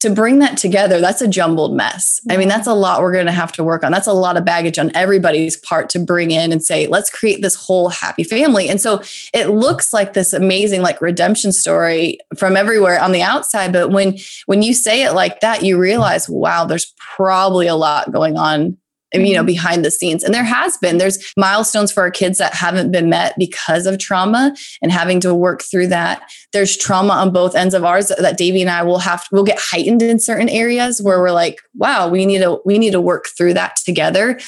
to 0.00 0.10
bring 0.10 0.40
that 0.40 0.58
together 0.58 1.00
that's 1.00 1.22
a 1.22 1.28
jumbled 1.28 1.74
mess. 1.74 2.20
I 2.28 2.36
mean 2.36 2.48
that's 2.48 2.66
a 2.66 2.74
lot 2.74 3.00
we're 3.00 3.12
going 3.12 3.24
to 3.24 3.32
have 3.32 3.52
to 3.52 3.64
work 3.64 3.82
on. 3.82 3.90
That's 3.90 4.06
a 4.06 4.12
lot 4.12 4.36
of 4.36 4.44
baggage 4.44 4.78
on 4.78 4.90
everybody's 4.94 5.56
part 5.56 5.88
to 5.90 5.98
bring 5.98 6.30
in 6.30 6.52
and 6.52 6.62
say 6.62 6.86
let's 6.88 7.08
create 7.08 7.40
this 7.40 7.54
whole 7.54 7.88
happy 7.88 8.24
family. 8.24 8.68
And 8.68 8.80
so 8.80 9.00
it 9.32 9.48
looks 9.48 9.94
like 9.94 10.12
this 10.12 10.34
amazing 10.34 10.82
like 10.82 11.00
redemption 11.00 11.52
story 11.52 12.18
from 12.36 12.54
everywhere 12.56 13.00
on 13.00 13.12
the 13.12 13.22
outside 13.22 13.72
but 13.72 13.90
when 13.90 14.18
when 14.44 14.60
you 14.60 14.74
say 14.74 15.04
it 15.04 15.12
like 15.12 15.40
that 15.40 15.62
you 15.62 15.78
realize 15.78 16.28
wow 16.28 16.66
there's 16.66 16.92
probably 16.98 17.66
a 17.66 17.76
lot 17.76 18.12
going 18.12 18.36
on 18.36 18.76
you 19.14 19.34
know 19.34 19.40
mm-hmm. 19.40 19.46
behind 19.46 19.84
the 19.84 19.90
scenes. 19.90 20.24
And 20.24 20.34
there 20.34 20.44
has 20.44 20.76
been 20.78 20.98
there's 20.98 21.32
milestones 21.36 21.92
for 21.92 22.02
our 22.02 22.10
kids 22.10 22.38
that 22.38 22.54
haven't 22.54 22.90
been 22.90 23.08
met 23.08 23.34
because 23.38 23.86
of 23.86 23.98
trauma 23.98 24.54
and 24.82 24.92
having 24.92 25.20
to 25.20 25.34
work 25.34 25.62
through 25.62 25.88
that. 25.88 26.30
There's 26.52 26.76
trauma 26.76 27.14
on 27.14 27.32
both 27.32 27.54
ends 27.54 27.74
of 27.74 27.84
ours 27.84 28.08
that 28.18 28.36
Davey 28.36 28.60
and 28.60 28.70
I 28.70 28.82
will 28.82 28.98
have 28.98 29.28
to, 29.28 29.34
will 29.34 29.44
get 29.44 29.58
heightened 29.58 30.02
in 30.02 30.18
certain 30.18 30.48
areas 30.48 31.00
where 31.02 31.20
we're 31.20 31.30
like 31.30 31.60
wow 31.74 32.08
we 32.08 32.26
need 32.26 32.38
to 32.38 32.60
we 32.64 32.78
need 32.78 32.92
to 32.92 33.00
work 33.00 33.28
through 33.36 33.54
that 33.54 33.76
together. 33.84 34.38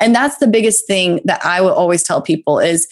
And 0.00 0.14
that's 0.14 0.38
the 0.38 0.46
biggest 0.46 0.86
thing 0.86 1.20
that 1.24 1.44
I 1.44 1.60
will 1.60 1.72
always 1.72 2.02
tell 2.02 2.20
people 2.20 2.58
is 2.58 2.86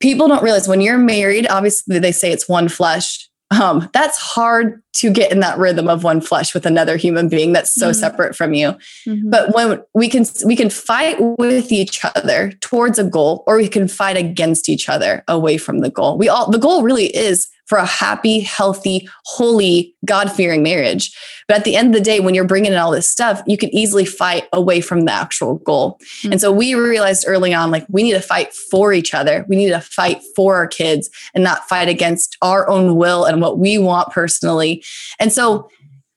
people 0.00 0.28
don't 0.28 0.42
realize 0.42 0.68
when 0.68 0.80
you're 0.80 0.98
married 0.98 1.46
obviously 1.48 1.98
they 1.98 2.12
say 2.12 2.30
it's 2.30 2.48
one 2.48 2.68
flesh 2.68 3.25
um, 3.50 3.88
that's 3.92 4.18
hard 4.18 4.82
to 4.94 5.10
get 5.10 5.30
in 5.30 5.40
that 5.40 5.58
rhythm 5.58 5.88
of 5.88 6.02
one 6.02 6.20
flesh 6.20 6.52
with 6.52 6.66
another 6.66 6.96
human 6.96 7.28
being 7.28 7.52
that's 7.52 7.72
so 7.72 7.90
mm-hmm. 7.90 8.00
separate 8.00 8.34
from 8.34 8.54
you. 8.54 8.76
Mm-hmm. 9.06 9.30
But 9.30 9.54
when 9.54 9.82
we 9.94 10.08
can 10.08 10.24
we 10.44 10.56
can 10.56 10.70
fight 10.70 11.16
with 11.20 11.70
each 11.70 12.04
other 12.04 12.52
towards 12.60 12.98
a 12.98 13.04
goal, 13.04 13.44
or 13.46 13.56
we 13.56 13.68
can 13.68 13.88
fight 13.88 14.16
against 14.16 14.68
each 14.68 14.88
other 14.88 15.22
away 15.28 15.58
from 15.58 15.80
the 15.80 15.90
goal. 15.90 16.18
We 16.18 16.28
all 16.28 16.50
the 16.50 16.58
goal 16.58 16.82
really 16.82 17.14
is 17.16 17.48
for 17.66 17.78
a 17.78 17.86
happy, 17.86 18.40
healthy, 18.40 19.08
holy, 19.24 19.94
God 20.04 20.30
fearing 20.30 20.62
marriage. 20.62 21.16
But 21.48 21.58
at 21.58 21.64
the 21.64 21.76
end 21.76 21.88
of 21.88 21.94
the 21.94 22.04
day, 22.04 22.20
when 22.20 22.34
you're 22.34 22.44
bringing 22.44 22.72
in 22.72 22.78
all 22.78 22.90
this 22.90 23.08
stuff, 23.08 23.42
you 23.46 23.56
can 23.56 23.74
easily 23.74 24.04
fight 24.04 24.48
away 24.52 24.80
from 24.80 25.02
the 25.02 25.12
actual 25.12 25.58
goal. 25.58 25.98
Mm-hmm. 26.00 26.32
And 26.32 26.40
so 26.40 26.50
we 26.50 26.74
realized 26.74 27.24
early 27.26 27.54
on, 27.54 27.70
like, 27.70 27.86
we 27.88 28.02
need 28.02 28.12
to 28.12 28.20
fight 28.20 28.52
for 28.52 28.92
each 28.92 29.14
other. 29.14 29.44
We 29.48 29.56
need 29.56 29.68
to 29.68 29.80
fight 29.80 30.22
for 30.34 30.56
our 30.56 30.66
kids 30.66 31.10
and 31.34 31.44
not 31.44 31.68
fight 31.68 31.88
against 31.88 32.36
our 32.42 32.68
own 32.68 32.96
will 32.96 33.24
and 33.24 33.40
what 33.40 33.58
we 33.58 33.78
want 33.78 34.10
personally. 34.10 34.84
And 35.20 35.32
so 35.32 35.68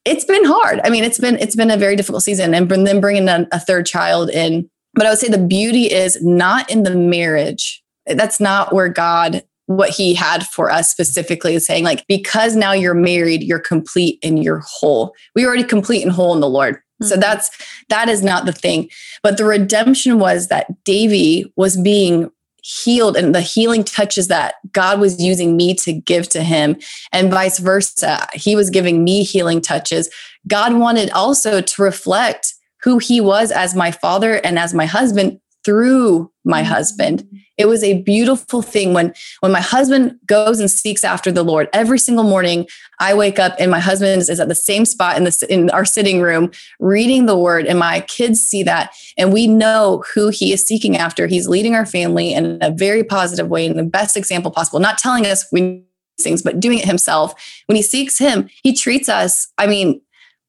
it's 0.05 0.25
been 0.25 0.45
hard. 0.45 0.81
I 0.83 0.89
mean, 0.89 1.03
it's 1.03 1.19
been 1.19 1.37
it's 1.37 1.55
been 1.55 1.69
a 1.69 1.77
very 1.77 1.95
difficult 1.95 2.23
season, 2.23 2.53
and 2.53 2.69
then 2.69 3.01
bringing 3.01 3.27
a, 3.27 3.47
a 3.51 3.59
third 3.59 3.85
child 3.85 4.29
in. 4.29 4.69
But 4.95 5.05
I 5.05 5.09
would 5.09 5.19
say 5.19 5.27
the 5.27 5.37
beauty 5.37 5.91
is 5.91 6.23
not 6.23 6.71
in 6.71 6.83
the 6.83 6.95
marriage. 6.95 7.83
That's 8.07 8.39
not 8.39 8.73
where 8.73 8.89
God 8.89 9.43
what 9.69 9.91
he 9.91 10.15
had 10.15 10.47
for 10.47 10.71
us 10.71 10.89
specifically 10.89 11.53
is 11.53 11.63
saying 11.63 11.83
like 11.83 12.03
because 12.07 12.55
now 12.55 12.71
you're 12.71 12.95
married 12.95 13.43
you're 13.43 13.59
complete 13.59 14.17
and 14.23 14.43
you're 14.43 14.63
whole. 14.65 15.13
We 15.35 15.45
already 15.45 15.63
complete 15.63 16.01
and 16.01 16.11
whole 16.11 16.33
in 16.33 16.39
the 16.39 16.49
lord. 16.49 16.77
Mm-hmm. 16.77 17.05
so 17.05 17.17
that's 17.17 17.51
that 17.87 18.09
is 18.09 18.23
not 18.23 18.47
the 18.47 18.51
thing. 18.51 18.89
But 19.21 19.37
the 19.37 19.45
redemption 19.45 20.17
was 20.17 20.47
that 20.47 20.83
davey 20.85 21.53
was 21.55 21.77
being 21.77 22.31
healed 22.63 23.15
and 23.15 23.35
the 23.35 23.41
healing 23.41 23.83
touches 23.83 24.27
that 24.27 24.55
god 24.71 24.99
was 24.99 25.21
using 25.21 25.55
me 25.55 25.73
to 25.73 25.93
give 25.93 26.27
to 26.29 26.41
him 26.41 26.75
and 27.13 27.29
vice 27.29 27.59
versa. 27.59 28.27
He 28.33 28.55
was 28.55 28.71
giving 28.71 29.03
me 29.03 29.23
healing 29.23 29.61
touches. 29.61 30.09
God 30.47 30.73
wanted 30.73 31.11
also 31.11 31.61
to 31.61 31.81
reflect 31.83 32.55
who 32.81 32.97
he 32.97 33.21
was 33.21 33.51
as 33.51 33.75
my 33.75 33.91
father 33.91 34.43
and 34.43 34.57
as 34.57 34.73
my 34.73 34.87
husband 34.87 35.39
through 35.69 36.31
my 36.45 36.61
mm-hmm. 36.63 36.71
husband 36.71 37.29
it 37.59 37.67
was 37.67 37.83
a 37.83 38.01
beautiful 38.01 38.63
thing 38.63 38.91
when 38.91 39.13
when 39.41 39.51
my 39.51 39.61
husband 39.61 40.17
goes 40.25 40.59
and 40.59 40.71
seeks 40.71 41.03
after 41.03 41.31
the 41.31 41.43
lord 41.43 41.69
every 41.73 41.99
single 41.99 42.23
morning 42.23 42.65
i 42.99 43.13
wake 43.13 43.37
up 43.37 43.55
and 43.59 43.69
my 43.69 43.77
husband 43.77 44.19
is 44.19 44.39
at 44.39 44.47
the 44.47 44.55
same 44.55 44.83
spot 44.83 45.15
in 45.15 45.25
the 45.25 45.45
in 45.47 45.69
our 45.69 45.85
sitting 45.85 46.21
room 46.21 46.49
reading 46.79 47.27
the 47.27 47.37
word 47.37 47.67
and 47.67 47.77
my 47.77 48.01
kids 48.01 48.39
see 48.39 48.63
that 48.63 48.91
and 49.15 49.31
we 49.31 49.45
know 49.45 50.03
who 50.15 50.29
he 50.29 50.51
is 50.51 50.65
seeking 50.65 50.97
after 50.97 51.27
he's 51.27 51.47
leading 51.47 51.75
our 51.75 51.85
family 51.85 52.33
in 52.33 52.57
a 52.61 52.71
very 52.71 53.03
positive 53.03 53.47
way 53.47 53.63
in 53.63 53.77
the 53.77 53.83
best 53.83 54.17
example 54.17 54.49
possible 54.49 54.79
not 54.79 54.97
telling 54.97 55.27
us 55.27 55.45
we 55.51 55.85
things 56.19 56.41
but 56.41 56.59
doing 56.59 56.79
it 56.79 56.85
himself 56.85 57.33
when 57.67 57.75
he 57.75 57.81
seeks 57.83 58.17
him 58.17 58.49
he 58.63 58.73
treats 58.73 59.07
us 59.07 59.47
i 59.59 59.67
mean 59.67 60.01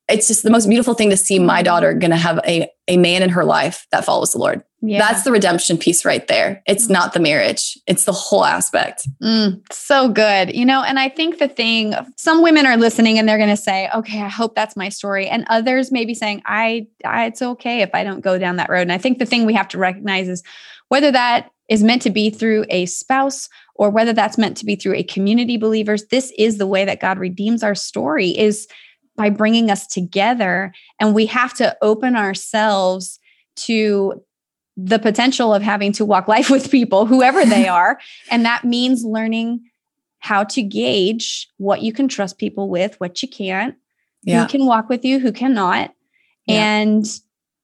it's 0.09 0.27
just 0.27 0.43
the 0.43 0.51
most 0.51 0.67
beautiful 0.67 0.95
thing 0.95 1.11
to 1.11 1.17
see 1.17 1.39
my 1.39 1.63
daughter 1.63 1.95
going 1.95 2.11
to 2.11 2.17
have 2.17 2.41
a, 2.47 2.69
a 2.89 2.97
man 2.97 3.23
in 3.23 3.31
her 3.31 3.45
life 3.45 3.87
that 3.93 4.05
follows 4.05 4.33
the 4.33 4.39
Lord. 4.39 4.65
Yeah. 4.83 4.99
That's 4.99 5.25
the 5.25 5.33
redemption 5.33 5.77
piece 5.77 6.05
right 6.05 6.27
there. 6.27 6.63
It's 6.67 6.87
mm. 6.87 6.91
not 6.91 7.13
the 7.13 7.21
marriage, 7.21 7.79
it's 7.87 8.05
the 8.05 8.13
whole 8.13 8.45
aspect. 8.45 9.07
Mm, 9.23 9.61
so 9.71 10.09
good. 10.09 10.55
You 10.55 10.65
know, 10.65 10.83
and 10.83 10.99
I 10.99 11.09
think 11.09 11.39
the 11.39 11.49
thing, 11.49 11.95
some 12.17 12.43
women 12.43 12.67
are 12.67 12.77
listening 12.77 13.19
and 13.19 13.29
they're 13.29 13.37
going 13.37 13.51
to 13.51 13.57
say, 13.57 13.91
okay, 13.95 14.23
I 14.23 14.29
hope 14.29 14.55
that's 14.55 14.77
my 14.77 14.89
story. 14.89 15.29
And 15.29 15.45
others 15.49 15.93
may 15.93 16.05
be 16.05 16.15
saying, 16.15 16.43
I, 16.47 16.87
I, 17.05 17.27
it's 17.27 17.43
okay 17.43 17.83
if 17.83 17.91
I 17.95 18.05
don't 18.05 18.21
go 18.21 18.39
down 18.39 18.57
that 18.57 18.71
road. 18.71 18.83
And 18.83 18.93
I 18.93 18.99
think 18.99 19.19
the 19.19 19.27
thing 19.27 19.45
we 19.45 19.55
have 19.55 19.69
to 19.69 19.79
recognize 19.79 20.29
is 20.29 20.43
whether 20.89 21.13
that 21.13 21.51
is 21.69 21.83
meant 21.83 22.03
to 22.03 22.11
be 22.11 22.31
through 22.31 22.65
a 22.69 22.87
spouse 22.87 23.49
or 23.75 23.91
whether 23.91 24.13
that's 24.13 24.39
meant 24.39 24.57
to 24.59 24.67
be 24.67 24.77
through 24.77 24.95
a 24.95 25.03
community 25.03 25.57
believers, 25.57 26.07
this 26.07 26.33
is 26.39 26.59
the 26.59 26.67
way 26.67 26.85
that 26.85 27.01
God 27.01 27.19
redeems 27.19 27.63
our 27.63 27.75
story 27.75 28.37
is 28.37 28.67
by 29.17 29.31
bringing 29.31 29.71
us 29.71 29.87
together. 29.87 30.73
And 30.99 31.15
we 31.15 31.27
have 31.27 31.55
to 31.55 31.77
open 31.83 32.17
ourselves 32.17 33.19
to 33.57 34.23
the 34.85 34.99
potential 34.99 35.55
of 35.55 35.63
having 35.63 35.93
to 35.93 36.05
walk 36.05 36.29
life 36.29 36.51
with 36.51 36.71
people, 36.71 37.07
whoever 37.07 37.45
they 37.45 37.69
are. 37.81 37.99
and 38.31 38.45
that 38.45 38.65
means 38.65 39.05
learning 39.05 39.61
how 40.19 40.45
to 40.45 40.63
gauge 40.63 41.49
what 41.57 41.81
you 41.81 41.93
can 41.93 42.07
trust 42.07 42.39
people 42.39 42.69
with, 42.69 42.99
what 43.01 43.23
you 43.23 43.29
can't, 43.29 43.75
yeah. 44.23 44.43
who 44.43 44.49
can 44.49 44.67
walk 44.67 44.89
with 44.89 45.05
you, 45.05 45.19
who 45.19 45.33
cannot. 45.33 45.95
Yeah. 46.47 46.79
And 46.79 47.07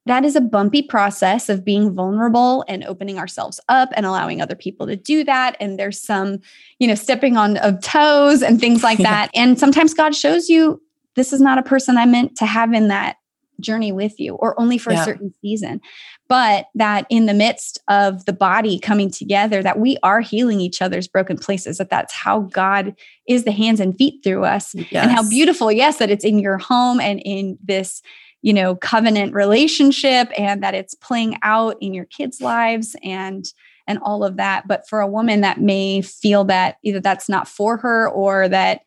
that 0.06 0.24
is 0.24 0.36
a 0.36 0.40
bumpy 0.40 0.82
process 0.82 1.48
of 1.48 1.64
being 1.64 1.92
vulnerable 1.92 2.64
and 2.68 2.84
opening 2.84 3.18
ourselves 3.18 3.60
up 3.68 3.90
and 3.94 4.06
allowing 4.06 4.40
other 4.40 4.54
people 4.54 4.86
to 4.86 4.96
do 4.96 5.24
that 5.24 5.56
and 5.58 5.78
there's 5.80 6.00
some 6.00 6.38
you 6.78 6.86
know 6.86 6.94
stepping 6.94 7.36
on 7.36 7.56
of 7.56 7.82
toes 7.82 8.40
and 8.40 8.60
things 8.60 8.84
like 8.84 8.98
that 9.10 9.30
and 9.34 9.58
sometimes 9.58 9.92
god 9.94 10.14
shows 10.14 10.48
you 10.48 10.80
this 11.16 11.32
is 11.32 11.40
not 11.40 11.58
a 11.58 11.62
person 11.62 11.96
I 11.96 12.06
meant 12.06 12.36
to 12.36 12.46
have 12.46 12.72
in 12.72 12.88
that 12.88 13.16
journey 13.58 13.90
with 13.90 14.20
you 14.20 14.34
or 14.34 14.58
only 14.60 14.78
for 14.78 14.92
yeah. 14.92 15.00
a 15.00 15.04
certain 15.04 15.34
season 15.40 15.80
but 16.28 16.66
that 16.74 17.06
in 17.10 17.26
the 17.26 17.34
midst 17.34 17.78
of 17.88 18.24
the 18.24 18.32
body 18.32 18.78
coming 18.78 19.10
together 19.10 19.62
that 19.62 19.78
we 19.78 19.96
are 20.02 20.20
healing 20.20 20.60
each 20.60 20.82
other's 20.82 21.08
broken 21.08 21.36
places 21.36 21.78
that 21.78 21.90
that's 21.90 22.12
how 22.12 22.40
god 22.40 22.94
is 23.28 23.44
the 23.44 23.52
hands 23.52 23.80
and 23.80 23.96
feet 23.96 24.22
through 24.22 24.44
us 24.44 24.74
yes. 24.74 25.04
and 25.04 25.10
how 25.10 25.28
beautiful 25.28 25.70
yes 25.70 25.98
that 25.98 26.10
it's 26.10 26.24
in 26.24 26.38
your 26.38 26.58
home 26.58 27.00
and 27.00 27.20
in 27.24 27.58
this 27.62 28.02
you 28.42 28.52
know 28.52 28.74
covenant 28.76 29.34
relationship 29.34 30.30
and 30.38 30.62
that 30.62 30.74
it's 30.74 30.94
playing 30.94 31.36
out 31.42 31.76
in 31.80 31.94
your 31.94 32.06
kids 32.06 32.40
lives 32.40 32.96
and 33.02 33.52
and 33.88 33.98
all 34.02 34.24
of 34.24 34.36
that 34.36 34.66
but 34.66 34.88
for 34.88 35.00
a 35.00 35.06
woman 35.06 35.40
that 35.40 35.60
may 35.60 36.02
feel 36.02 36.44
that 36.44 36.76
either 36.82 37.00
that's 37.00 37.28
not 37.28 37.48
for 37.48 37.76
her 37.76 38.08
or 38.10 38.48
that 38.48 38.80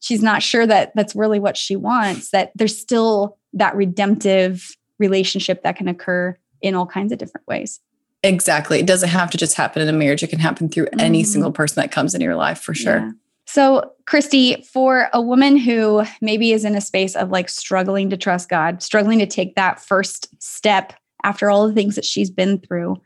she's 0.00 0.22
not 0.22 0.42
sure 0.42 0.66
that 0.66 0.92
that's 0.94 1.14
really 1.14 1.38
what 1.38 1.56
she 1.56 1.76
wants, 1.76 2.30
that 2.30 2.50
there's 2.56 2.76
still 2.76 3.38
that 3.52 3.76
redemptive 3.76 4.76
relationship 4.98 5.62
that 5.62 5.76
can 5.76 5.88
occur 5.88 6.36
in 6.62 6.74
all 6.74 6.86
kinds 6.86 7.12
of 7.12 7.18
different 7.18 7.46
ways. 7.46 7.80
Exactly. 8.22 8.78
It 8.78 8.86
doesn't 8.86 9.08
have 9.08 9.30
to 9.30 9.38
just 9.38 9.54
happen 9.54 9.80
in 9.82 9.88
a 9.88 9.92
marriage. 9.92 10.22
It 10.22 10.28
can 10.28 10.38
happen 10.38 10.68
through 10.68 10.86
mm. 10.86 11.00
any 11.00 11.24
single 11.24 11.52
person 11.52 11.80
that 11.80 11.90
comes 11.90 12.14
in 12.14 12.20
your 12.20 12.36
life 12.36 12.60
for 12.60 12.74
sure. 12.74 12.98
Yeah. 12.98 13.10
So, 13.46 13.92
Kristi, 14.04 14.64
for 14.64 15.08
a 15.12 15.20
woman 15.20 15.56
who 15.56 16.04
maybe 16.20 16.52
is 16.52 16.64
in 16.64 16.76
a 16.76 16.80
space 16.80 17.16
of 17.16 17.30
like 17.30 17.48
struggling 17.48 18.10
to 18.10 18.16
trust 18.16 18.48
God, 18.48 18.82
struggling 18.82 19.18
to 19.18 19.26
take 19.26 19.56
that 19.56 19.80
first 19.80 20.28
step 20.40 20.92
after 21.24 21.50
all 21.50 21.66
the 21.66 21.74
things 21.74 21.96
that 21.96 22.04
she's 22.04 22.30
been 22.30 22.60
through, 22.60 23.00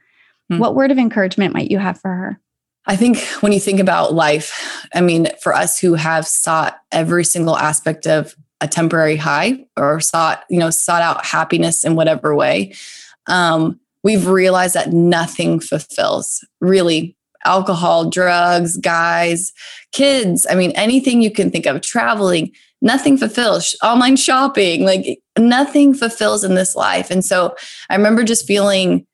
mm. 0.52 0.59
what 0.59 0.74
word 0.74 0.90
of 0.90 0.98
encouragement 0.98 1.55
might 1.55 1.70
you 1.70 1.78
have 1.78 1.98
for 1.98 2.11
her? 2.11 2.40
I 2.86 2.96
think 2.96 3.18
when 3.40 3.52
you 3.52 3.61
think 3.61 3.80
about 3.80 4.12
life, 4.12 4.86
I 4.94 5.00
mean, 5.00 5.28
for 5.42 5.55
us 5.55 5.78
who 5.78 5.94
have 5.94 6.26
sought 6.26 6.78
every 6.92 7.24
single 7.24 7.57
aspect 7.57 8.07
of 8.07 8.34
a 8.61 8.68
temporary 8.68 9.16
high 9.16 9.64
or 9.76 10.00
sought, 10.00 10.44
you 10.50 10.59
know, 10.59 10.70
sought 10.70 11.00
out 11.00 11.24
happiness 11.24 11.84
in 11.84 11.96
whatever 11.96 12.34
way, 12.34 12.74
um, 13.27 13.81
we've 14.03 14.27
realized 14.27 14.75
that 14.75 14.93
nothing 14.93 15.61
fulfills 15.61 16.47
really 16.61 17.16
alcohol, 17.45 18.09
drugs, 18.09 18.77
guys, 18.79 19.53
kids. 19.93 20.47
I 20.49 20.55
mean, 20.55 20.72
anything 20.72 21.22
you 21.22 21.31
can 21.31 21.51
think 21.51 21.66
of, 21.66 21.81
traveling, 21.83 22.53
nothing 22.81 23.16
fulfills, 23.16 23.77
online 23.83 24.16
shopping, 24.16 24.85
like 24.85 25.18
nothing 25.39 25.95
fulfills 25.95 26.45
in 26.45 26.55
this 26.55 26.75
life. 26.75 27.11
And 27.11 27.25
so 27.25 27.55
I 27.91 27.97
remember 27.97 28.25
just 28.25 28.47
feeling 28.47 29.07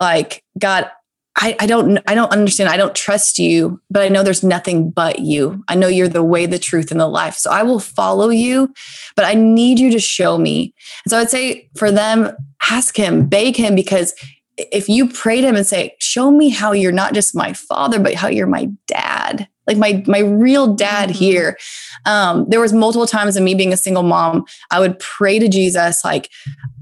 like, 0.00 0.42
God, 0.58 0.90
I, 1.38 1.54
I 1.60 1.66
don't 1.66 1.98
I 2.06 2.14
don't 2.14 2.32
understand. 2.32 2.70
I 2.70 2.78
don't 2.78 2.94
trust 2.94 3.38
you, 3.38 3.80
but 3.90 4.02
I 4.02 4.08
know 4.08 4.22
there's 4.22 4.42
nothing 4.42 4.90
but 4.90 5.18
you. 5.18 5.62
I 5.68 5.74
know 5.74 5.86
you're 5.86 6.08
the 6.08 6.22
way, 6.22 6.46
the 6.46 6.58
truth, 6.58 6.90
and 6.90 6.98
the 6.98 7.06
life. 7.06 7.36
So 7.36 7.50
I 7.50 7.62
will 7.62 7.78
follow 7.78 8.30
you, 8.30 8.72
but 9.14 9.26
I 9.26 9.34
need 9.34 9.78
you 9.78 9.90
to 9.90 9.98
show 9.98 10.38
me. 10.38 10.74
And 11.04 11.10
so 11.10 11.18
I'd 11.18 11.30
say 11.30 11.68
for 11.76 11.92
them, 11.92 12.34
ask 12.70 12.96
him, 12.96 13.28
beg 13.28 13.56
him, 13.56 13.74
because 13.74 14.14
if 14.56 14.88
you 14.88 15.08
pray 15.08 15.42
to 15.42 15.46
him 15.46 15.56
and 15.56 15.66
say, 15.66 15.94
Show 16.00 16.30
me 16.30 16.48
how 16.48 16.72
you're 16.72 16.92
not 16.92 17.12
just 17.12 17.34
my 17.34 17.52
father, 17.52 17.98
but 17.98 18.14
how 18.14 18.28
you're 18.28 18.46
my 18.46 18.70
dad, 18.86 19.48
like 19.66 19.76
my 19.76 20.02
my 20.06 20.20
real 20.20 20.74
dad 20.74 21.08
mm-hmm. 21.08 21.18
here 21.18 21.58
um, 22.04 22.46
there 22.48 22.60
was 22.60 22.72
multiple 22.72 23.06
times 23.06 23.36
of 23.36 23.42
me 23.42 23.54
being 23.54 23.72
a 23.72 23.76
single 23.76 24.02
mom 24.02 24.44
i 24.70 24.80
would 24.80 24.98
pray 24.98 25.38
to 25.38 25.48
jesus 25.48 26.04
like 26.04 26.30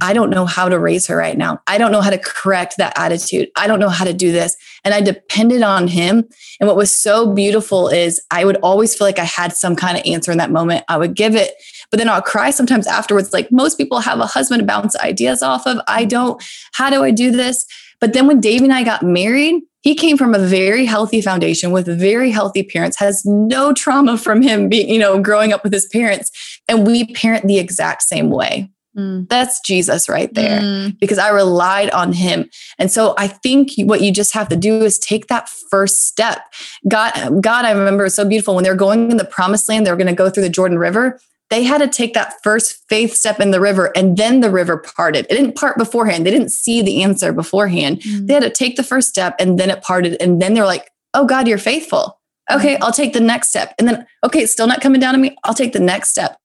i 0.00 0.12
don't 0.12 0.30
know 0.30 0.46
how 0.46 0.68
to 0.68 0.78
raise 0.78 1.06
her 1.06 1.16
right 1.16 1.38
now 1.38 1.60
i 1.66 1.78
don't 1.78 1.92
know 1.92 2.00
how 2.00 2.10
to 2.10 2.18
correct 2.18 2.76
that 2.76 2.92
attitude 2.96 3.48
i 3.56 3.66
don't 3.66 3.80
know 3.80 3.88
how 3.88 4.04
to 4.04 4.12
do 4.12 4.32
this 4.32 4.56
and 4.84 4.94
i 4.94 5.00
depended 5.00 5.62
on 5.62 5.88
him 5.88 6.28
and 6.60 6.66
what 6.66 6.76
was 6.76 6.92
so 6.92 7.32
beautiful 7.32 7.88
is 7.88 8.20
i 8.30 8.44
would 8.44 8.56
always 8.56 8.94
feel 8.94 9.06
like 9.06 9.18
i 9.18 9.24
had 9.24 9.52
some 9.52 9.76
kind 9.76 9.96
of 9.96 10.04
answer 10.06 10.32
in 10.32 10.38
that 10.38 10.50
moment 10.50 10.84
i 10.88 10.96
would 10.96 11.14
give 11.14 11.34
it 11.34 11.54
but 11.94 11.98
then 11.98 12.08
I'll 12.08 12.22
cry 12.22 12.50
sometimes 12.50 12.88
afterwards. 12.88 13.32
Like 13.32 13.52
most 13.52 13.78
people 13.78 14.00
have 14.00 14.18
a 14.18 14.26
husband 14.26 14.58
to 14.58 14.66
bounce 14.66 14.96
ideas 14.96 15.44
off 15.44 15.64
of. 15.64 15.80
I 15.86 16.04
don't. 16.04 16.42
How 16.72 16.90
do 16.90 17.04
I 17.04 17.12
do 17.12 17.30
this? 17.30 17.66
But 18.00 18.14
then 18.14 18.26
when 18.26 18.40
Dave 18.40 18.62
and 18.62 18.72
I 18.72 18.82
got 18.82 19.04
married, 19.04 19.62
he 19.84 19.94
came 19.94 20.16
from 20.16 20.34
a 20.34 20.38
very 20.38 20.86
healthy 20.86 21.20
foundation 21.20 21.70
with 21.70 21.86
very 21.86 22.30
healthy 22.30 22.62
parents 22.62 22.98
has 22.98 23.22
no 23.24 23.72
trauma 23.72 24.18
from 24.18 24.42
him 24.42 24.68
being 24.68 24.88
you 24.88 24.98
know 24.98 25.20
growing 25.20 25.52
up 25.52 25.62
with 25.62 25.72
his 25.72 25.86
parents 25.86 26.30
and 26.66 26.86
we 26.86 27.06
parent 27.12 27.46
the 27.46 27.58
exact 27.58 28.02
same 28.02 28.30
way 28.30 28.68
Mm. 28.96 29.28
That's 29.28 29.60
Jesus 29.60 30.08
right 30.08 30.32
there 30.34 30.60
mm. 30.60 30.98
because 31.00 31.18
I 31.18 31.30
relied 31.30 31.90
on 31.90 32.12
him. 32.12 32.48
And 32.78 32.90
so 32.90 33.14
I 33.18 33.26
think 33.26 33.70
what 33.78 34.00
you 34.00 34.12
just 34.12 34.32
have 34.34 34.48
to 34.48 34.56
do 34.56 34.82
is 34.82 34.98
take 34.98 35.26
that 35.26 35.48
first 35.48 36.06
step. 36.06 36.40
God, 36.88 37.42
God, 37.42 37.64
I 37.64 37.72
remember 37.72 38.04
it 38.04 38.06
was 38.06 38.14
so 38.14 38.24
beautiful 38.24 38.54
when 38.54 38.64
they 38.64 38.70
were 38.70 38.76
going 38.76 39.10
in 39.10 39.16
the 39.16 39.24
promised 39.24 39.68
land, 39.68 39.86
they 39.86 39.90
were 39.90 39.96
going 39.96 40.06
to 40.06 40.14
go 40.14 40.30
through 40.30 40.44
the 40.44 40.48
Jordan 40.48 40.78
River. 40.78 41.18
They 41.54 41.62
had 41.62 41.78
to 41.78 41.86
take 41.86 42.14
that 42.14 42.34
first 42.42 42.82
faith 42.88 43.14
step 43.14 43.38
in 43.38 43.52
the 43.52 43.60
river 43.60 43.92
and 43.96 44.16
then 44.16 44.40
the 44.40 44.50
river 44.50 44.76
parted. 44.76 45.24
It 45.30 45.36
didn't 45.36 45.54
part 45.54 45.78
beforehand. 45.78 46.26
They 46.26 46.32
didn't 46.32 46.50
see 46.50 46.82
the 46.82 47.04
answer 47.04 47.32
beforehand. 47.32 48.00
Mm. 48.00 48.26
They 48.26 48.34
had 48.34 48.42
to 48.42 48.50
take 48.50 48.74
the 48.74 48.82
first 48.82 49.08
step 49.08 49.36
and 49.38 49.56
then 49.56 49.70
it 49.70 49.80
parted. 49.80 50.20
And 50.20 50.42
then 50.42 50.54
they're 50.54 50.66
like, 50.66 50.90
oh, 51.14 51.26
God, 51.26 51.46
you're 51.46 51.58
faithful. 51.58 52.20
Okay, 52.50 52.76
I'll 52.78 52.90
take 52.90 53.12
the 53.12 53.20
next 53.20 53.50
step. 53.50 53.72
And 53.78 53.86
then, 53.86 54.04
okay, 54.24 54.40
it's 54.40 54.50
still 54.50 54.66
not 54.66 54.80
coming 54.80 55.00
down 55.00 55.14
to 55.14 55.20
me. 55.20 55.36
I'll 55.44 55.54
take 55.54 55.72
the 55.72 55.78
next 55.78 56.10
step. 56.10 56.36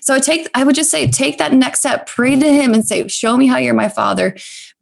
So 0.00 0.14
I 0.14 0.20
take, 0.20 0.48
I 0.54 0.64
would 0.64 0.74
just 0.74 0.90
say, 0.90 1.10
take 1.10 1.36
that 1.38 1.52
next 1.52 1.80
step, 1.80 2.06
pray 2.06 2.34
to 2.34 2.52
him 2.52 2.72
and 2.72 2.86
say, 2.86 3.06
show 3.08 3.36
me 3.36 3.46
how 3.46 3.58
you're 3.58 3.74
my 3.74 3.90
father. 3.90 4.34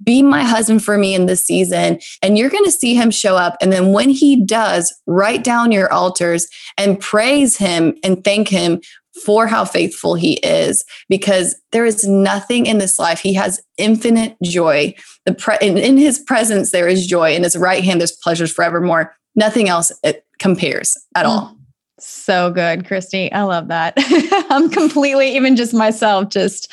Be 0.02 0.22
my 0.22 0.42
husband 0.44 0.82
for 0.84 0.96
me 0.96 1.14
in 1.14 1.26
this 1.26 1.44
season. 1.44 2.00
And 2.22 2.38
you're 2.38 2.50
going 2.50 2.64
to 2.64 2.70
see 2.70 2.94
him 2.94 3.10
show 3.10 3.36
up. 3.36 3.56
And 3.60 3.72
then 3.72 3.92
when 3.92 4.10
he 4.10 4.44
does, 4.44 4.94
write 5.06 5.44
down 5.44 5.72
your 5.72 5.92
altars 5.92 6.46
and 6.78 7.00
praise 7.00 7.56
him 7.56 7.96
and 8.02 8.22
thank 8.24 8.48
him 8.48 8.80
for 9.24 9.46
how 9.46 9.64
faithful 9.64 10.14
he 10.14 10.34
is 10.38 10.84
because 11.08 11.54
there 11.70 11.84
is 11.84 12.04
nothing 12.04 12.66
in 12.66 12.78
this 12.78 12.98
life 12.98 13.20
he 13.20 13.34
has 13.34 13.60
infinite 13.76 14.36
joy 14.42 14.94
the 15.26 15.34
pre- 15.34 15.58
in, 15.60 15.76
in 15.76 15.96
his 15.96 16.18
presence 16.18 16.70
there 16.70 16.88
is 16.88 17.06
joy 17.06 17.34
in 17.34 17.42
his 17.42 17.56
right 17.56 17.84
hand 17.84 18.00
there's 18.00 18.12
pleasures 18.12 18.52
forevermore 18.52 19.14
nothing 19.36 19.68
else 19.68 19.92
it 20.02 20.24
compares 20.38 20.96
at 21.14 21.26
all 21.26 21.48
mm. 21.48 21.58
So 22.04 22.50
good, 22.50 22.84
Kristi. 22.84 23.32
I 23.32 23.42
love 23.42 23.68
that. 23.68 23.94
I'm 24.50 24.68
completely, 24.70 25.36
even 25.36 25.54
just 25.54 25.72
myself, 25.72 26.30
just 26.30 26.72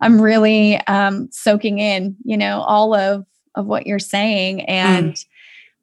I'm 0.00 0.20
really 0.20 0.76
um, 0.88 1.28
soaking 1.30 1.78
in, 1.78 2.16
you 2.24 2.36
know, 2.36 2.60
all 2.62 2.92
of 2.92 3.24
of 3.54 3.66
what 3.66 3.86
you're 3.86 4.00
saying, 4.00 4.62
and 4.62 5.14
mm. 5.14 5.26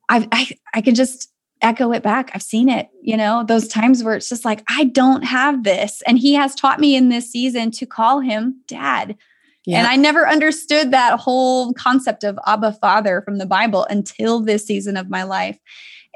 I, 0.09 0.27
I 0.31 0.57
I 0.75 0.81
can 0.81 0.95
just 0.95 1.32
echo 1.63 1.91
it 1.91 2.03
back. 2.03 2.29
I've 2.33 2.43
seen 2.43 2.69
it, 2.69 2.89
you 3.01 3.17
know, 3.17 3.43
those 3.47 3.67
times 3.67 4.03
where 4.03 4.15
it's 4.15 4.29
just 4.29 4.45
like 4.45 4.63
I 4.69 4.83
don't 4.83 5.23
have 5.23 5.63
this, 5.63 6.03
and 6.05 6.19
He 6.19 6.33
has 6.33 6.53
taught 6.53 6.79
me 6.79 6.95
in 6.95 7.09
this 7.09 7.31
season 7.31 7.71
to 7.71 7.85
call 7.85 8.19
Him 8.19 8.61
Dad. 8.67 9.17
Yeah. 9.65 9.79
And 9.79 9.87
I 9.87 9.95
never 9.95 10.27
understood 10.27 10.91
that 10.91 11.19
whole 11.19 11.73
concept 11.73 12.25
of 12.25 12.37
Abba 12.45 12.73
Father 12.73 13.21
from 13.21 13.37
the 13.37 13.45
Bible 13.45 13.85
until 13.89 14.41
this 14.41 14.65
season 14.65 14.97
of 14.97 15.09
my 15.09 15.23
life. 15.23 15.57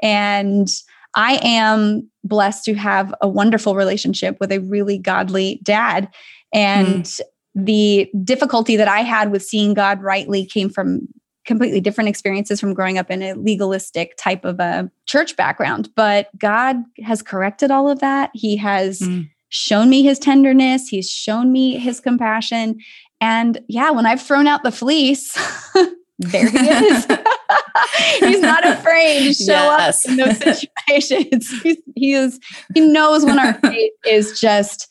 And 0.02 0.68
I 1.14 1.40
am 1.42 2.10
blessed 2.24 2.66
to 2.66 2.74
have 2.74 3.14
a 3.22 3.28
wonderful 3.28 3.74
relationship 3.74 4.36
with 4.38 4.52
a 4.52 4.60
really 4.60 4.98
godly 4.98 5.60
dad. 5.62 6.08
And 6.52 7.04
mm. 7.04 7.20
the 7.54 8.10
difficulty 8.22 8.76
that 8.76 8.88
I 8.88 9.00
had 9.00 9.32
with 9.32 9.42
seeing 9.42 9.72
God 9.72 10.02
rightly 10.02 10.44
came 10.44 10.68
from 10.68 11.08
completely 11.48 11.80
different 11.80 12.08
experiences 12.08 12.60
from 12.60 12.74
growing 12.74 12.98
up 12.98 13.10
in 13.10 13.22
a 13.22 13.32
legalistic 13.32 14.16
type 14.18 14.44
of 14.44 14.60
a 14.60 14.88
church 15.06 15.34
background. 15.34 15.88
But 15.96 16.28
God 16.38 16.76
has 17.02 17.22
corrected 17.22 17.70
all 17.70 17.90
of 17.90 18.00
that. 18.00 18.30
He 18.34 18.56
has 18.58 19.00
mm. 19.00 19.28
shown 19.48 19.88
me 19.88 20.02
his 20.02 20.18
tenderness, 20.18 20.86
He's 20.88 21.10
shown 21.10 21.50
me 21.50 21.78
his 21.78 21.98
compassion. 22.00 22.78
And 23.20 23.60
yeah, 23.66 23.90
when 23.90 24.06
I've 24.06 24.22
thrown 24.22 24.46
out 24.46 24.62
the 24.62 24.70
fleece, 24.70 25.32
there 26.18 26.50
he 26.50 26.58
is. 26.58 27.06
he's 28.20 28.40
not 28.40 28.66
afraid 28.66 29.24
to 29.24 29.34
show 29.34 29.52
yes. 29.52 30.04
up 30.04 30.10
in 30.10 30.16
those 30.18 30.38
situations. 30.86 31.50
He's, 31.62 31.78
he 31.96 32.12
is 32.12 32.38
he 32.74 32.80
knows 32.80 33.24
when 33.24 33.38
our 33.38 33.54
faith 33.54 33.92
is 34.06 34.38
just 34.38 34.88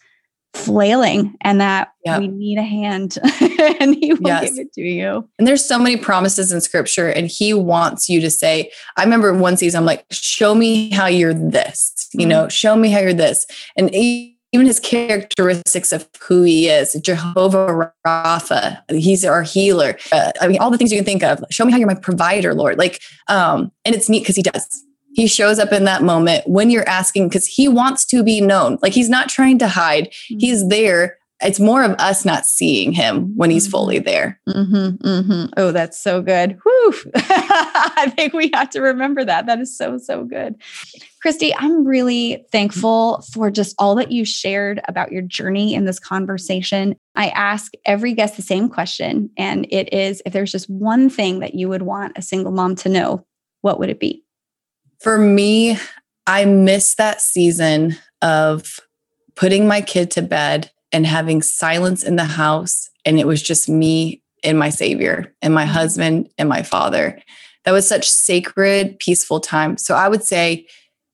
flailing 0.54 1.36
and 1.42 1.62
that 1.62 1.94
yep. 2.06 2.20
we 2.20 2.28
need 2.28 2.58
a 2.58 2.64
hand 2.64 3.18
and 3.80 3.96
he 3.96 4.14
will 4.14 4.28
yes. 4.28 4.50
give 4.50 4.60
it 4.60 4.74
to 4.74 4.82
you. 4.82 5.28
And 5.38 5.48
there's 5.48 5.64
so 5.64 5.78
many 5.78 5.98
promises 5.98 6.52
in 6.52 6.62
scripture 6.62 7.10
and 7.10 7.28
he 7.28 7.54
wants 7.54 8.10
you 8.10 8.20
to 8.22 8.30
say, 8.30 8.72
I 8.96 9.04
remember 9.04 9.34
one 9.34 9.58
season 9.58 9.80
I'm 9.80 9.86
like, 9.86 10.06
show 10.12 10.56
me 10.56 10.90
how 10.90 11.08
you're 11.08 11.34
this, 11.34 12.10
you 12.14 12.22
mm-hmm. 12.22 12.30
know, 12.30 12.50
show 12.50 12.76
me 12.76 12.90
how 12.90 13.00
you're 13.00 13.14
this. 13.14 13.46
And 13.76 13.94
even 13.96 14.66
his 14.66 14.80
characteristics 14.80 15.92
of 15.92 16.08
who 16.22 16.42
he 16.44 16.70
is 16.70 16.94
jehovah 17.02 17.92
rapha 18.06 18.82
he's 18.90 19.26
our 19.26 19.44
healer 19.44 19.98
uh, 20.14 20.32
i 20.40 20.48
mean 20.48 20.58
all 20.60 20.72
the 20.72 20.78
things 20.78 20.92
you 20.92 20.98
can 20.98 21.06
think 21.06 21.22
of 21.22 21.44
show 21.52 21.66
me 21.66 21.72
how 21.72 21.78
you're 21.78 21.86
my 21.86 21.94
provider 21.94 22.54
lord 22.54 22.78
like 22.78 23.02
um 23.28 23.72
and 23.84 23.94
it's 23.94 24.08
neat 24.08 24.22
because 24.22 24.38
he 24.38 24.42
does 24.42 24.87
he 25.18 25.28
shows 25.28 25.60
up 25.60 25.74
in 25.74 25.84
that 25.84 26.04
moment 26.04 26.48
when 26.48 26.70
you're 26.70 26.88
asking 26.88 27.28
because 27.28 27.46
he 27.46 27.68
wants 27.68 28.06
to 28.06 28.24
be 28.24 28.40
known 28.40 28.78
like 28.82 28.94
he's 28.94 29.10
not 29.10 29.28
trying 29.28 29.58
to 29.58 29.68
hide 29.68 30.06
mm-hmm. 30.06 30.40
he's 30.40 30.68
there 30.70 31.18
it's 31.42 31.60
more 31.60 31.84
of 31.84 31.92
us 32.00 32.26
not 32.26 32.46
seeing 32.46 32.92
him 32.92 33.36
when 33.36 33.52
he's 33.52 33.66
mm-hmm. 33.66 33.72
fully 33.72 34.00
there. 34.00 34.40
Mm-hmm, 34.50 35.08
mm-hmm. 35.08 35.46
Oh, 35.56 35.72
that's 35.72 36.00
so 36.00 36.22
good. 36.22 36.58
Whew. 36.64 36.94
I 37.16 38.12
think 38.16 38.34
we 38.34 38.50
have 38.54 38.72
to 38.72 38.82
remember 38.82 39.24
that. 39.24 39.46
That 39.46 39.60
is 39.60 39.78
so, 39.78 39.98
so 39.98 40.24
good. 40.24 40.56
Kristi, 41.24 41.52
I'm 41.56 41.86
really 41.86 42.46
thankful 42.52 43.24
for 43.34 43.52
just 43.52 43.76
all 43.78 43.96
that 43.96 44.12
you 44.12 44.26
shared 44.26 44.82
about 44.88 45.12
your 45.12 45.22
journey 45.22 45.76
in 45.76 45.86
this 45.86 46.00
conversation. 46.00 46.96
I 47.16 47.30
ask 47.30 47.72
every 47.86 48.14
guest 48.14 48.36
the 48.36 48.42
same 48.42 48.70
question, 48.70 49.30
and 49.38 49.68
it 49.70 49.94
is 49.94 50.22
if 50.26 50.34
there's 50.34 50.52
just 50.52 50.70
one 50.70 51.10
thing 51.10 51.40
that 51.40 51.54
you 51.54 51.70
would 51.70 51.82
want 51.82 52.18
a 52.18 52.22
single 52.22 52.52
mom 52.52 52.76
to 52.78 52.90
know, 52.90 53.26
what 53.62 53.80
would 53.80 53.90
it 53.90 54.00
be? 54.00 54.24
For 55.00 55.18
me, 55.18 55.78
I 56.26 56.46
miss 56.46 56.96
that 56.96 57.22
season 57.22 57.98
of 58.22 58.80
putting 59.36 59.68
my 59.68 59.82
kid 59.82 60.12
to 60.12 60.22
bed 60.22 60.72
and 60.92 61.06
having 61.06 61.42
silence 61.42 62.04
in 62.04 62.16
the 62.16 62.26
house. 62.26 62.90
And 63.06 63.20
it 63.20 63.28
was 63.28 63.42
just 63.42 63.70
me 63.70 64.22
and 64.44 64.58
my 64.58 64.70
savior 64.70 65.34
and 65.42 65.54
my 65.54 65.64
mm-hmm. 65.64 65.74
husband 65.74 66.30
and 66.38 66.50
my 66.50 66.64
father. 66.64 67.20
That 67.66 67.72
was 67.72 67.88
such 67.88 68.10
sacred, 68.10 68.98
peaceful 69.00 69.40
time. 69.40 69.78
So 69.78 69.96
I 69.96 70.08
would 70.08 70.24
say 70.24 70.68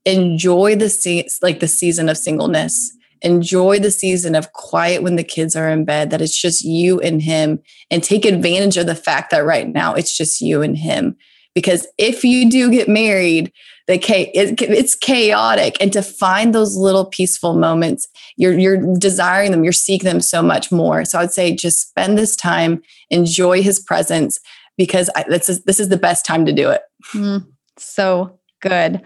enjoy 0.06 0.76
the 0.76 0.90
se- 0.90 1.30
like 1.42 1.60
the 1.60 1.68
season 1.68 2.10
of 2.10 2.18
singleness. 2.18 2.96
Enjoy 3.22 3.80
the 3.80 3.92
season 3.92 4.36
of 4.36 4.52
quiet 4.52 5.02
when 5.02 5.16
the 5.16 5.24
kids 5.24 5.56
are 5.56 5.70
in 5.70 5.86
bed, 5.86 6.10
that 6.10 6.22
it's 6.22 6.40
just 6.40 6.64
you 6.64 7.00
and 7.00 7.22
him, 7.22 7.60
and 7.90 8.04
take 8.04 8.26
advantage 8.26 8.76
of 8.76 8.86
the 8.86 8.96
fact 8.96 9.32
that 9.32 9.46
right 9.46 9.70
now 9.70 9.94
it's 9.94 10.16
just 10.16 10.42
you 10.42 10.62
and 10.62 10.78
him. 10.78 11.16
Because 11.56 11.88
if 11.98 12.26
you 12.26 12.50
do 12.50 12.70
get 12.70 12.90
married, 12.90 13.54
the 13.88 13.96
it, 13.96 14.62
it's 14.62 14.96
chaotic 14.96 15.76
and 15.82 15.92
to 15.94 16.02
find 16.02 16.56
those 16.56 16.76
little 16.76 17.06
peaceful 17.06 17.54
moments 17.54 18.08
you're 18.38 18.58
you're 18.58 18.96
desiring 18.98 19.52
them 19.52 19.64
you're 19.64 19.74
seeking 19.74 20.10
them 20.10 20.22
so 20.22 20.42
much 20.42 20.72
more 20.72 21.04
so 21.06 21.20
i 21.20 21.22
would 21.22 21.34
say 21.34 21.54
just 21.54 21.90
spend 21.90 22.18
this 22.18 22.36
time 22.36 22.82
enjoy 23.10 23.62
his 23.62 23.80
presence 23.80 24.40
because 24.78 25.10
I, 25.16 25.26
this 25.28 25.50
is 25.50 25.64
this 25.64 25.80
is 25.80 25.90
the 25.90 25.98
best 25.98 26.26
time 26.26 26.46
to 26.46 26.54
do 26.54 26.70
it 26.70 26.82
mm, 27.14 27.46
so 27.78 28.40
good 28.62 29.02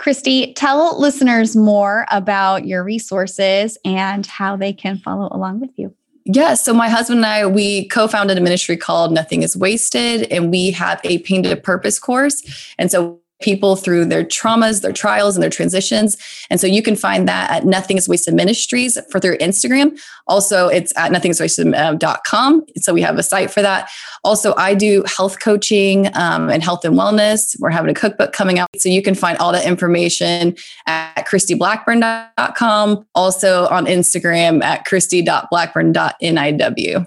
Kristi, 0.00 0.54
tell 0.56 0.98
listeners 0.98 1.54
more 1.54 2.06
about 2.10 2.66
your 2.66 2.82
resources 2.82 3.76
and 3.84 4.24
how 4.24 4.56
they 4.56 4.72
can 4.72 4.96
follow 4.96 5.28
along 5.30 5.60
with 5.60 5.72
you. 5.76 5.94
Yeah. 6.24 6.54
So 6.54 6.72
my 6.72 6.88
husband 6.88 7.18
and 7.18 7.26
I, 7.26 7.46
we 7.46 7.86
co-founded 7.88 8.38
a 8.38 8.40
ministry 8.40 8.78
called 8.78 9.12
Nothing 9.12 9.42
is 9.42 9.58
Wasted, 9.58 10.22
and 10.30 10.50
we 10.50 10.70
have 10.70 11.02
a 11.04 11.18
painted 11.18 11.62
purpose 11.62 11.98
course. 11.98 12.42
And 12.78 12.90
so 12.90 13.19
people 13.40 13.76
through 13.76 14.06
their 14.06 14.24
traumas, 14.24 14.80
their 14.82 14.92
trials, 14.92 15.36
and 15.36 15.42
their 15.42 15.50
transitions. 15.50 16.16
And 16.50 16.60
so 16.60 16.66
you 16.66 16.82
can 16.82 16.96
find 16.96 17.28
that 17.28 17.50
at 17.50 17.64
Nothing 17.64 17.96
is 17.96 18.08
Wasted 18.08 18.34
Ministries 18.34 18.98
for 19.10 19.20
their 19.20 19.36
Instagram. 19.38 19.98
Also, 20.26 20.68
it's 20.68 20.92
at 20.96 21.12
nothingiswasted.com. 21.12 22.64
So 22.76 22.94
we 22.94 23.02
have 23.02 23.18
a 23.18 23.22
site 23.22 23.50
for 23.50 23.62
that. 23.62 23.90
Also, 24.24 24.54
I 24.56 24.74
do 24.74 25.04
health 25.06 25.40
coaching 25.40 26.08
um, 26.14 26.50
and 26.50 26.62
health 26.62 26.84
and 26.84 26.96
wellness. 26.96 27.56
We're 27.58 27.70
having 27.70 27.90
a 27.90 27.94
cookbook 27.94 28.32
coming 28.32 28.58
out. 28.58 28.68
So 28.76 28.88
you 28.88 29.02
can 29.02 29.14
find 29.14 29.38
all 29.38 29.52
that 29.52 29.66
information 29.66 30.56
at 30.86 31.26
kristiblackburn.com. 31.26 33.06
Also 33.14 33.66
on 33.68 33.86
Instagram 33.86 34.62
at 34.62 34.86
kristi.blackburn.niw. 34.86 37.06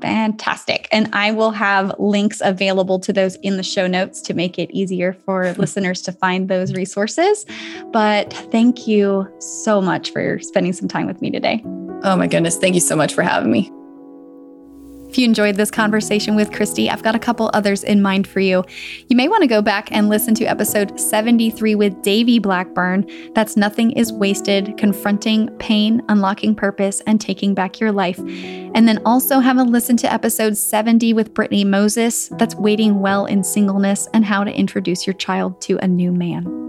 Fantastic. 0.00 0.88
And 0.90 1.08
I 1.12 1.30
will 1.32 1.52
have 1.52 1.94
links 1.98 2.42
available 2.44 2.98
to 3.00 3.12
those 3.12 3.36
in 3.36 3.56
the 3.56 3.62
show 3.62 3.86
notes 3.86 4.20
to 4.22 4.34
make 4.34 4.58
it 4.58 4.70
easier 4.72 5.12
for 5.24 5.52
listeners 5.58 6.02
to 6.02 6.12
find 6.12 6.48
those 6.48 6.72
resources. 6.72 7.46
But 7.92 8.32
thank 8.50 8.86
you 8.86 9.28
so 9.38 9.80
much 9.80 10.10
for 10.10 10.38
spending 10.40 10.72
some 10.72 10.88
time 10.88 11.06
with 11.06 11.22
me 11.22 11.30
today. 11.30 11.62
Oh 12.02 12.16
my 12.16 12.26
goodness. 12.26 12.56
Thank 12.56 12.74
you 12.74 12.80
so 12.80 12.96
much 12.96 13.14
for 13.14 13.22
having 13.22 13.50
me. 13.50 13.72
If 15.14 15.18
you 15.18 15.26
enjoyed 15.26 15.54
this 15.54 15.70
conversation 15.70 16.34
with 16.34 16.50
Kristi, 16.50 16.90
I've 16.90 17.04
got 17.04 17.14
a 17.14 17.20
couple 17.20 17.48
others 17.54 17.84
in 17.84 18.02
mind 18.02 18.26
for 18.26 18.40
you. 18.40 18.64
You 19.06 19.14
may 19.14 19.28
want 19.28 19.42
to 19.42 19.46
go 19.46 19.62
back 19.62 19.92
and 19.92 20.08
listen 20.08 20.34
to 20.34 20.44
episode 20.44 20.98
73 20.98 21.76
with 21.76 22.02
Davey 22.02 22.40
Blackburn. 22.40 23.08
That's 23.32 23.56
Nothing 23.56 23.92
is 23.92 24.12
Wasted, 24.12 24.76
Confronting 24.76 25.56
Pain, 25.58 26.02
Unlocking 26.08 26.56
Purpose, 26.56 27.00
and 27.02 27.20
Taking 27.20 27.54
Back 27.54 27.78
Your 27.78 27.92
Life. 27.92 28.18
And 28.18 28.88
then 28.88 29.00
also 29.04 29.38
have 29.38 29.56
a 29.56 29.62
listen 29.62 29.96
to 29.98 30.12
episode 30.12 30.56
70 30.56 31.12
with 31.12 31.32
Brittney 31.32 31.64
Moses. 31.64 32.28
That's 32.30 32.56
Waiting 32.56 32.98
Well 32.98 33.26
in 33.26 33.44
Singleness 33.44 34.08
and 34.14 34.24
How 34.24 34.42
to 34.42 34.52
Introduce 34.52 35.06
Your 35.06 35.14
Child 35.14 35.60
to 35.60 35.78
a 35.78 35.86
New 35.86 36.10
Man. 36.10 36.63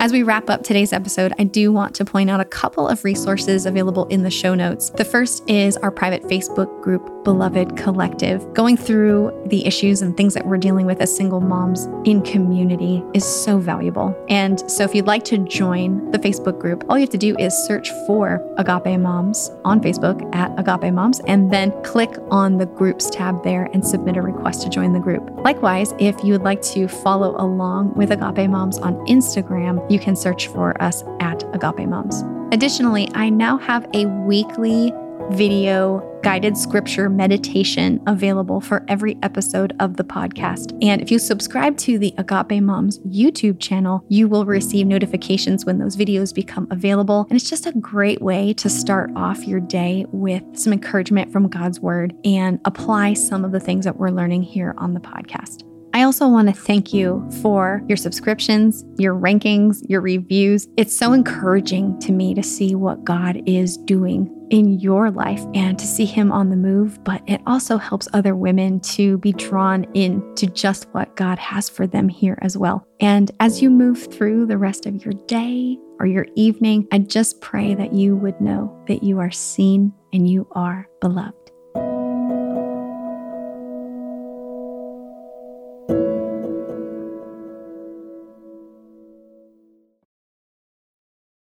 As 0.00 0.12
we 0.12 0.22
wrap 0.22 0.48
up 0.48 0.62
today's 0.62 0.92
episode, 0.92 1.32
I 1.40 1.44
do 1.44 1.72
want 1.72 1.92
to 1.96 2.04
point 2.04 2.30
out 2.30 2.38
a 2.38 2.44
couple 2.44 2.86
of 2.86 3.02
resources 3.02 3.66
available 3.66 4.06
in 4.06 4.22
the 4.22 4.30
show 4.30 4.54
notes. 4.54 4.90
The 4.90 5.04
first 5.04 5.42
is 5.50 5.76
our 5.78 5.90
private 5.90 6.22
Facebook 6.22 6.80
group, 6.80 7.24
Beloved 7.24 7.76
Collective. 7.76 8.54
Going 8.54 8.76
through 8.76 9.32
the 9.46 9.66
issues 9.66 10.00
and 10.00 10.16
things 10.16 10.34
that 10.34 10.46
we're 10.46 10.56
dealing 10.56 10.86
with 10.86 11.00
as 11.00 11.14
single 11.14 11.40
moms 11.40 11.86
in 12.04 12.22
community 12.22 13.02
is 13.12 13.24
so 13.24 13.58
valuable. 13.58 14.16
And 14.28 14.60
so, 14.70 14.84
if 14.84 14.94
you'd 14.94 15.08
like 15.08 15.24
to 15.24 15.38
join 15.38 16.12
the 16.12 16.18
Facebook 16.18 16.60
group, 16.60 16.84
all 16.88 16.96
you 16.96 17.02
have 17.02 17.10
to 17.10 17.18
do 17.18 17.36
is 17.36 17.52
search 17.66 17.90
for 18.06 18.40
Agape 18.56 19.00
Moms 19.00 19.50
on 19.64 19.80
Facebook 19.80 20.32
at 20.32 20.52
Agape 20.56 20.94
Moms 20.94 21.18
and 21.26 21.52
then 21.52 21.72
click 21.82 22.10
on 22.30 22.56
the 22.56 22.66
groups 22.66 23.10
tab 23.10 23.42
there 23.42 23.68
and 23.74 23.84
submit 23.84 24.16
a 24.16 24.22
request 24.22 24.62
to 24.62 24.68
join 24.68 24.92
the 24.92 25.00
group. 25.00 25.28
Likewise, 25.44 25.92
if 25.98 26.22
you 26.22 26.32
would 26.34 26.44
like 26.44 26.62
to 26.62 26.86
follow 26.86 27.34
along 27.42 27.94
with 27.94 28.12
Agape 28.12 28.48
Moms 28.48 28.78
on 28.78 28.94
Instagram, 29.06 29.87
you 29.88 29.98
can 29.98 30.16
search 30.16 30.48
for 30.48 30.80
us 30.82 31.02
at 31.20 31.44
Agape 31.54 31.88
Moms. 31.88 32.22
Additionally, 32.52 33.08
I 33.14 33.28
now 33.28 33.58
have 33.58 33.88
a 33.94 34.06
weekly 34.06 34.92
video 35.30 36.02
guided 36.22 36.56
scripture 36.56 37.08
meditation 37.08 38.02
available 38.06 38.60
for 38.60 38.84
every 38.88 39.16
episode 39.22 39.74
of 39.78 39.96
the 39.96 40.04
podcast. 40.04 40.76
And 40.82 41.00
if 41.00 41.10
you 41.10 41.18
subscribe 41.18 41.76
to 41.78 41.98
the 41.98 42.14
Agape 42.18 42.62
Moms 42.62 42.98
YouTube 43.00 43.60
channel, 43.60 44.04
you 44.08 44.26
will 44.28 44.44
receive 44.44 44.86
notifications 44.86 45.64
when 45.64 45.78
those 45.78 45.96
videos 45.96 46.34
become 46.34 46.66
available. 46.70 47.26
And 47.28 47.36
it's 47.36 47.48
just 47.48 47.66
a 47.66 47.72
great 47.72 48.22
way 48.22 48.52
to 48.54 48.68
start 48.68 49.10
off 49.14 49.46
your 49.46 49.60
day 49.60 50.06
with 50.10 50.42
some 50.54 50.72
encouragement 50.72 51.32
from 51.32 51.48
God's 51.48 51.80
word 51.80 52.14
and 52.24 52.58
apply 52.64 53.14
some 53.14 53.44
of 53.44 53.52
the 53.52 53.60
things 53.60 53.84
that 53.84 53.96
we're 53.96 54.10
learning 54.10 54.42
here 54.42 54.74
on 54.78 54.94
the 54.94 55.00
podcast. 55.00 55.67
I 55.94 56.02
also 56.02 56.28
want 56.28 56.48
to 56.48 56.54
thank 56.54 56.92
you 56.92 57.28
for 57.42 57.82
your 57.88 57.96
subscriptions, 57.96 58.84
your 58.98 59.14
rankings, 59.14 59.78
your 59.88 60.00
reviews. 60.00 60.68
It's 60.76 60.94
so 60.94 61.12
encouraging 61.12 61.98
to 62.00 62.12
me 62.12 62.34
to 62.34 62.42
see 62.42 62.74
what 62.74 63.04
God 63.04 63.42
is 63.46 63.76
doing 63.76 64.34
in 64.50 64.78
your 64.80 65.10
life 65.10 65.44
and 65.54 65.78
to 65.78 65.86
see 65.86 66.04
Him 66.04 66.32
on 66.32 66.50
the 66.50 66.56
move, 66.56 67.02
but 67.04 67.22
it 67.26 67.40
also 67.46 67.76
helps 67.76 68.08
other 68.12 68.34
women 68.34 68.80
to 68.80 69.18
be 69.18 69.32
drawn 69.32 69.84
into 69.94 70.46
just 70.46 70.88
what 70.92 71.16
God 71.16 71.38
has 71.38 71.68
for 71.68 71.86
them 71.86 72.08
here 72.08 72.38
as 72.42 72.56
well. 72.56 72.86
And 73.00 73.30
as 73.40 73.62
you 73.62 73.70
move 73.70 74.12
through 74.12 74.46
the 74.46 74.58
rest 74.58 74.86
of 74.86 75.04
your 75.04 75.14
day 75.26 75.78
or 76.00 76.06
your 76.06 76.26
evening, 76.36 76.86
I 76.92 76.98
just 76.98 77.40
pray 77.40 77.74
that 77.74 77.92
you 77.92 78.16
would 78.16 78.40
know 78.40 78.84
that 78.88 79.02
you 79.02 79.18
are 79.18 79.30
seen 79.30 79.92
and 80.12 80.28
you 80.28 80.48
are 80.52 80.88
beloved. 81.00 81.37